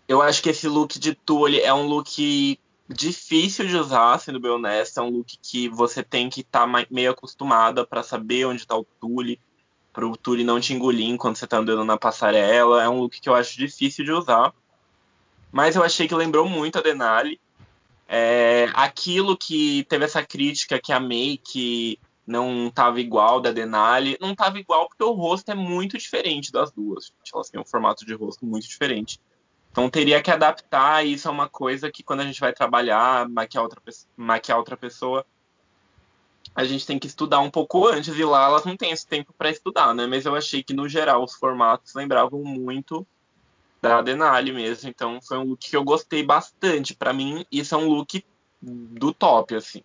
eu 0.07 0.23
acho 0.23 0.43
que 0.43 0.49
esse 0.49 0.69
look 0.69 0.99
de 0.99 1.13
tule 1.15 1.61
é 1.61 1.75
um 1.75 1.87
look 1.87 2.59
difícil 2.89 3.67
de 3.67 3.77
usar, 3.77 4.19
sendo 4.19 4.39
bem 4.39 4.53
honesto. 4.53 5.01
É 5.01 5.03
um 5.03 5.11
look 5.11 5.37
que 5.43 5.69
você 5.69 6.05
tem 6.05 6.31
que 6.31 6.43
estar 6.43 6.71
tá 6.71 6.87
meio 6.89 7.11
acostumada 7.11 7.85
para 7.85 8.03
saber 8.05 8.47
onde 8.47 8.63
está 8.63 8.77
o 8.77 8.87
tule 9.01 9.41
pro 9.93 10.17
Turi 10.17 10.45
não 10.45 10.61
te 10.61 10.73
engolir 10.73 11.09
enquanto 11.09 11.37
você 11.37 11.47
tá 11.47 11.59
andando 11.59 11.85
na 11.85 11.97
passarela. 11.97 12.83
É 12.83 12.89
um 12.89 13.01
look 13.01 13.21
que 13.21 13.29
eu 13.29 13.35
acho 13.35 13.59
difícil 13.59 14.05
de 14.05 14.13
usar. 14.13 14.53
Mas 15.51 15.77
eu 15.77 15.83
achei 15.83 16.09
que 16.09 16.15
lembrou 16.15 16.49
muito 16.49 16.79
a 16.79 16.83
Denali. 16.83 17.41
É, 18.09 18.69
aquilo 18.75 19.37
que 19.37 19.85
teve 19.85 20.05
essa 20.05 20.23
crítica 20.25 20.81
que 20.81 20.93
a 20.93 21.01
make 21.01 21.99
não 22.27 22.71
tava 22.71 23.01
igual 23.01 23.41
da 23.41 23.51
Denali, 23.53 24.17
não 24.21 24.35
tava 24.35 24.59
igual 24.59 24.89
porque 24.89 25.03
o 25.03 25.13
rosto 25.13 25.51
é 25.51 25.55
muito 25.55 25.99
diferente 25.99 26.53
das 26.53 26.71
duas. 26.71 27.13
Elas 27.33 27.51
têm 27.51 27.61
um 27.61 27.65
formato 27.65 28.07
de 28.07 28.15
rosto 28.15 28.47
muito 28.47 28.67
diferente. 28.67 29.21
Então 29.71 29.89
teria 29.89 30.23
que 30.23 30.31
adaptar, 30.31 31.05
isso 31.05 31.27
é 31.27 31.31
uma 31.31 31.49
coisa 31.49 31.91
que 31.91 32.03
quando 32.03 32.21
a 32.21 32.25
gente 32.25 32.41
vai 32.41 32.53
trabalhar, 32.53 33.27
maquiar 33.29 33.65
outra, 33.65 33.81
maquiar 34.15 34.59
outra 34.59 34.77
pessoa, 34.77 35.25
a 36.55 36.65
gente 36.65 36.87
tem 36.87 36.99
que 36.99 37.07
estudar 37.07 37.41
um 37.41 37.51
pouco 37.51 37.87
antes 37.87 38.17
e 38.17 38.25
lá 38.25 38.45
elas 38.45 38.65
não 38.65 38.77
têm 38.77 38.91
esse 38.93 39.07
tempo 39.07 39.33
para 39.37 39.51
estudar, 39.51 39.95
né? 39.95 40.07
Mas 40.07 40.27
eu 40.27 40.35
achei 40.35 40.62
que 40.62 40.75
no 40.75 40.88
geral 40.88 41.25
os 41.25 41.35
formatos 41.35 41.95
lembravam 41.95 42.43
muito 42.43 43.07
da 43.81 44.01
Denali 44.01 44.53
mesmo, 44.53 44.88
então 44.88 45.21
foi 45.21 45.38
um 45.38 45.43
look 45.43 45.69
que 45.69 45.77
eu 45.77 45.83
gostei 45.83 46.23
bastante. 46.23 46.95
Para 46.95 47.12
mim, 47.12 47.45
isso 47.51 47.75
é 47.75 47.79
um 47.79 47.88
look 47.88 48.25
do 48.61 49.12
top, 49.12 49.57
assim, 49.57 49.83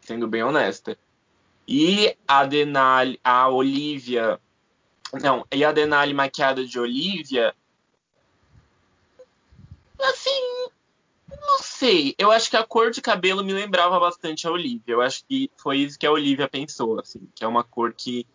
sendo 0.00 0.26
bem 0.26 0.42
honesta. 0.42 0.98
E 1.68 2.16
a 2.26 2.44
Denali, 2.44 3.20
a 3.22 3.48
Olivia, 3.48 4.40
não, 5.22 5.46
e 5.52 5.64
a 5.64 5.70
Denali 5.70 6.14
maquiada 6.14 6.64
de 6.64 6.78
Olivia, 6.78 7.54
assim, 10.00 10.68
não 11.28 11.58
sei. 11.60 12.14
Eu 12.18 12.30
acho 12.30 12.50
que 12.50 12.56
a 12.56 12.64
cor 12.64 12.90
de 12.90 13.02
cabelo 13.02 13.44
me 13.44 13.52
lembrava 13.52 13.98
bastante 13.98 14.46
a 14.46 14.50
Olivia. 14.50 14.94
Eu 14.94 15.00
acho 15.00 15.24
que 15.24 15.50
foi 15.56 15.78
isso 15.78 15.98
que 15.98 16.06
a 16.06 16.12
Olivia 16.12 16.48
pensou, 16.48 16.98
assim, 17.00 17.20
que 17.34 17.44
é 17.44 17.48
uma 17.48 17.64
cor 17.64 17.92
que 17.92 18.26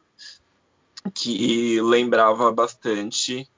que 1.15 1.81
lembrava 1.81 2.51
bastante, 2.51 3.49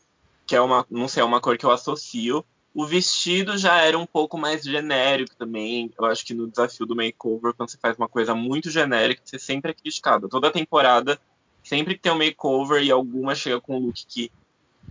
que 0.46 0.56
é 0.56 0.62
uma, 0.62 0.86
não 0.90 1.10
sei, 1.10 1.22
é 1.22 1.26
uma 1.26 1.42
cor 1.42 1.58
que 1.58 1.66
eu 1.66 1.72
associo. 1.72 2.46
O 2.74 2.86
vestido 2.86 3.58
já 3.58 3.82
era 3.82 4.00
um 4.00 4.06
pouco 4.06 4.38
mais 4.38 4.64
genérico 4.64 5.36
também. 5.36 5.92
Eu 5.98 6.06
acho 6.06 6.26
que 6.26 6.34
no 6.34 6.48
desafio 6.48 6.86
do 6.86 6.96
makeover, 6.96 7.54
quando 7.54 7.70
você 7.70 7.78
faz 7.78 7.98
uma 7.98 8.08
coisa 8.08 8.34
muito 8.34 8.70
genérica, 8.70 9.22
você 9.24 9.38
sempre 9.38 9.72
é 9.72 9.74
criticado. 9.74 10.30
Toda 10.30 10.50
temporada, 10.52 11.20
sempre 11.64 11.96
que 11.96 12.02
tem 12.02 12.12
um 12.12 12.18
makeover 12.18 12.82
e 12.82 12.92
alguma 12.92 13.36
chega 13.36 13.60
com 13.60 13.78
um 13.78 13.88
look 13.88 14.06
que 14.08 14.32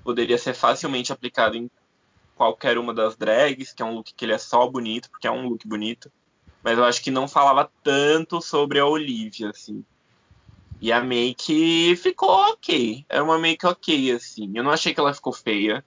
poderia 0.05 0.39
ser 0.39 0.55
facilmente 0.55 1.13
aplicado 1.13 1.57
em 1.57 1.71
qualquer 2.37 2.79
uma 2.79 2.93
das 2.93 3.17
drags, 3.17 3.73
que 3.73 3.83
é 3.83 3.87
um 3.87 3.95
look 3.95 4.13
que 4.15 4.25
ele 4.25 4.33
é 4.33 4.39
só 4.39 4.67
bonito, 4.69 5.11
porque 5.11 5.27
é 5.27 5.31
um 5.31 5.49
look 5.49 5.67
bonito. 5.67 6.11
Mas 6.63 6.79
eu 6.79 6.85
acho 6.85 7.03
que 7.03 7.11
não 7.11 7.27
falava 7.27 7.71
tanto 7.83 8.41
sobre 8.41 8.79
a 8.79 8.87
Olivia, 8.87 9.51
assim. 9.51 9.85
E 10.81 10.93
a 10.93 11.01
make 11.01 11.97
ficou 11.97 12.31
ok. 12.31 13.05
É 13.09 13.23
uma 13.23 13.39
make 13.39 13.67
ok, 13.67 14.13
assim. 14.13 14.51
Eu 14.55 14.65
não 14.65 14.71
achei 14.71 14.93
que 14.93 15.01
ela 15.01 15.15
ficou 15.15 15.33
feia. 15.33 15.85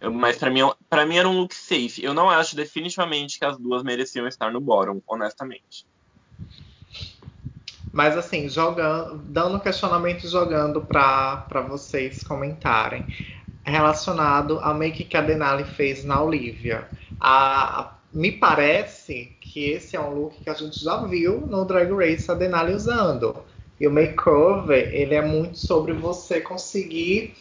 Eu, 0.00 0.12
mas 0.12 0.36
para 0.36 0.50
mim, 0.50 0.60
para 0.88 1.06
mim 1.06 1.16
era 1.16 1.28
um 1.28 1.40
look 1.40 1.54
safe. 1.54 2.02
Eu 2.02 2.14
não 2.14 2.28
acho 2.28 2.56
definitivamente 2.56 3.38
que 3.38 3.44
as 3.44 3.58
duas 3.58 3.82
mereciam 3.82 4.26
estar 4.26 4.50
no 4.50 4.60
bottom, 4.60 5.00
honestamente. 5.06 5.86
Mas 7.92 8.16
assim, 8.16 8.48
jogando, 8.48 9.18
dando 9.18 9.60
questionamento 9.60 10.28
jogando 10.28 10.80
para 10.80 11.66
vocês 11.68 12.22
comentarem 12.22 13.04
relacionado 13.70 14.58
ao 14.60 14.74
make 14.74 15.04
que 15.04 15.16
a 15.16 15.20
Denali 15.20 15.64
fez 15.64 16.04
na 16.04 16.22
Olivia. 16.22 16.88
A, 17.20 17.80
a, 17.80 17.94
me 18.12 18.32
parece 18.32 19.36
que 19.40 19.70
esse 19.70 19.96
é 19.96 20.00
um 20.00 20.14
look 20.14 20.42
que 20.42 20.50
a 20.50 20.54
gente 20.54 20.82
já 20.82 20.98
viu 21.04 21.46
no 21.46 21.64
Drag 21.64 21.90
Race 21.92 22.30
a 22.30 22.34
Denali 22.34 22.74
usando. 22.74 23.36
E 23.78 23.86
o 23.86 23.90
makeover, 23.90 24.94
ele 24.94 25.14
é 25.14 25.22
muito 25.22 25.58
sobre 25.58 25.92
você 25.92 26.40
conseguir 26.40 27.34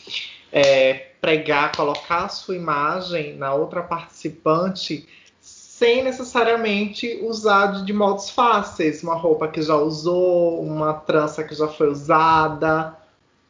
é, 0.51 0.93
pregar, 1.19 1.75
colocar 1.75 2.25
a 2.25 2.29
sua 2.29 2.55
imagem 2.55 3.35
na 3.35 3.53
outra 3.53 3.81
participante 3.81 5.07
sem 5.41 6.03
necessariamente 6.03 7.19
usar 7.23 7.67
de, 7.67 7.85
de 7.85 7.93
modos 7.93 8.29
fáceis. 8.29 9.01
Uma 9.01 9.15
roupa 9.15 9.47
que 9.47 9.61
já 9.61 9.75
usou, 9.75 10.61
uma 10.61 10.93
trança 10.93 11.43
que 11.43 11.55
já 11.55 11.67
foi 11.67 11.89
usada 11.89 12.98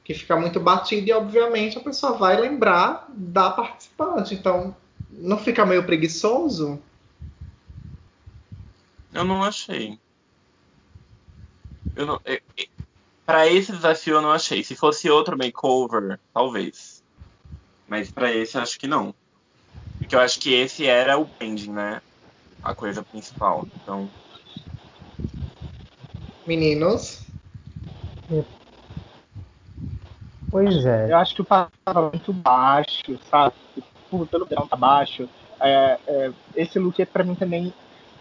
que 0.09 0.15
fica 0.15 0.35
muito 0.35 0.59
batido 0.59 1.07
e 1.07 1.13
obviamente 1.13 1.77
a 1.77 1.81
pessoa 1.81 2.13
vai 2.13 2.35
lembrar 2.35 3.05
da 3.09 3.51
participante. 3.51 4.33
Então, 4.33 4.75
não 5.11 5.37
fica 5.37 5.63
meio 5.67 5.85
preguiçoso? 5.85 6.81
Eu 9.13 9.23
não 9.23 9.43
achei. 9.43 9.99
Eu 11.95 12.07
não, 12.07 12.19
para 13.23 13.45
esse 13.45 13.71
desafio 13.71 14.15
eu 14.15 14.21
não 14.23 14.31
achei. 14.31 14.63
Se 14.63 14.75
fosse 14.75 15.07
outro 15.11 15.37
makeover, 15.37 16.19
talvez. 16.33 17.03
Mas 17.87 18.09
para 18.09 18.33
esse 18.33 18.57
eu 18.57 18.63
acho 18.63 18.79
que 18.79 18.87
não. 18.87 19.13
Porque 19.99 20.15
eu 20.15 20.21
acho 20.21 20.39
que 20.39 20.51
esse 20.51 20.87
era 20.87 21.19
o 21.19 21.25
pending, 21.27 21.71
né? 21.71 22.01
A 22.63 22.73
coisa 22.73 23.03
principal. 23.03 23.67
Então. 23.75 24.09
Meninos? 26.47 27.21
Pois 30.51 30.85
é. 30.85 31.11
Eu 31.11 31.17
acho 31.17 31.35
que 31.35 31.41
o 31.41 31.45
padrão 31.45 31.71
estava 31.79 32.09
muito 32.09 32.33
baixo, 32.33 33.19
sabe? 33.29 33.53
Pelo 34.09 34.47
padrão 34.47 34.67
tá 34.67 34.75
baixo. 34.75 35.29
É, 35.59 35.99
é, 36.07 36.31
esse 36.55 36.79
look 36.79 37.05
para 37.07 37.23
mim 37.23 37.35
também, 37.35 37.73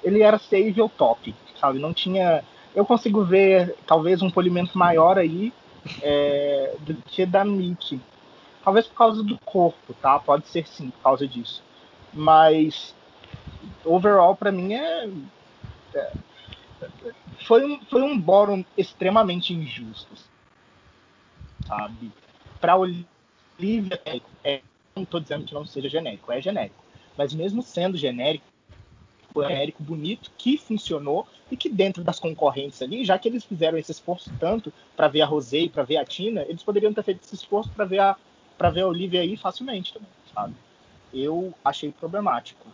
ele 0.02 0.22
era 0.22 0.38
save 0.38 0.80
ou 0.80 0.88
top, 0.88 1.34
sabe? 1.60 1.78
Não 1.78 1.92
tinha. 1.92 2.44
Eu 2.74 2.84
consigo 2.84 3.24
ver 3.24 3.74
talvez 3.86 4.22
um 4.22 4.30
polimento 4.30 4.76
maior 4.76 5.18
aí 5.18 5.52
é, 6.02 6.74
do 6.80 6.94
que 6.94 7.24
da 7.24 7.44
Nick. 7.44 8.00
Talvez 8.64 8.86
por 8.86 8.96
causa 8.96 9.22
do 9.22 9.38
corpo, 9.38 9.94
tá? 9.94 10.18
Pode 10.18 10.46
ser 10.48 10.66
sim, 10.66 10.90
por 10.90 11.02
causa 11.02 11.26
disso. 11.26 11.62
Mas 12.12 12.94
overall 13.84 14.36
para 14.36 14.52
mim 14.52 14.74
é, 14.74 15.08
é 15.94 16.12
foi 17.46 17.64
um, 17.64 17.80
foi 17.90 18.02
um 18.02 18.18
bórum 18.18 18.64
extremamente 18.76 19.54
injusto, 19.54 20.08
sabe? 21.68 22.10
Para 22.60 22.76
Olivia, 22.76 24.00
é, 24.42 24.62
não 24.96 25.02
estou 25.02 25.20
dizendo 25.20 25.44
que 25.44 25.54
não 25.54 25.66
seja 25.66 25.88
genérico, 25.88 26.32
é 26.32 26.40
genérico. 26.40 26.82
Mas 27.16 27.34
mesmo 27.34 27.62
sendo 27.62 27.96
genérico, 27.96 28.44
foi 29.32 29.46
genérico 29.46 29.82
bonito 29.82 30.32
que 30.38 30.56
funcionou 30.56 31.26
e 31.50 31.56
que 31.56 31.68
dentro 31.68 32.02
das 32.02 32.18
concorrentes 32.18 32.80
ali, 32.80 33.04
já 33.04 33.18
que 33.18 33.28
eles 33.28 33.44
fizeram 33.44 33.78
esse 33.78 33.92
esforço 33.92 34.32
tanto 34.40 34.72
para 34.96 35.08
ver 35.08 35.20
a 35.20 35.26
Rosé 35.26 35.58
e 35.58 35.68
para 35.68 35.82
ver 35.82 35.98
a 35.98 36.04
Tina, 36.04 36.42
eles 36.42 36.62
poderiam 36.62 36.92
ter 36.92 37.02
feito 37.02 37.22
esse 37.22 37.34
esforço 37.34 37.70
para 37.70 37.84
ver 37.84 38.00
a 38.00 38.16
para 38.56 38.70
ver 38.70 38.80
a 38.80 38.88
Olivia 38.88 39.20
aí 39.20 39.36
facilmente 39.36 39.92
também, 39.92 40.08
sabe? 40.34 40.52
Eu 41.14 41.54
achei 41.64 41.92
problemático. 41.92 42.66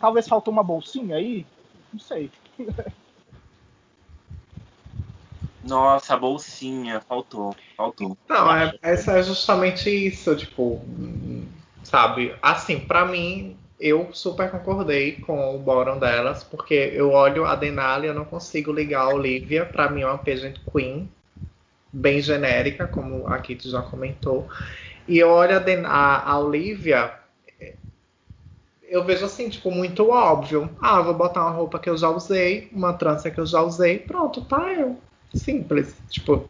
Talvez 0.00 0.26
faltou 0.26 0.50
uma 0.50 0.64
bolsinha 0.64 1.14
aí, 1.14 1.46
não 1.92 2.00
sei. 2.00 2.32
Nossa, 5.66 6.14
a 6.14 6.16
bolsinha, 6.16 7.00
faltou, 7.00 7.54
faltou. 7.76 8.16
Não, 8.28 8.54
é, 8.54 8.76
essa 8.82 9.18
é 9.18 9.22
justamente 9.22 9.88
isso, 9.88 10.36
tipo, 10.36 10.80
sabe? 11.82 12.34
Assim, 12.42 12.78
para 12.78 13.06
mim, 13.06 13.56
eu 13.80 14.08
super 14.12 14.50
concordei 14.50 15.16
com 15.20 15.54
o 15.54 15.58
bórum 15.58 15.98
delas, 15.98 16.44
porque 16.44 16.92
eu 16.94 17.10
olho 17.10 17.44
a 17.46 17.54
Denali, 17.54 18.06
eu 18.06 18.14
não 18.14 18.24
consigo 18.24 18.72
ligar 18.72 19.02
a 19.02 19.14
Olivia, 19.14 19.64
para 19.64 19.90
mim 19.90 20.02
é 20.02 20.06
uma 20.06 20.18
pageant 20.18 20.58
queen, 20.70 21.10
bem 21.92 22.20
genérica, 22.20 22.86
como 22.86 23.26
a 23.28 23.38
Kitty 23.38 23.70
já 23.70 23.80
comentou. 23.80 24.48
E 25.06 25.18
eu 25.18 25.30
olho 25.30 25.56
a, 25.56 25.58
Den 25.58 25.84
a, 25.84 26.30
a 26.30 26.38
Olivia, 26.38 27.12
eu 28.88 29.02
vejo 29.04 29.24
assim, 29.24 29.48
tipo, 29.48 29.70
muito 29.70 30.08
óbvio. 30.10 30.70
Ah, 30.80 31.00
vou 31.00 31.14
botar 31.14 31.42
uma 31.42 31.50
roupa 31.50 31.78
que 31.78 31.88
eu 31.90 31.96
já 31.96 32.08
usei, 32.08 32.68
uma 32.72 32.92
trança 32.92 33.30
que 33.30 33.38
eu 33.40 33.46
já 33.46 33.60
usei, 33.62 33.98
pronto, 33.98 34.44
tá 34.44 34.72
eu. 34.72 34.96
Simples. 35.34 35.96
Tipo, 36.08 36.48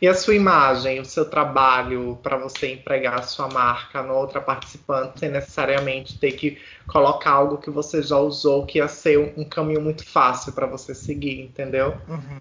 e 0.00 0.06
a 0.06 0.14
sua 0.14 0.34
imagem, 0.34 1.00
o 1.00 1.04
seu 1.04 1.24
trabalho 1.28 2.18
para 2.22 2.36
você 2.36 2.74
empregar 2.74 3.18
a 3.18 3.22
sua 3.22 3.48
marca 3.48 4.02
na 4.02 4.12
outra 4.12 4.40
participante 4.40 5.20
sem 5.20 5.30
necessariamente 5.30 6.18
ter 6.18 6.32
que 6.32 6.58
colocar 6.86 7.30
algo 7.30 7.58
que 7.58 7.70
você 7.70 8.02
já 8.02 8.18
usou, 8.18 8.66
que 8.66 8.78
ia 8.78 8.88
ser 8.88 9.18
um, 9.18 9.42
um 9.42 9.44
caminho 9.44 9.80
muito 9.80 10.08
fácil 10.08 10.52
para 10.52 10.66
você 10.66 10.94
seguir, 10.94 11.42
entendeu? 11.42 11.94
Uhum. 12.08 12.40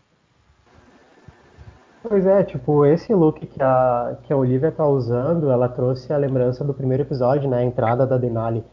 Pois 2.07 2.26
é, 2.28 2.43
tipo, 2.43 2.86
esse 2.86 3.13
look 3.13 3.45
que 3.47 3.63
a, 3.63 4.17
que 4.23 4.32
a 4.32 4.38
Olivia 4.38 4.71
tá 4.71 4.86
usando, 4.86 5.49
ela 5.49 5.67
trouxe 5.67 6.13
a 6.13 6.17
lembrança 6.17 6.63
do 6.63 6.73
primeiro 6.73 7.01
episódio, 7.01 7.49
né? 7.49 7.59
A 7.59 7.63
entrada 7.63 8.05
da 8.05 8.17
Denali. 8.17 8.63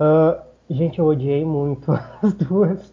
Uh, 0.00 0.40
gente, 0.68 0.98
eu 0.98 1.04
odiei 1.04 1.44
muito 1.44 1.92
as 2.20 2.32
duas. 2.34 2.92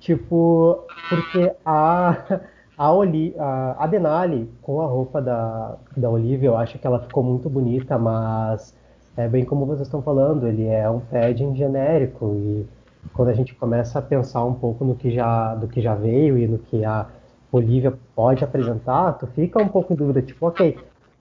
Tipo, 0.00 0.86
porque 1.10 1.52
a, 1.66 2.40
a, 2.76 2.92
Oli, 2.92 3.34
a, 3.38 3.84
a 3.84 3.86
Denali, 3.86 4.50
com 4.60 4.80
a 4.80 4.86
roupa 4.86 5.20
da, 5.22 5.76
da 5.96 6.10
Olivia, 6.10 6.48
eu 6.48 6.56
acho 6.56 6.78
que 6.78 6.86
ela 6.86 7.00
ficou 7.00 7.22
muito 7.22 7.48
bonita, 7.48 7.98
mas 7.98 8.74
é 9.16 9.26
bem 9.26 9.44
como 9.44 9.64
vocês 9.64 9.88
estão 9.88 10.02
falando, 10.02 10.46
ele 10.46 10.66
é 10.66 10.88
um 10.90 11.00
padding 11.00 11.54
genérico 11.54 12.34
e 12.34 12.66
quando 13.14 13.28
a 13.28 13.34
gente 13.34 13.54
começa 13.54 13.98
a 13.98 14.02
pensar 14.02 14.44
um 14.44 14.54
pouco 14.54 14.84
no 14.84 14.94
que 14.94 15.10
já, 15.10 15.54
do 15.54 15.68
que 15.68 15.80
já 15.80 15.94
veio 15.94 16.36
e 16.36 16.46
no 16.46 16.58
que 16.58 16.84
a 16.84 17.06
Olivia 17.50 17.94
pode 18.14 18.44
apresentar, 18.44 19.12
tu 19.14 19.26
fica 19.28 19.62
um 19.62 19.68
pouco 19.68 19.92
em 19.92 19.96
dúvida, 19.96 20.20
tipo, 20.20 20.46
ok, 20.46 20.76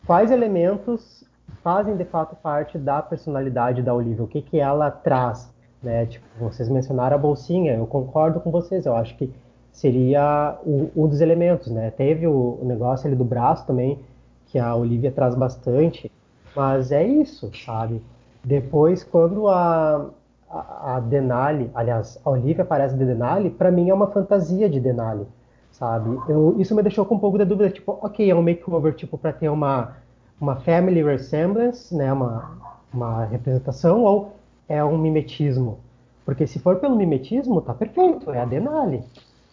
quais 0.05 0.31
elementos 0.31 1.23
fazem 1.63 1.95
de 1.95 2.03
fato 2.03 2.35
parte 2.35 2.77
da 2.77 3.01
personalidade 3.01 3.81
da 3.81 3.93
Olivia, 3.93 4.23
o 4.23 4.27
que 4.27 4.41
que 4.41 4.59
ela 4.59 4.91
traz, 4.91 5.53
né? 5.81 6.05
Tipo, 6.05 6.25
vocês 6.39 6.67
mencionaram 6.67 7.15
a 7.15 7.19
bolsinha, 7.19 7.75
eu 7.75 7.87
concordo 7.87 8.39
com 8.39 8.51
vocês, 8.51 8.85
eu 8.85 8.95
acho 8.95 9.15
que 9.15 9.31
seria 9.75 10.57
um, 10.65 11.07
dos 11.07 11.19
elementos, 11.19 11.69
né? 11.69 11.91
Teve 11.91 12.25
o, 12.25 12.59
o, 12.61 12.65
negócio 12.65 13.07
ali 13.07 13.15
do 13.15 13.25
braço 13.25 13.67
também, 13.67 13.99
que 14.47 14.57
a 14.57 14.73
Olivia 14.73 15.11
traz 15.11 15.35
bastante, 15.35 16.09
mas 16.55 16.91
é 16.91 17.03
isso, 17.03 17.51
sabe? 17.65 18.01
Depois, 18.43 19.03
quando 19.03 19.49
a, 19.49 20.09
a, 20.49 20.95
a 20.95 20.99
Denali, 21.01 21.69
aliás, 21.75 22.19
a 22.23 22.29
Olivia 22.29 22.63
aparece 22.63 22.95
de 22.95 23.03
Denali, 23.03 23.49
para 23.49 23.69
mim 23.69 23.89
é 23.89 23.93
uma 23.93 24.07
fantasia 24.07 24.69
de 24.69 24.79
Denali, 24.79 25.27
sabe? 25.71 26.17
Eu, 26.29 26.55
isso 26.57 26.73
me 26.73 26.81
deixou 26.81 27.05
com 27.05 27.15
um 27.15 27.19
pouco 27.19 27.37
de 27.37 27.43
dúvida, 27.43 27.69
tipo, 27.69 27.99
ok, 28.01 28.31
é 28.31 28.33
um 28.33 28.41
makeover, 28.41 28.95
tipo, 28.95 29.17
para 29.17 29.33
ter 29.33 29.49
uma 29.49 29.93
uma 30.39 30.57
family 30.57 31.03
resemblance, 31.03 31.95
né, 31.95 32.11
uma, 32.11 32.57
uma 32.93 33.25
representação, 33.25 34.03
ou 34.03 34.33
é 34.67 34.83
um 34.83 34.97
mimetismo? 34.97 35.79
Porque 36.25 36.47
se 36.47 36.59
for 36.59 36.77
pelo 36.77 36.95
mimetismo, 36.95 37.61
tá 37.61 37.73
perfeito, 37.73 38.31
é 38.31 38.41
a 38.41 38.45
Denali. 38.45 39.03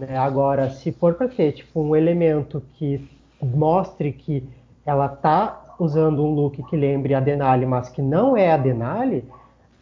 Né? 0.06 0.18
Agora, 0.18 0.68
se 0.70 0.90
for 0.90 1.14
para 1.14 1.28
ter 1.28 1.52
tipo, 1.52 1.80
um 1.80 1.94
elemento 1.94 2.62
que 2.74 3.08
mostre 3.40 4.12
que 4.12 4.42
ela 4.84 5.08
tá 5.08 5.76
usando 5.78 6.24
um 6.24 6.34
look 6.34 6.60
que 6.64 6.76
lembre 6.76 7.14
a 7.14 7.20
Denali, 7.20 7.64
mas 7.64 7.88
que 7.88 8.02
não 8.02 8.36
é 8.36 8.50
a 8.50 8.56
Denali, 8.56 9.24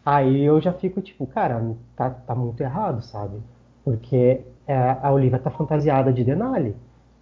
aí 0.05 0.43
eu 0.43 0.61
já 0.61 0.71
fico 0.73 1.01
tipo, 1.01 1.25
cara, 1.25 1.59
tá, 1.95 2.11
tá 2.11 2.35
muito 2.35 2.61
errado, 2.61 3.01
sabe? 3.01 3.39
Porque 3.83 4.41
é, 4.67 4.97
a 5.01 5.11
Olivia 5.11 5.39
tá 5.39 5.49
fantasiada 5.49 6.13
de 6.13 6.23
Denali. 6.23 6.75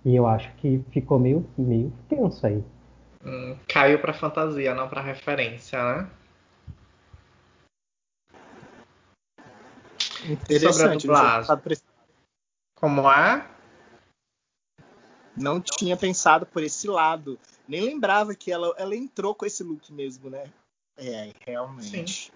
E 0.04 0.16
eu 0.16 0.28
acho 0.28 0.52
que 0.56 0.84
ficou 0.92 1.20
meio, 1.20 1.46
meio 1.58 1.94
tenso 2.10 2.46
aí. 2.46 2.62
Hum, 3.26 3.56
caiu 3.68 4.00
pra 4.00 4.14
fantasia, 4.14 4.74
não 4.74 4.88
pra 4.90 5.02
referência, 5.02 5.82
né? 5.82 6.08
Interessante. 10.26 10.74
Sobre 10.74 10.88
a 10.88 10.96
dublagem. 10.96 11.89
Como 12.80 13.10
é? 13.12 13.46
Não 15.36 15.62
tinha 15.62 15.96
pensado 15.96 16.46
por 16.46 16.64
esse 16.64 16.88
lado. 16.88 17.40
Nem 17.68 17.82
lembrava 17.82 18.36
que 18.36 18.52
ela, 18.52 18.74
ela 18.78 18.96
entrou 18.96 19.34
com 19.34 19.46
esse 19.46 19.64
look 19.64 19.92
mesmo, 19.92 20.30
né? 20.30 20.46
É, 20.98 21.32
realmente. 21.46 22.26
Sim. 22.26 22.32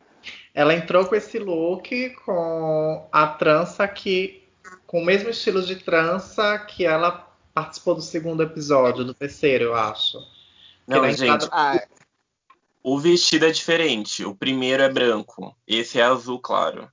Ela 0.54 0.74
entrou 0.74 1.06
com 1.06 1.16
esse 1.16 1.38
look 1.38 2.10
com 2.26 3.08
a 3.12 3.28
trança 3.28 3.88
que. 3.88 4.44
com 4.88 5.02
o 5.02 5.06
mesmo 5.06 5.30
estilo 5.30 5.62
de 5.62 5.76
trança 5.76 6.58
que 6.60 6.86
ela 6.86 7.30
participou 7.54 7.96
do 7.96 8.02
segundo 8.02 8.42
episódio, 8.42 9.04
do 9.04 9.14
terceiro, 9.14 9.66
eu 9.66 9.76
acho. 9.76 10.18
Não, 10.88 11.12
gente. 11.12 11.48
Ah, 11.52 11.86
o 12.82 13.00
vestido 13.00 13.46
é 13.46 13.52
diferente. 13.52 14.26
O 14.26 14.36
primeiro 14.36 14.84
é 14.84 14.90
branco. 14.90 15.56
Esse 15.66 16.00
é 16.00 16.04
azul 16.04 16.40
claro. 16.40 16.92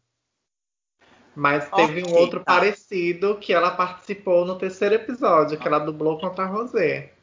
Mas 1.41 1.71
teve 1.71 2.03
okay, 2.03 2.13
um 2.13 2.17
outro 2.19 2.41
tá. 2.41 2.57
parecido 2.57 3.35
que 3.37 3.51
ela 3.51 3.71
participou 3.71 4.45
no 4.45 4.59
terceiro 4.59 4.97
episódio, 4.97 5.59
que 5.59 5.67
ela 5.67 5.79
dublou 5.79 6.21
contra 6.21 6.45
a 6.45 6.47
Rosé. 6.47 7.15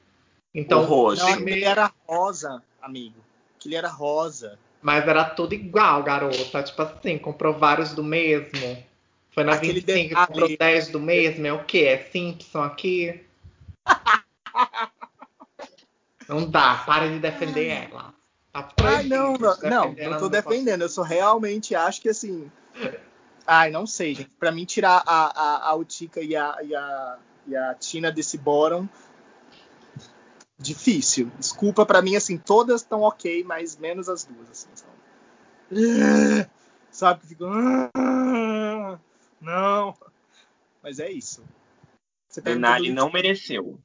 Então, 0.55 0.81
o 0.81 0.85
roxo. 0.85 1.23
Não, 1.23 1.47
ele 1.47 1.63
era 1.63 1.93
rosa, 2.07 2.63
amigo. 2.81 3.19
Que 3.59 3.67
ele 3.67 3.75
era 3.75 3.89
rosa. 3.89 4.57
Mas 4.81 5.07
era 5.07 5.23
tudo 5.23 5.53
igual, 5.53 6.01
garota. 6.01 6.63
Tipo 6.63 6.81
assim, 6.81 7.19
comprou 7.19 7.53
vários 7.53 7.93
do 7.93 8.03
mesmo. 8.03 8.83
Foi 9.29 9.43
na 9.43 9.53
Aquele 9.53 9.81
25 9.81 10.09
que 10.09 10.15
comprou 10.15 10.57
10 10.57 10.87
do 10.87 10.99
mesmo. 10.99 11.45
É 11.45 11.53
o 11.53 11.63
quê? 11.63 11.81
É 11.81 12.09
Simpson 12.11 12.63
aqui? 12.63 13.23
Não 16.27 16.49
dá, 16.49 16.81
para 16.87 17.07
de 17.07 17.19
defender 17.19 17.69
Ai. 17.69 17.89
ela. 17.91 18.15
Tá 18.51 18.67
Ai, 18.77 19.03
não, 19.03 19.33
não, 19.33 19.55
não, 19.61 19.93
não 19.93 20.19
tô 20.19 20.27
defendendo. 20.27 20.81
Eu 20.81 20.89
só 20.89 21.03
realmente 21.03 21.75
acho 21.75 22.01
que 22.01 22.09
assim. 22.09 22.51
Ai, 23.49 23.71
não 23.71 23.87
sei, 23.87 24.13
gente. 24.13 24.29
Pra 24.37 24.51
mim, 24.51 24.65
tirar 24.65 25.01
a, 25.05 25.41
a, 25.41 25.69
a 25.69 25.75
Utica 25.75 26.21
e 26.21 26.35
a, 26.35 26.57
e, 26.61 26.75
a, 26.75 27.17
e 27.47 27.55
a 27.55 27.73
Tina 27.75 28.11
desse 28.11 28.37
bottom. 28.37 28.89
Difícil. 30.59 31.31
Desculpa, 31.39 31.85
pra 31.85 32.01
mim, 32.01 32.17
assim, 32.17 32.37
todas 32.37 32.81
estão 32.81 33.03
ok, 33.03 33.45
mas 33.45 33.77
menos 33.77 34.09
as 34.09 34.25
duas, 34.25 34.49
assim, 34.49 34.69
sabe? 34.75 34.91
Sabe 36.91 37.21
que 37.21 37.27
ficam. 37.27 37.51
Não. 39.39 39.95
Mas 40.81 40.99
é 40.99 41.11
isso. 41.11 41.43
Denali 42.43 42.91
não 42.91 43.11
mereceu. 43.11 43.79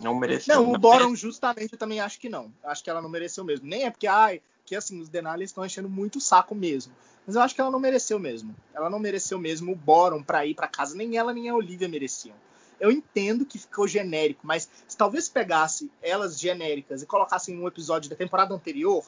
Não 0.00 0.14
mereceu. 0.18 0.54
Não, 0.54 0.72
o 0.72 0.78
Boron 0.78 1.14
justamente 1.14 1.72
eu 1.72 1.78
também 1.78 2.00
acho 2.00 2.18
que 2.20 2.28
não. 2.28 2.52
Acho 2.62 2.84
que 2.84 2.90
ela 2.90 3.02
não 3.02 3.08
mereceu 3.08 3.44
mesmo. 3.44 3.66
Nem 3.66 3.84
é 3.84 3.90
porque, 3.90 4.06
ai, 4.06 4.42
que 4.70 4.76
assim, 4.76 5.00
os 5.00 5.08
Denali 5.08 5.42
estão 5.42 5.66
enchendo 5.66 5.88
muito 5.88 6.18
o 6.18 6.20
saco 6.20 6.54
mesmo. 6.54 6.94
Mas 7.26 7.34
eu 7.34 7.42
acho 7.42 7.56
que 7.56 7.60
ela 7.60 7.72
não 7.72 7.80
mereceu 7.80 8.20
mesmo. 8.20 8.54
Ela 8.72 8.88
não 8.88 9.00
mereceu 9.00 9.36
mesmo 9.36 9.72
o 9.72 9.74
Boron 9.74 10.22
pra 10.22 10.46
ir 10.46 10.54
pra 10.54 10.68
casa. 10.68 10.96
Nem 10.96 11.16
ela 11.16 11.34
nem 11.34 11.48
a 11.48 11.56
Olivia 11.56 11.88
mereciam. 11.88 12.36
Eu 12.78 12.88
entendo 12.88 13.44
que 13.44 13.58
ficou 13.58 13.88
genérico, 13.88 14.46
mas 14.46 14.70
se 14.86 14.96
talvez 14.96 15.28
pegasse 15.28 15.90
elas 16.00 16.38
genéricas 16.38 17.02
e 17.02 17.06
colocassem 17.06 17.58
um 17.58 17.66
episódio 17.66 18.08
da 18.08 18.14
temporada 18.14 18.54
anterior, 18.54 19.04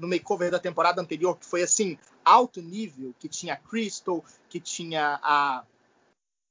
no 0.00 0.08
makeover 0.08 0.50
da 0.50 0.58
temporada 0.58 1.02
anterior, 1.02 1.36
que 1.36 1.44
foi 1.44 1.62
assim, 1.62 1.98
alto 2.24 2.62
nível, 2.62 3.14
que 3.18 3.28
tinha 3.28 3.52
a 3.52 3.58
Crystal, 3.58 4.24
que 4.48 4.58
tinha 4.58 5.20
a. 5.22 5.64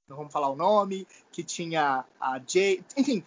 Não 0.07 0.15
vamos 0.15 0.31
falar 0.31 0.49
o 0.49 0.55
nome, 0.55 1.07
que 1.31 1.43
tinha 1.43 2.05
a 2.21 2.39
Jay. 2.47 2.85
Enfim, 2.95 3.23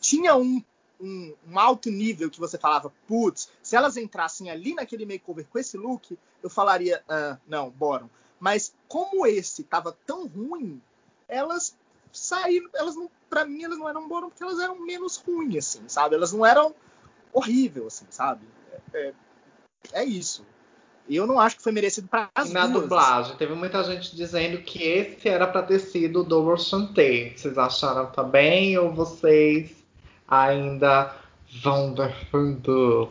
tinha 0.00 0.36
um, 0.36 0.62
um, 1.00 1.34
um, 1.48 1.58
alto 1.58 1.90
nível 1.90 2.30
que 2.30 2.40
você 2.40 2.58
falava, 2.58 2.92
putz, 3.06 3.50
se 3.62 3.76
elas 3.76 3.96
entrassem 3.96 4.50
ali 4.50 4.74
naquele 4.74 5.06
makeover 5.06 5.46
com 5.46 5.58
esse 5.58 5.76
look, 5.76 6.18
eu 6.42 6.50
falaria, 6.50 7.02
ah, 7.08 7.38
não, 7.46 7.70
bora. 7.70 8.08
Mas 8.40 8.74
como 8.86 9.26
esse 9.26 9.64
tava 9.64 9.96
tão 10.06 10.26
ruim, 10.26 10.80
elas 11.28 11.76
saíram, 12.12 12.68
elas 12.74 12.96
não, 12.96 13.10
pra 13.28 13.44
mim, 13.44 13.64
elas 13.64 13.78
não 13.78 13.88
eram 13.88 14.08
boas 14.08 14.24
porque 14.24 14.42
elas 14.42 14.58
eram 14.60 14.78
menos 14.80 15.16
ruins, 15.16 15.56
assim, 15.56 15.82
sabe? 15.88 16.14
Elas 16.14 16.32
não 16.32 16.44
eram 16.44 16.74
horrível, 17.32 17.86
assim, 17.86 18.06
sabe? 18.10 18.46
É, 18.92 19.12
é 19.92 20.04
isso. 20.04 20.44
E 21.08 21.16
eu 21.16 21.26
não 21.26 21.40
acho 21.40 21.56
que 21.56 21.62
foi 21.62 21.72
merecido 21.72 22.06
para 22.06 22.28
as 22.34 22.52
Na 22.52 22.66
duas. 22.66 22.82
dublagem, 22.82 23.36
teve 23.36 23.54
muita 23.54 23.82
gente 23.82 24.14
dizendo 24.14 24.58
que 24.58 24.82
esse 24.82 25.26
era 25.26 25.46
para 25.46 25.62
ter 25.62 25.78
sido 25.78 26.20
o 26.20 26.24
Double 26.24 26.62
Chantei. 26.62 27.34
Vocês 27.34 27.56
acharam 27.56 28.10
também 28.12 28.76
ou 28.76 28.92
vocês 28.92 29.70
ainda 30.28 31.14
vão 31.62 31.94
defender? 31.94 33.08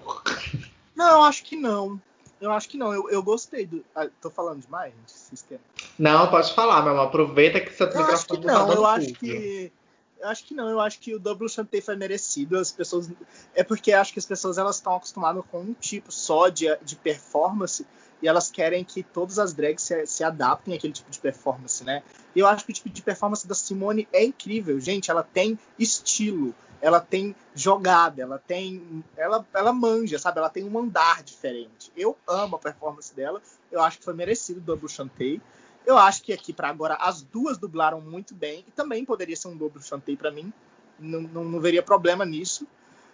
Não, 0.96 1.12
eu 1.12 1.22
acho 1.24 1.44
que 1.44 1.56
não. 1.56 2.00
Eu 2.40 2.52
acho 2.52 2.70
que 2.70 2.78
não. 2.78 2.94
Eu, 2.94 3.10
eu 3.10 3.24
gostei 3.24 3.66
do. 3.66 3.84
Ah, 3.96 4.08
tô 4.22 4.30
falando 4.30 4.62
demais, 4.62 4.94
gente. 4.94 5.12
Sistema. 5.12 5.62
Não, 5.98 6.30
pode 6.30 6.54
falar, 6.54 6.84
meu 6.84 6.92
amor. 6.94 7.08
Aproveita 7.08 7.60
que 7.60 7.74
seu 7.74 7.88
Eu 7.88 8.06
acho 8.06 8.28
que 8.28 8.34
microfone 8.34 8.46
tá 8.46 8.54
não. 8.54 8.72
Eu 8.72 8.86
acho 8.86 9.14
público. 9.14 9.20
que. 9.20 9.72
Eu 10.20 10.30
acho 10.30 10.44
que 10.46 10.54
não. 10.54 10.70
Eu 10.70 10.80
acho 10.80 11.00
que 11.00 11.16
o 11.16 11.20
Double 11.20 11.50
Chantei 11.50 11.82
foi 11.82 11.96
merecido. 11.96 12.58
As 12.58 12.72
pessoas. 12.72 13.10
É 13.56 13.64
porque 13.64 13.92
acho 13.92 14.14
que 14.14 14.20
as 14.20 14.26
pessoas 14.26 14.58
elas 14.58 14.76
estão 14.76 14.96
acostumadas 14.96 15.44
com 15.52 15.62
um 15.62 15.74
tipo 15.74 16.12
só 16.12 16.50
de, 16.50 16.68
de 16.84 16.96
performance 16.96 17.86
e 18.22 18.28
elas 18.28 18.50
querem 18.50 18.84
que 18.84 19.04
todas 19.04 19.38
as 19.40 19.54
drags 19.54 19.84
se, 19.84 20.06
se 20.06 20.24
adaptem 20.24 20.76
àquele 20.76 20.94
tipo 20.94 21.10
de 21.10 21.20
performance, 21.20 21.84
né? 21.84 22.04
Eu 22.36 22.48
acho 22.48 22.66
que 22.66 22.72
o 22.72 22.74
tipo 22.74 22.90
de 22.90 23.02
performance 23.02 23.48
da 23.48 23.56
Simone 23.56 24.08
é 24.12 24.24
incrível, 24.24 24.80
gente. 24.80 25.12
Ela 25.12 25.24
tem 25.24 25.58
estilo, 25.78 26.54
ela 26.82 27.00
tem 27.00 27.36
jogada, 27.56 28.22
ela 28.22 28.38
tem. 28.38 29.04
Ela, 29.16 29.46
ela 29.54 29.74
manja, 29.74 30.20
sabe? 30.20 30.40
Ela 30.40 30.50
tem 30.50 30.64
um 30.64 30.78
andar 30.78 31.24
diferente. 31.24 31.92
Eu 31.96 32.18
amo 32.28 32.56
a 32.56 32.60
performance 32.60 33.14
dela. 33.16 33.42
Eu 33.72 33.82
acho 33.82 33.98
que 33.98 34.04
foi 34.04 34.14
merecido 34.14 34.60
o 34.60 34.64
Double 34.64 34.90
Chantei. 34.90 35.42
Eu 35.86 35.98
acho 35.98 36.22
que 36.22 36.34
aqui 36.34 36.52
para 36.52 36.70
agora 36.70 36.96
as 36.96 37.22
duas 37.22 37.58
dublaram 37.58 38.02
muito 38.02 38.36
bem 38.36 38.64
e 38.68 38.72
também 38.72 39.06
poderia 39.06 39.36
ser 39.36 39.48
um 39.48 39.58
Double 39.58 39.82
Chantei 39.82 40.16
para 40.16 40.32
mim. 40.32 40.52
Não, 41.00 41.22
não, 41.22 41.44
não 41.46 41.60
veria 41.60 41.82
problema 41.82 42.26
nisso. 42.26 42.68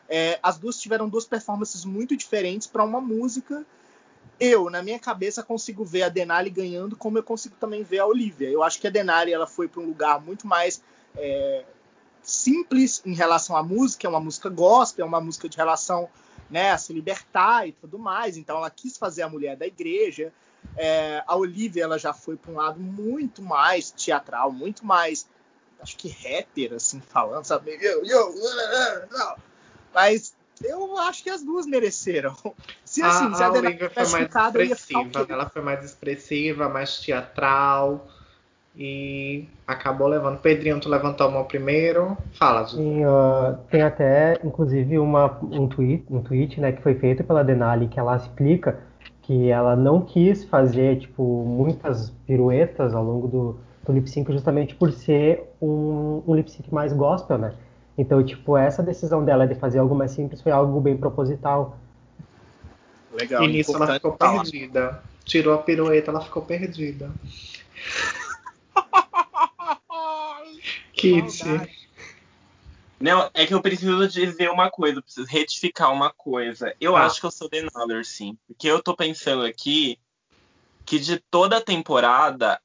É, 0.09 0.39
as 0.43 0.57
duas 0.57 0.80
tiveram 0.80 1.07
duas 1.07 1.26
performances 1.26 1.86
muito 1.86 2.18
diferentes 2.18 2.68
para 2.68 2.84
uma 2.84 2.99
música. 2.99 3.66
Eu, 4.39 4.70
na 4.70 4.82
minha 4.82 4.99
cabeça, 4.99 5.43
consigo 5.43 5.86
ver 5.86 6.03
a 6.03 6.09
Denali 6.09 6.49
ganhando, 6.49 6.97
como 6.97 7.18
eu 7.18 7.24
consigo 7.24 7.55
também 7.59 7.84
ver 7.84 7.99
a 7.99 8.05
Olivia. 8.05 8.49
Eu 8.49 8.64
acho 8.64 8.82
que 8.82 8.88
a 8.88 8.89
Denali 8.89 9.32
ela 9.32 9.47
foi 9.47 9.68
para 9.68 9.82
um 9.82 9.86
lugar 9.86 10.20
muito 10.20 10.47
mais 10.47 10.82
é, 11.16 11.64
simples 12.24 13.01
em 13.05 13.13
relação 13.13 13.55
à 13.55 13.61
música, 13.61 14.07
é 14.07 14.09
uma 14.09 14.19
música 14.19 14.49
gospel, 14.49 15.05
é 15.05 15.07
uma 15.07 15.21
música 15.21 15.47
de 15.47 15.57
relação 15.57 16.09
né, 16.49 16.71
a 16.71 16.78
se 16.78 16.93
libertar 16.93 17.67
e 17.67 17.74
tudo 17.74 17.99
mais. 17.99 18.38
Então 18.38 18.57
ela 18.57 18.69
quis 18.69 18.97
fazer 18.97 19.24
a 19.24 19.30
mulher 19.30 19.55
da 19.55 19.67
igreja. 19.67 20.32
É, 20.78 21.24
a 21.28 21.36
Olivia 21.36 21.84
ela 21.84 21.99
já 21.99 22.13
foi 22.13 22.38
para 22.38 22.51
um 22.51 22.55
lado 22.55 22.80
muito 22.80 23.41
mais 23.41 23.91
teatral, 23.91 24.51
muito 24.51 24.86
mais, 24.86 25.28
acho 25.82 25.97
que 25.97 26.07
rapper, 26.07 26.74
assim, 26.74 27.01
falando, 27.01 27.43
sabe? 27.43 27.78
Yo, 27.82 28.34
mas 29.93 30.34
eu 30.63 30.97
acho 30.97 31.24
que 31.24 31.30
as 31.30 31.43
duas 31.43 31.65
mereceram. 31.65 32.36
Se 32.86 33.01
assim, 33.01 33.26
a, 33.26 33.36
se 33.36 33.43
a, 33.43 33.47
a 33.47 33.51
Olivia 33.51 33.89
foi 33.89 34.07
mais 34.07 34.36
eu 34.36 34.61
expressiva. 34.61 35.26
Ela 35.28 35.49
foi 35.49 35.61
mais 35.61 35.84
expressiva, 35.84 36.69
mais 36.69 36.99
teatral. 36.99 38.07
E 38.76 39.47
acabou 39.67 40.07
levando. 40.07 40.39
Pedrinho, 40.39 40.80
tu 40.80 40.89
levantou 40.89 41.28
a 41.28 41.32
mão 41.32 41.43
primeiro. 41.43 42.17
Fala. 42.34 42.67
Sim, 42.67 43.03
ah, 43.03 43.59
tem 43.69 43.84
até, 43.84 44.39
inclusive, 44.43 44.97
uma, 44.97 45.38
um 45.43 45.67
tweet, 45.67 46.05
um 46.09 46.21
tweet, 46.21 46.59
né, 46.59 46.71
que 46.71 46.82
foi 46.82 46.95
feito 46.95 47.24
pela 47.24 47.43
Denali, 47.43 47.88
que 47.88 47.99
ela 47.99 48.15
explica 48.15 48.80
que 49.21 49.49
ela 49.49 49.76
não 49.76 50.01
quis 50.01 50.43
fazer, 50.43 50.99
tipo, 50.99 51.24
muitas 51.45 52.09
piruetas 52.26 52.93
ao 52.93 53.03
longo 53.03 53.28
do, 53.28 53.59
do 53.86 53.93
lip 53.93 54.09
sync 54.09 54.32
justamente 54.34 54.76
por 54.76 54.91
ser 54.91 55.49
um, 55.61 56.21
um 56.28 56.36
lip 56.36 56.51
sync 56.51 56.74
mais 56.74 56.91
gospel, 56.91 57.38
né? 57.38 57.53
Então, 57.97 58.24
tipo, 58.24 58.57
essa 58.57 58.82
decisão 58.82 59.24
dela 59.24 59.47
de 59.47 59.55
fazer 59.55 59.80
algo 59.80 59.95
mais 59.95 60.11
simples 60.11 60.41
foi 60.41 60.51
algo 60.51 60.82
bem 60.82 60.97
proposital. 60.97 61.78
Legal, 63.13 63.43
E 63.43 63.47
nisso 63.47 63.76
ela 63.76 63.93
ficou 63.93 64.17
falar. 64.17 64.41
perdida. 64.41 65.03
Tirou 65.24 65.53
a 65.53 65.59
pirueta, 65.59 66.09
ela 66.09 66.19
ficou 66.19 66.41
perdida. 66.41 67.09
Kit. 71.04 71.43
Não, 72.97 73.30
é 73.34 73.45
que 73.45 73.54
eu 73.54 73.62
preciso 73.62 74.08
dizer 74.08 74.49
uma 74.49 74.72
coisa, 74.72 74.99
eu 74.99 75.04
preciso 75.04 75.28
retificar 75.28 75.91
uma 75.91 76.10
coisa. 76.14 76.74
Eu 76.80 76.95
Ah. 76.95 77.06
acho 77.06 77.20
que 77.20 77.26
eu 77.26 77.32
sou 77.32 77.49
Denali, 77.49 78.06
sim. 78.06 78.38
Porque 78.47 78.68
eu 78.68 78.82
tô 78.82 78.95
pensando 78.95 79.43
aqui 79.43 79.99
que 80.86 80.97
de 80.97 81.20
toda 81.30 81.58
a 81.58 81.62
temporada, 81.62 82.62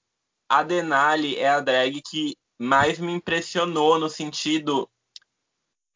a 0.49 0.63
Denali 0.63 1.37
é 1.37 1.49
a 1.49 1.61
drag 1.61 2.01
que 2.09 2.37
mais 2.57 3.01
me 3.01 3.13
impressionou 3.13 3.99
no 3.99 4.09
sentido. 4.09 4.89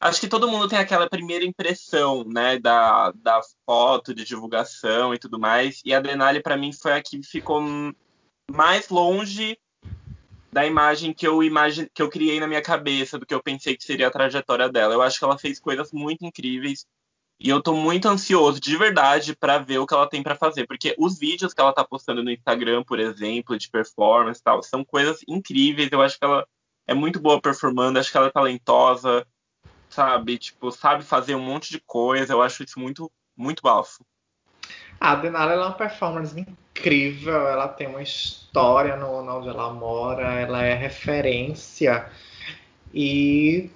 Acho 0.01 0.19
que 0.19 0.27
todo 0.27 0.49
mundo 0.49 0.67
tem 0.67 0.77
aquela 0.77 1.09
primeira 1.09 1.45
impressão, 1.45 2.25
né, 2.25 2.59
da, 2.59 3.11
da 3.11 3.39
foto 3.65 4.13
de 4.13 4.25
divulgação 4.25 5.13
e 5.13 5.17
tudo 5.17 5.39
mais. 5.39 5.81
E 5.85 5.93
a 5.93 6.01
Denali, 6.01 6.41
pra 6.41 6.57
mim, 6.57 6.73
foi 6.73 6.91
a 6.91 7.01
que 7.01 7.23
ficou 7.23 7.61
mais 8.51 8.89
longe 8.89 9.57
da 10.53 10.65
imagem 10.65 11.13
que 11.13 11.27
eu 11.27 11.43
imagi- 11.43 11.89
que 11.93 12.01
eu 12.01 12.09
criei 12.09 12.39
na 12.39 12.47
minha 12.47 12.61
cabeça, 12.61 13.19
do 13.19 13.25
que 13.25 13.33
eu 13.33 13.43
pensei 13.43 13.75
que 13.77 13.83
seria 13.83 14.07
a 14.07 14.11
trajetória 14.11 14.69
dela. 14.69 14.93
Eu 14.93 15.01
acho 15.01 15.19
que 15.19 15.25
ela 15.25 15.37
fez 15.37 15.59
coisas 15.59 15.91
muito 15.91 16.25
incríveis 16.25 16.85
e 17.39 17.49
eu 17.49 17.61
tô 17.61 17.75
muito 17.75 18.07
ansioso 18.07 18.59
de 18.59 18.77
verdade 18.77 19.35
pra 19.35 19.57
ver 19.59 19.79
o 19.79 19.87
que 19.87 19.93
ela 19.93 20.09
tem 20.09 20.23
pra 20.23 20.35
fazer, 20.35 20.65
porque 20.67 20.95
os 20.97 21.19
vídeos 21.19 21.53
que 21.53 21.61
ela 21.61 21.73
tá 21.73 21.83
postando 21.85 22.23
no 22.23 22.31
Instagram, 22.31 22.83
por 22.83 22.99
exemplo, 22.99 23.57
de 23.57 23.69
performance 23.69 24.39
e 24.39 24.43
tal, 24.43 24.63
são 24.63 24.83
coisas 24.85 25.19
incríveis. 25.27 25.89
Eu 25.91 26.01
acho 26.01 26.17
que 26.19 26.25
ela 26.25 26.47
é 26.87 26.93
muito 26.93 27.19
boa 27.19 27.41
performando, 27.41 27.99
acho 27.99 28.11
que 28.11 28.17
ela 28.17 28.27
é 28.27 28.31
talentosa, 28.31 29.27
sabe? 29.89 30.37
Tipo, 30.39 30.71
sabe 30.71 31.03
fazer 31.03 31.35
um 31.35 31.41
monte 31.43 31.71
de 31.71 31.81
coisa. 31.81 32.33
Eu 32.33 32.41
acho 32.41 32.63
isso 32.63 32.79
muito 32.79 33.11
muito 33.35 33.61
bafo. 33.63 34.05
A 34.99 35.15
Denali 35.15 35.53
é 35.53 35.57
uma 35.57 35.73
performance 35.73 36.39
incrível, 36.39 37.47
ela 37.47 37.67
tem 37.67 37.87
uma 37.87 38.01
história 38.01 38.95
no, 38.95 39.07
onde 39.07 39.49
ela 39.49 39.71
mora, 39.73 40.33
ela 40.33 40.63
é 40.63 40.73
referência 40.73 42.05
e 42.93 43.69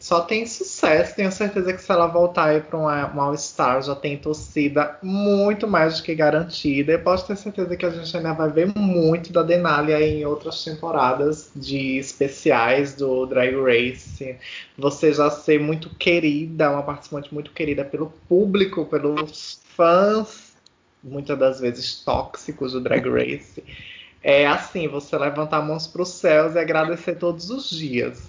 só 0.00 0.22
tem 0.22 0.46
sucesso. 0.46 1.14
Tenho 1.14 1.30
certeza 1.30 1.74
que 1.74 1.82
se 1.82 1.92
ela 1.92 2.06
voltar 2.06 2.46
aí 2.46 2.60
para 2.62 2.78
um, 2.78 2.88
All-Star, 2.88 3.82
já 3.82 3.94
tem 3.94 4.16
torcida 4.16 4.98
muito 5.02 5.68
mais 5.68 5.98
do 5.98 6.02
que 6.02 6.14
garantida. 6.14 6.94
E 6.94 6.98
posso 6.98 7.26
ter 7.26 7.36
certeza 7.36 7.76
que 7.76 7.84
a 7.84 7.90
gente 7.90 8.16
ainda 8.16 8.32
vai 8.32 8.50
ver 8.50 8.72
muito 8.74 9.30
da 9.30 9.42
Denali 9.42 9.92
em 9.92 10.24
outras 10.24 10.64
temporadas 10.64 11.50
de 11.54 11.98
especiais 11.98 12.94
do 12.94 13.26
Drag 13.26 13.54
Race. 13.54 14.36
Você 14.78 15.12
já 15.12 15.30
ser 15.30 15.60
muito 15.60 15.90
querida, 15.90 16.70
uma 16.70 16.82
participante 16.82 17.32
muito 17.34 17.52
querida 17.52 17.84
pelo 17.84 18.10
público, 18.26 18.86
pelos 18.86 19.60
fãs 19.76 20.49
muitas 21.02 21.38
das 21.38 21.60
vezes 21.60 22.02
tóxicos 22.04 22.72
do 22.72 22.80
Drag 22.80 23.08
Race. 23.08 23.62
É 24.22 24.46
assim, 24.46 24.86
você 24.86 25.16
levantar 25.16 25.62
mãos 25.62 25.86
para 25.86 26.02
os 26.02 26.10
céus 26.10 26.54
e 26.54 26.58
agradecer 26.58 27.14
todos 27.14 27.50
os 27.50 27.70
dias. 27.70 28.22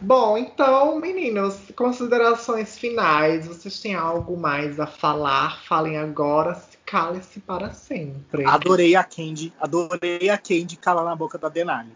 Bom, 0.00 0.36
então, 0.36 0.98
meninos, 0.98 1.56
considerações 1.76 2.76
finais. 2.76 3.46
Vocês 3.46 3.80
têm 3.80 3.94
algo 3.94 4.36
mais 4.36 4.80
a 4.80 4.86
falar? 4.86 5.62
Falem 5.62 5.96
agora, 5.96 6.56
se 6.56 6.76
cale-se 6.84 7.38
para 7.38 7.70
sempre. 7.70 8.44
Adorei 8.44 8.96
a 8.96 9.04
Candy, 9.04 9.52
adorei 9.60 10.28
a 10.28 10.36
Candy 10.36 10.76
calar 10.76 11.04
na 11.04 11.14
boca 11.14 11.38
da 11.38 11.48
Denali. 11.48 11.92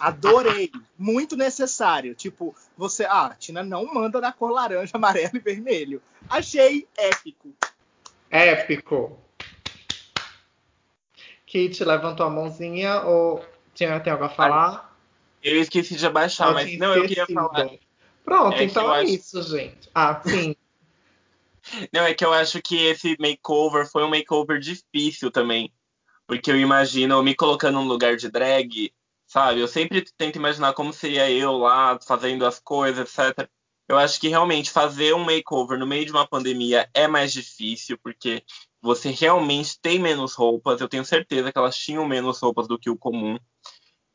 Adorei, 0.00 0.70
muito 0.98 1.36
necessário. 1.36 2.14
Tipo, 2.14 2.54
você, 2.76 3.04
ah, 3.04 3.34
Tina 3.38 3.62
não 3.62 3.92
manda 3.92 4.20
na 4.20 4.32
cor 4.32 4.50
laranja, 4.50 4.92
amarelo 4.96 5.36
e 5.36 5.40
vermelho. 5.40 6.02
Achei 6.28 6.86
épico. 6.96 7.54
Épico. 8.30 9.18
Kit 11.46 11.84
levantou 11.84 12.26
a 12.26 12.30
mãozinha 12.30 13.02
ou 13.02 13.44
tinha, 13.74 13.98
tem 14.00 14.12
algo 14.12 14.24
a 14.24 14.28
falar? 14.28 14.96
Eu 15.42 15.60
esqueci 15.60 15.96
de 15.96 16.06
abaixar, 16.06 16.48
Eu 16.48 16.54
mas 16.54 16.78
não, 16.78 16.94
eu 16.94 17.06
queria 17.06 17.26
falar. 17.26 17.68
Pronto, 18.24 18.54
É 18.56 18.62
então 18.64 18.94
é 18.94 19.02
acho- 19.02 19.10
isso, 19.12 19.42
gente. 19.42 19.90
Ah, 19.94 20.20
sim. 20.24 20.54
Não, 21.92 22.02
é 22.04 22.14
que 22.14 22.24
eu 22.24 22.32
acho 22.32 22.60
que 22.62 22.76
esse 22.86 23.16
makeover 23.20 23.86
foi 23.90 24.02
um 24.02 24.08
makeover 24.08 24.58
difícil 24.58 25.30
também. 25.30 25.72
Porque 26.26 26.50
eu 26.50 26.58
imagino 26.58 27.14
eu 27.14 27.22
me 27.22 27.34
colocando 27.34 27.74
num 27.74 27.86
lugar 27.86 28.16
de 28.16 28.30
drag, 28.30 28.92
sabe? 29.30 29.60
Eu 29.60 29.68
sempre 29.68 30.04
tento 30.18 30.36
imaginar 30.36 30.72
como 30.72 30.92
seria 30.92 31.30
eu 31.30 31.56
lá 31.56 31.96
fazendo 32.04 32.44
as 32.44 32.58
coisas, 32.58 33.16
etc. 33.16 33.48
Eu 33.88 33.96
acho 33.96 34.20
que 34.20 34.26
realmente 34.26 34.72
fazer 34.72 35.14
um 35.14 35.24
makeover 35.24 35.78
no 35.78 35.86
meio 35.86 36.04
de 36.04 36.10
uma 36.10 36.26
pandemia 36.26 36.90
é 36.92 37.06
mais 37.06 37.32
difícil, 37.32 37.96
porque 38.02 38.42
você 38.82 39.10
realmente 39.10 39.78
tem 39.80 40.00
menos 40.00 40.34
roupas. 40.34 40.80
Eu 40.80 40.88
tenho 40.88 41.04
certeza 41.04 41.52
que 41.52 41.58
elas 41.58 41.76
tinham 41.76 42.04
menos 42.06 42.40
roupas 42.40 42.66
do 42.66 42.76
que 42.78 42.90
o 42.90 42.98
comum. 42.98 43.38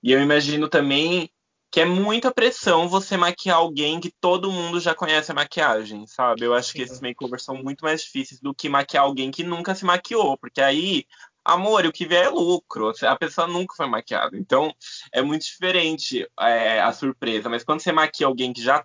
E 0.03 0.11
eu 0.11 0.21
imagino 0.21 0.67
também 0.67 1.29
que 1.71 1.79
é 1.79 1.85
muita 1.85 2.33
pressão 2.33 2.89
você 2.89 3.15
maquiar 3.15 3.57
alguém 3.57 4.01
que 4.01 4.13
todo 4.19 4.51
mundo 4.51 4.81
já 4.81 4.93
conhece 4.93 5.31
a 5.31 5.35
maquiagem, 5.35 6.05
sabe? 6.07 6.43
Eu 6.43 6.53
acho 6.53 6.73
que 6.73 6.81
esses 6.81 6.99
makeovers 6.99 7.43
são 7.43 7.55
muito 7.55 7.85
mais 7.85 8.03
difíceis 8.03 8.41
do 8.41 8.53
que 8.53 8.67
maquiar 8.67 9.03
alguém 9.05 9.31
que 9.31 9.43
nunca 9.43 9.73
se 9.75 9.85
maquiou, 9.85 10.37
porque 10.37 10.61
aí 10.61 11.05
Amor, 11.45 11.85
o 11.85 11.91
que 11.91 12.07
vier 12.07 12.25
é 12.25 12.29
lucro. 12.29 12.91
A 13.03 13.15
pessoa 13.15 13.47
nunca 13.47 13.75
foi 13.75 13.85
maquiada. 13.87 14.35
Então, 14.35 14.73
é 15.11 15.21
muito 15.21 15.43
diferente 15.45 16.27
é, 16.39 16.81
a 16.81 16.91
surpresa. 16.91 17.47
Mas 17.47 17.63
quando 17.63 17.81
você 17.81 17.91
maquia 17.91 18.25
alguém 18.25 18.51
que 18.51 18.63
já 18.63 18.83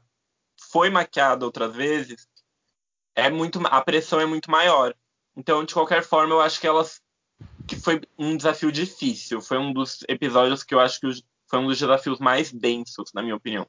foi 0.70 0.90
maquiado 0.90 1.46
outras 1.46 1.74
vezes, 1.74 2.28
é 3.14 3.30
muito 3.30 3.58
a 3.66 3.80
pressão 3.80 4.20
é 4.20 4.26
muito 4.26 4.50
maior. 4.50 4.94
Então, 5.34 5.64
de 5.64 5.72
qualquer 5.72 6.02
forma, 6.04 6.34
eu 6.34 6.40
acho 6.40 6.60
que 6.60 6.66
elas 6.66 7.00
que 7.66 7.76
foi 7.76 8.00
um 8.18 8.36
desafio 8.36 8.70
difícil. 8.70 9.40
Foi 9.40 9.56
um 9.56 9.72
dos 9.72 10.04
episódios 10.08 10.62
que 10.62 10.74
eu 10.74 10.80
acho 10.80 11.00
que 11.00 11.06
foi 11.48 11.58
um 11.58 11.66
dos 11.66 11.78
desafios 11.78 12.18
mais 12.18 12.52
densos, 12.52 13.10
na 13.14 13.22
minha 13.22 13.36
opinião. 13.36 13.66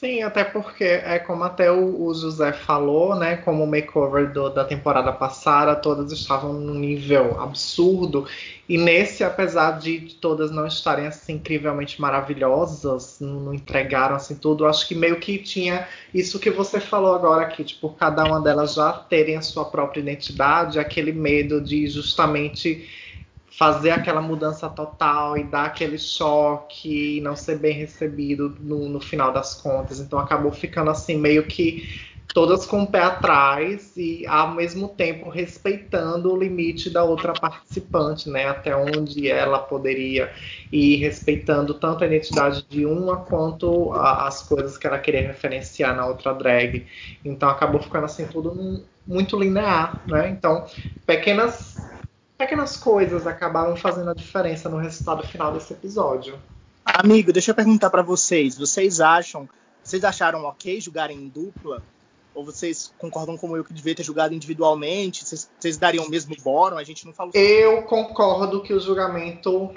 Sim, 0.00 0.22
até 0.22 0.42
porque 0.42 0.82
é 0.82 1.18
como 1.18 1.44
até 1.44 1.70
o, 1.70 2.06
o 2.06 2.14
José 2.14 2.54
falou, 2.54 3.14
né? 3.14 3.36
Como 3.36 3.62
o 3.62 3.66
makeover 3.66 4.32
do, 4.32 4.48
da 4.48 4.64
temporada 4.64 5.12
passada, 5.12 5.76
todas 5.76 6.10
estavam 6.10 6.54
num 6.54 6.72
nível 6.72 7.38
absurdo. 7.38 8.26
E 8.66 8.78
nesse, 8.78 9.22
apesar 9.22 9.78
de, 9.78 10.16
todas 10.18 10.50
não 10.50 10.66
estarem 10.66 11.06
assim 11.06 11.34
incrivelmente 11.34 12.00
maravilhosas, 12.00 13.18
não, 13.20 13.52
entregaram 13.52 14.16
assim 14.16 14.36
tudo, 14.36 14.66
acho 14.66 14.88
que 14.88 14.94
meio 14.94 15.20
que 15.20 15.36
tinha 15.36 15.86
isso 16.14 16.40
que 16.40 16.50
você 16.50 16.80
falou 16.80 17.14
agora 17.14 17.42
aqui, 17.42 17.62
tipo, 17.62 17.90
cada 17.90 18.24
uma 18.24 18.40
delas 18.40 18.72
já 18.72 18.92
terem 18.92 19.36
a 19.36 19.42
sua 19.42 19.66
própria 19.66 20.00
identidade, 20.00 20.78
aquele 20.78 21.12
medo 21.12 21.60
de 21.60 21.86
justamente 21.88 22.88
fazer 23.50 23.90
aquela 23.90 24.20
mudança 24.22 24.68
total 24.68 25.36
e 25.36 25.44
dar 25.44 25.64
aquele 25.66 25.98
choque 25.98 27.18
e 27.18 27.20
não 27.20 27.34
ser 27.34 27.58
bem 27.58 27.72
recebido 27.72 28.56
no, 28.60 28.88
no 28.88 29.00
final 29.00 29.32
das 29.32 29.54
contas. 29.54 29.98
Então 29.98 30.18
acabou 30.18 30.52
ficando 30.52 30.90
assim 30.90 31.16
meio 31.16 31.46
que 31.46 32.10
todas 32.32 32.64
com 32.64 32.82
o 32.82 32.86
pé 32.86 33.02
atrás 33.02 33.96
e 33.96 34.24
ao 34.26 34.54
mesmo 34.54 34.88
tempo 34.88 35.28
respeitando 35.28 36.32
o 36.32 36.36
limite 36.36 36.88
da 36.88 37.02
outra 37.02 37.32
participante, 37.32 38.28
né? 38.28 38.46
Até 38.46 38.74
onde 38.76 39.28
ela 39.28 39.58
poderia 39.58 40.32
ir 40.70 40.96
respeitando 40.96 41.74
tanto 41.74 42.04
a 42.04 42.06
identidade 42.06 42.64
de 42.68 42.86
uma 42.86 43.16
quanto 43.16 43.92
a, 43.94 44.28
as 44.28 44.42
coisas 44.42 44.78
que 44.78 44.86
ela 44.86 44.98
queria 44.98 45.26
referenciar 45.26 45.94
na 45.96 46.06
outra 46.06 46.32
drag. 46.32 46.86
Então 47.24 47.48
acabou 47.48 47.82
ficando 47.82 48.04
assim 48.04 48.26
tudo 48.26 48.84
muito 49.06 49.38
linear, 49.38 50.00
né? 50.06 50.28
Então 50.30 50.66
pequenas 51.04 51.80
pequenas 52.40 52.74
coisas 52.74 53.26
acabaram 53.26 53.76
fazendo 53.76 54.08
a 54.08 54.14
diferença 54.14 54.66
no 54.70 54.78
resultado 54.78 55.22
final 55.28 55.52
desse 55.52 55.74
episódio. 55.74 56.38
Amigo, 56.86 57.34
deixa 57.34 57.50
eu 57.50 57.54
perguntar 57.54 57.90
para 57.90 58.00
vocês. 58.00 58.56
Vocês 58.56 58.98
acham, 58.98 59.46
vocês 59.84 60.02
acharam 60.02 60.44
ok 60.44 60.80
julgarem 60.80 61.18
em 61.18 61.28
dupla? 61.28 61.82
Ou 62.34 62.42
vocês 62.42 62.94
concordam 62.96 63.36
como 63.36 63.58
eu 63.58 63.62
que 63.62 63.74
devia 63.74 63.94
ter 63.94 64.04
julgado 64.04 64.32
individualmente? 64.32 65.22
Vocês, 65.22 65.50
vocês 65.58 65.76
dariam 65.76 66.06
o 66.06 66.08
mesmo 66.08 66.34
bórum? 66.42 66.78
A 66.78 66.82
gente 66.82 67.04
não 67.04 67.12
falou 67.12 67.30
sobre 67.30 67.46
Eu 67.46 67.82
concordo 67.82 68.62
que 68.62 68.72
o 68.72 68.80
julgamento 68.80 69.74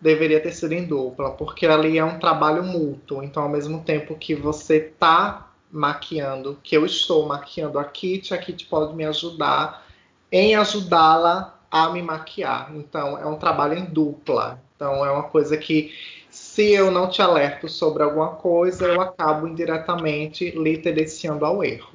deveria 0.00 0.40
ter 0.40 0.52
sido 0.52 0.72
em 0.72 0.84
dupla, 0.84 1.30
porque 1.30 1.64
ali 1.64 1.96
é 1.96 2.04
um 2.04 2.18
trabalho 2.18 2.64
mútuo. 2.64 3.22
Então, 3.22 3.44
ao 3.44 3.48
mesmo 3.48 3.84
tempo 3.84 4.16
que 4.16 4.34
você 4.34 4.80
tá 4.80 5.52
maquiando, 5.70 6.58
que 6.60 6.76
eu 6.76 6.84
estou 6.84 7.24
maquiando 7.28 7.78
a 7.78 7.84
Kit, 7.84 8.34
a 8.34 8.38
Kit 8.38 8.66
pode 8.66 8.96
me 8.96 9.04
ajudar 9.04 9.86
em 10.32 10.56
ajudá-la 10.56 11.59
a 11.70 11.88
me 11.90 12.02
maquiar. 12.02 12.74
Então, 12.74 13.16
é 13.16 13.24
um 13.26 13.36
trabalho 13.36 13.78
em 13.78 13.84
dupla. 13.84 14.60
Então, 14.74 15.04
é 15.04 15.10
uma 15.10 15.24
coisa 15.24 15.56
que, 15.56 15.94
se 16.28 16.72
eu 16.72 16.90
não 16.90 17.08
te 17.08 17.22
alerto 17.22 17.68
sobre 17.68 18.02
alguma 18.02 18.30
coisa, 18.30 18.86
eu 18.86 19.00
acabo 19.00 19.46
indiretamente 19.46 20.50
lhe 20.50 20.78
tendenciando 20.78 21.44
ao 21.44 21.62
erro. 21.62 21.92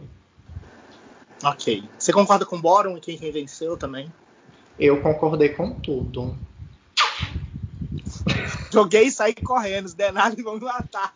Ok. 1.44 1.84
Você 1.98 2.14
concorda 2.14 2.46
com 2.46 2.56
o 2.56 2.62
Boron 2.62 2.98
e 2.98 3.02
quem, 3.02 3.18
quem 3.18 3.32
venceu 3.32 3.76
também? 3.76 4.12
Eu 4.80 5.02
concordei 5.02 5.50
com 5.50 5.72
tudo. 5.72 6.38
Joguei 8.72 9.04
e 9.06 9.12
saí 9.12 9.34
correndo, 9.36 9.86
os 9.86 9.94
denados 9.94 10.42
vão 10.44 10.60
matar. 10.60 11.16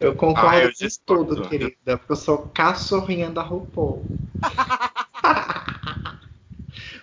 Eu 0.00 0.14
concordo 0.14 0.48
ah, 0.48 0.64
eu 0.64 0.70
com 1.06 1.24
tudo, 1.24 1.48
querida, 1.48 1.96
porque 1.96 2.12
eu 2.12 2.16
sou 2.16 2.38
cachorrinha 2.52 3.30
da 3.30 3.42
RuPaul. 3.42 4.04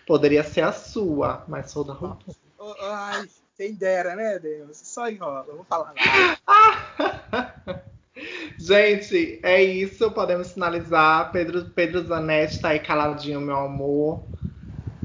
Poderia 0.10 0.43
ser 0.43 0.62
a 0.62 0.72
sua, 0.72 1.43
mas 1.47 1.70
sou 1.70 1.84
da 1.84 1.93
RuPaul. 1.93 2.36
Ai, 2.82 3.30
quem 3.55 3.76
dera, 3.76 4.16
né, 4.16 4.39
Deus? 4.39 4.76
Só 4.76 5.07
enrola, 5.07 5.45
não 5.47 5.57
vou 5.57 5.66
falar 5.66 5.93
nada. 5.93 7.86
Gente, 8.57 9.39
é 9.43 9.62
isso. 9.62 10.10
Podemos 10.10 10.51
finalizar. 10.51 11.32
Pedro, 11.32 11.70
Pedro 11.70 12.03
Zanetti 12.03 12.60
tá 12.60 12.70
aí 12.70 12.80
caladinho, 12.80 13.39
meu 13.39 13.57
amor. 13.57 14.24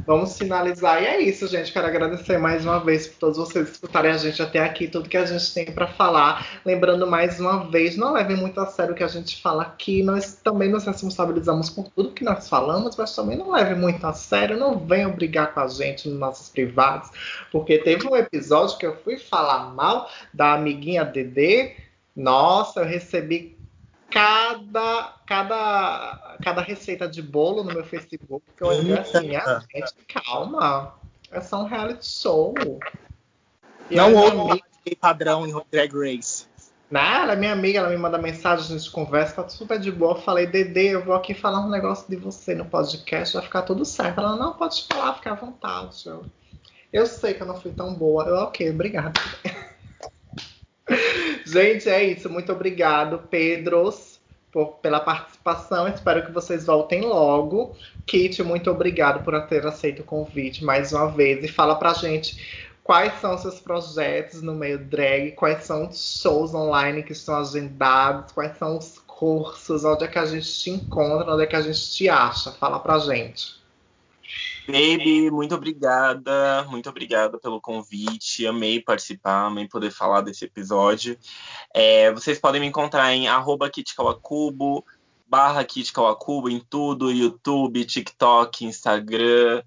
Vamos 0.06 0.36
finalizar. 0.36 1.02
E 1.02 1.06
é 1.06 1.20
isso, 1.20 1.46
gente. 1.46 1.72
Quero 1.72 1.86
agradecer 1.86 2.38
mais 2.38 2.64
uma 2.64 2.78
vez 2.78 3.06
por 3.06 3.18
todos 3.18 3.38
vocês 3.38 3.70
escutarem 3.70 4.10
a 4.10 4.16
gente 4.18 4.42
até 4.42 4.58
aqui, 4.58 4.86
tudo 4.86 5.08
que 5.08 5.16
a 5.16 5.24
gente 5.24 5.52
tem 5.54 5.64
para 5.66 5.86
falar. 5.86 6.60
Lembrando 6.64 7.06
mais 7.06 7.40
uma 7.40 7.70
vez, 7.70 7.96
não 7.96 8.12
levem 8.12 8.36
muito 8.36 8.60
a 8.60 8.66
sério 8.66 8.92
o 8.92 8.96
que 8.96 9.02
a 9.02 9.08
gente 9.08 9.40
fala 9.40 9.62
aqui. 9.62 10.02
Nós 10.02 10.34
também 10.34 10.68
nos 10.68 10.84
responsabilizamos 10.84 11.70
por 11.70 11.88
tudo 11.88 12.12
que 12.12 12.22
nós 12.22 12.48
falamos, 12.48 12.96
mas 12.96 13.16
também 13.16 13.38
não 13.38 13.50
levem 13.50 13.76
muito 13.76 14.06
a 14.06 14.12
sério. 14.12 14.58
Não 14.58 14.78
venham 14.78 15.10
brigar 15.12 15.54
com 15.54 15.60
a 15.60 15.68
gente 15.68 16.08
nos 16.08 16.18
nossos 16.18 16.50
privados, 16.50 17.10
porque 17.50 17.78
teve 17.78 18.06
um 18.06 18.14
episódio 18.14 18.76
que 18.76 18.86
eu 18.86 18.96
fui 18.96 19.16
falar 19.16 19.74
mal 19.74 20.10
da 20.32 20.52
amiguinha 20.52 21.04
Dedê. 21.04 21.76
Nossa, 22.14 22.80
eu 22.80 22.86
recebi 22.86 23.56
cada, 24.14 25.14
cada, 25.26 26.23
cada 26.44 26.60
receita 26.60 27.08
de 27.08 27.22
bolo 27.22 27.64
no 27.64 27.72
meu 27.72 27.84
Facebook. 27.84 28.44
Que 28.56 28.62
eu 28.62 28.68
olhei 28.68 28.98
assim, 28.98 29.34
ah, 29.34 29.62
gente, 29.74 29.94
calma. 30.06 30.94
É 31.32 31.40
só 31.40 31.62
um 31.62 31.66
reality 31.66 32.06
show. 32.06 32.54
E 33.90 33.96
não 33.96 34.14
houve 34.14 34.62
padrão 35.00 35.46
em 35.46 35.54
Drag 35.72 35.92
Race. 35.92 36.46
Não, 36.90 37.00
ela 37.00 37.32
é 37.32 37.36
minha 37.36 37.52
amiga, 37.52 37.78
ela 37.78 37.88
me 37.88 37.96
manda 37.96 38.18
mensagem, 38.18 38.66
a 38.66 38.78
gente 38.78 38.90
conversa, 38.90 39.42
tá 39.42 39.48
super 39.48 39.80
de 39.80 39.90
boa. 39.90 40.12
Eu 40.12 40.20
falei, 40.20 40.46
Dede, 40.46 40.88
eu 40.88 41.02
vou 41.02 41.14
aqui 41.14 41.34
falar 41.34 41.66
um 41.66 41.70
negócio 41.70 42.08
de 42.08 42.14
você 42.14 42.54
no 42.54 42.66
podcast, 42.66 43.34
vai 43.34 43.42
ficar 43.42 43.62
tudo 43.62 43.84
certo. 43.84 44.20
Ela, 44.20 44.36
não, 44.36 44.52
pode 44.52 44.86
falar, 44.86 45.14
fica 45.14 45.32
à 45.32 45.34
vontade. 45.34 46.06
Eu, 46.06 46.24
eu 46.92 47.06
sei 47.06 47.34
que 47.34 47.42
eu 47.42 47.46
não 47.46 47.60
fui 47.60 47.72
tão 47.72 47.94
boa. 47.94 48.24
Eu, 48.24 48.36
ok, 48.36 48.70
obrigada. 48.70 49.18
Gente, 51.44 51.88
é 51.88 52.04
isso. 52.04 52.30
Muito 52.30 52.52
obrigado, 52.52 53.26
Pedros, 53.30 54.13
por, 54.54 54.76
pela 54.76 55.00
participação. 55.00 55.88
Espero 55.88 56.24
que 56.24 56.30
vocês 56.30 56.64
voltem 56.64 57.00
logo. 57.00 57.74
Kit, 58.06 58.40
muito 58.44 58.70
obrigado 58.70 59.24
por 59.24 59.38
ter 59.48 59.66
aceito 59.66 60.02
o 60.02 60.04
convite 60.04 60.64
mais 60.64 60.92
uma 60.92 61.10
vez. 61.10 61.44
E 61.44 61.48
fala 61.48 61.74
pra 61.74 61.92
gente 61.92 62.70
quais 62.84 63.12
são 63.20 63.36
seus 63.36 63.58
projetos 63.58 64.40
no 64.42 64.54
meio 64.54 64.78
drag, 64.78 65.32
quais 65.32 65.64
são 65.64 65.88
os 65.88 66.20
shows 66.22 66.54
online 66.54 67.02
que 67.02 67.10
estão 67.10 67.34
agendados, 67.34 68.30
quais 68.30 68.56
são 68.56 68.78
os 68.78 69.00
cursos, 69.00 69.84
onde 69.84 70.04
é 70.04 70.08
que 70.08 70.20
a 70.20 70.26
gente 70.26 70.48
te 70.48 70.70
encontra, 70.70 71.34
onde 71.34 71.42
é 71.42 71.46
que 71.46 71.56
a 71.56 71.60
gente 71.60 71.90
te 71.90 72.08
acha. 72.08 72.52
Fala 72.52 72.78
pra 72.78 73.00
gente. 73.00 73.63
Baby, 74.66 75.30
muito 75.30 75.54
obrigada, 75.54 76.64
muito 76.70 76.88
obrigada 76.88 77.38
pelo 77.38 77.60
convite. 77.60 78.46
Amei 78.46 78.80
participar, 78.80 79.46
amei 79.46 79.68
poder 79.68 79.90
falar 79.90 80.22
desse 80.22 80.46
episódio. 80.46 81.18
É, 81.72 82.10
vocês 82.12 82.38
podem 82.38 82.60
me 82.60 82.66
encontrar 82.66 83.12
em 83.12 83.28
arroba 83.28 83.68
kitkawakubo, 83.68 84.84
barra 85.26 85.64
kitkawakubo 85.64 86.48
em 86.48 86.60
tudo, 86.60 87.12
YouTube, 87.12 87.84
TikTok, 87.84 88.64
Instagram. 88.64 89.62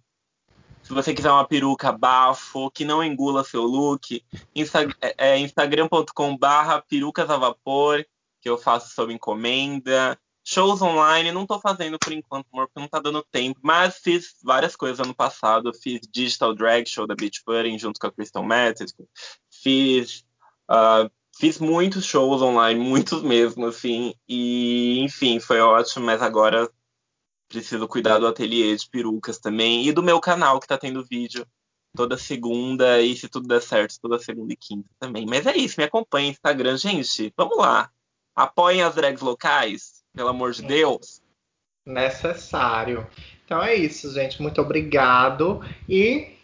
Se 0.81 0.93
você 0.93 1.13
quiser 1.13 1.31
uma 1.31 1.47
peruca 1.47 1.91
bafo, 1.91 2.71
que 2.71 2.85
não 2.85 3.03
engula 3.03 3.43
seu 3.43 3.63
look, 3.63 4.23
insta 4.55 4.87
é, 5.01 5.33
é 5.33 5.39
instagram.com 5.39 6.37
barra 6.37 6.81
perucas 6.81 7.29
a 7.29 7.37
vapor, 7.37 8.05
que 8.41 8.49
eu 8.49 8.57
faço 8.57 8.95
sob 8.95 9.13
encomenda. 9.13 10.17
Shows 10.49 10.81
online, 10.81 11.29
não 11.33 11.45
tô 11.45 11.59
fazendo 11.59 11.99
por 11.99 12.13
enquanto, 12.13 12.47
amor, 12.53 12.67
porque 12.67 12.79
não 12.79 12.87
tá 12.87 12.99
dando 13.01 13.21
tempo. 13.21 13.59
Mas 13.61 13.97
fiz 13.97 14.37
várias 14.41 14.77
coisas 14.77 14.97
ano 14.97 15.13
passado. 15.13 15.73
Fiz 15.73 15.99
Digital 16.09 16.55
Drag 16.55 16.87
Show 16.87 17.05
da 17.05 17.15
Beach 17.15 17.43
Pudding 17.43 17.77
junto 17.77 17.99
com 17.99 18.07
a 18.07 18.11
Crystal 18.13 18.45
Method. 18.45 18.93
Fiz, 19.51 20.23
uh, 20.71 21.11
fiz 21.37 21.59
muitos 21.59 22.05
shows 22.05 22.41
online, 22.41 22.79
muitos 22.79 23.21
mesmo, 23.23 23.65
assim. 23.65 24.13
E, 24.25 25.01
enfim, 25.01 25.37
foi 25.41 25.59
ótimo. 25.59 26.05
Mas 26.05 26.21
agora 26.21 26.71
preciso 27.49 27.85
cuidar 27.85 28.17
do 28.17 28.27
ateliê 28.27 28.73
de 28.73 28.89
perucas 28.89 29.39
também. 29.39 29.85
E 29.85 29.91
do 29.91 30.01
meu 30.01 30.21
canal, 30.21 30.61
que 30.61 30.67
tá 30.67 30.77
tendo 30.77 31.03
vídeo 31.03 31.45
toda 31.93 32.17
segunda. 32.17 33.01
E 33.01 33.17
se 33.17 33.27
tudo 33.27 33.49
der 33.49 33.61
certo, 33.61 33.99
toda 34.01 34.17
segunda 34.17 34.53
e 34.53 34.55
quinta 34.55 34.89
também. 34.97 35.25
Mas 35.25 35.45
é 35.45 35.57
isso, 35.57 35.75
me 35.77 35.83
acompanhe 35.83 36.27
no 36.27 36.31
Instagram. 36.31 36.77
Gente, 36.77 37.33
vamos 37.35 37.57
lá. 37.57 37.91
Apoiem 38.33 38.81
as 38.81 38.95
drags 38.95 39.21
locais 39.21 39.96
pelo 40.17 40.29
amor 40.29 40.51
de 40.51 40.63
Deus. 40.63 41.21
Necessário. 41.85 43.05
Então 43.45 43.61
é 43.61 43.75
isso, 43.75 44.11
gente. 44.11 44.41
Muito 44.41 44.59
obrigado. 44.59 45.61
E 45.87 46.35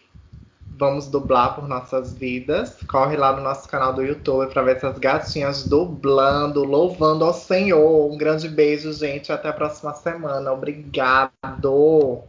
vamos 0.77 1.07
dublar 1.07 1.55
por 1.55 1.67
nossas 1.67 2.13
vidas. 2.13 2.77
Corre 2.87 3.17
lá 3.17 3.35
no 3.35 3.41
nosso 3.41 3.67
canal 3.67 3.91
do 3.91 4.03
YouTube 4.03 4.47
para 4.53 4.61
ver 4.61 4.77
essas 4.77 4.99
gatinhas 4.99 5.67
dublando, 5.67 6.63
louvando 6.63 7.25
ao 7.25 7.33
Senhor. 7.33 8.11
Um 8.11 8.15
grande 8.15 8.47
beijo, 8.47 8.93
gente. 8.93 9.31
Até 9.31 9.49
a 9.49 9.53
próxima 9.53 9.93
semana. 9.95 10.53
Obrigado. 10.53 12.23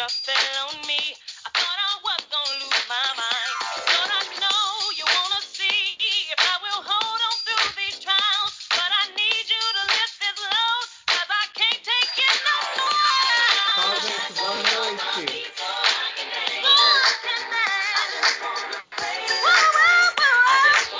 Time. 0.00 0.08
So 0.08 0.89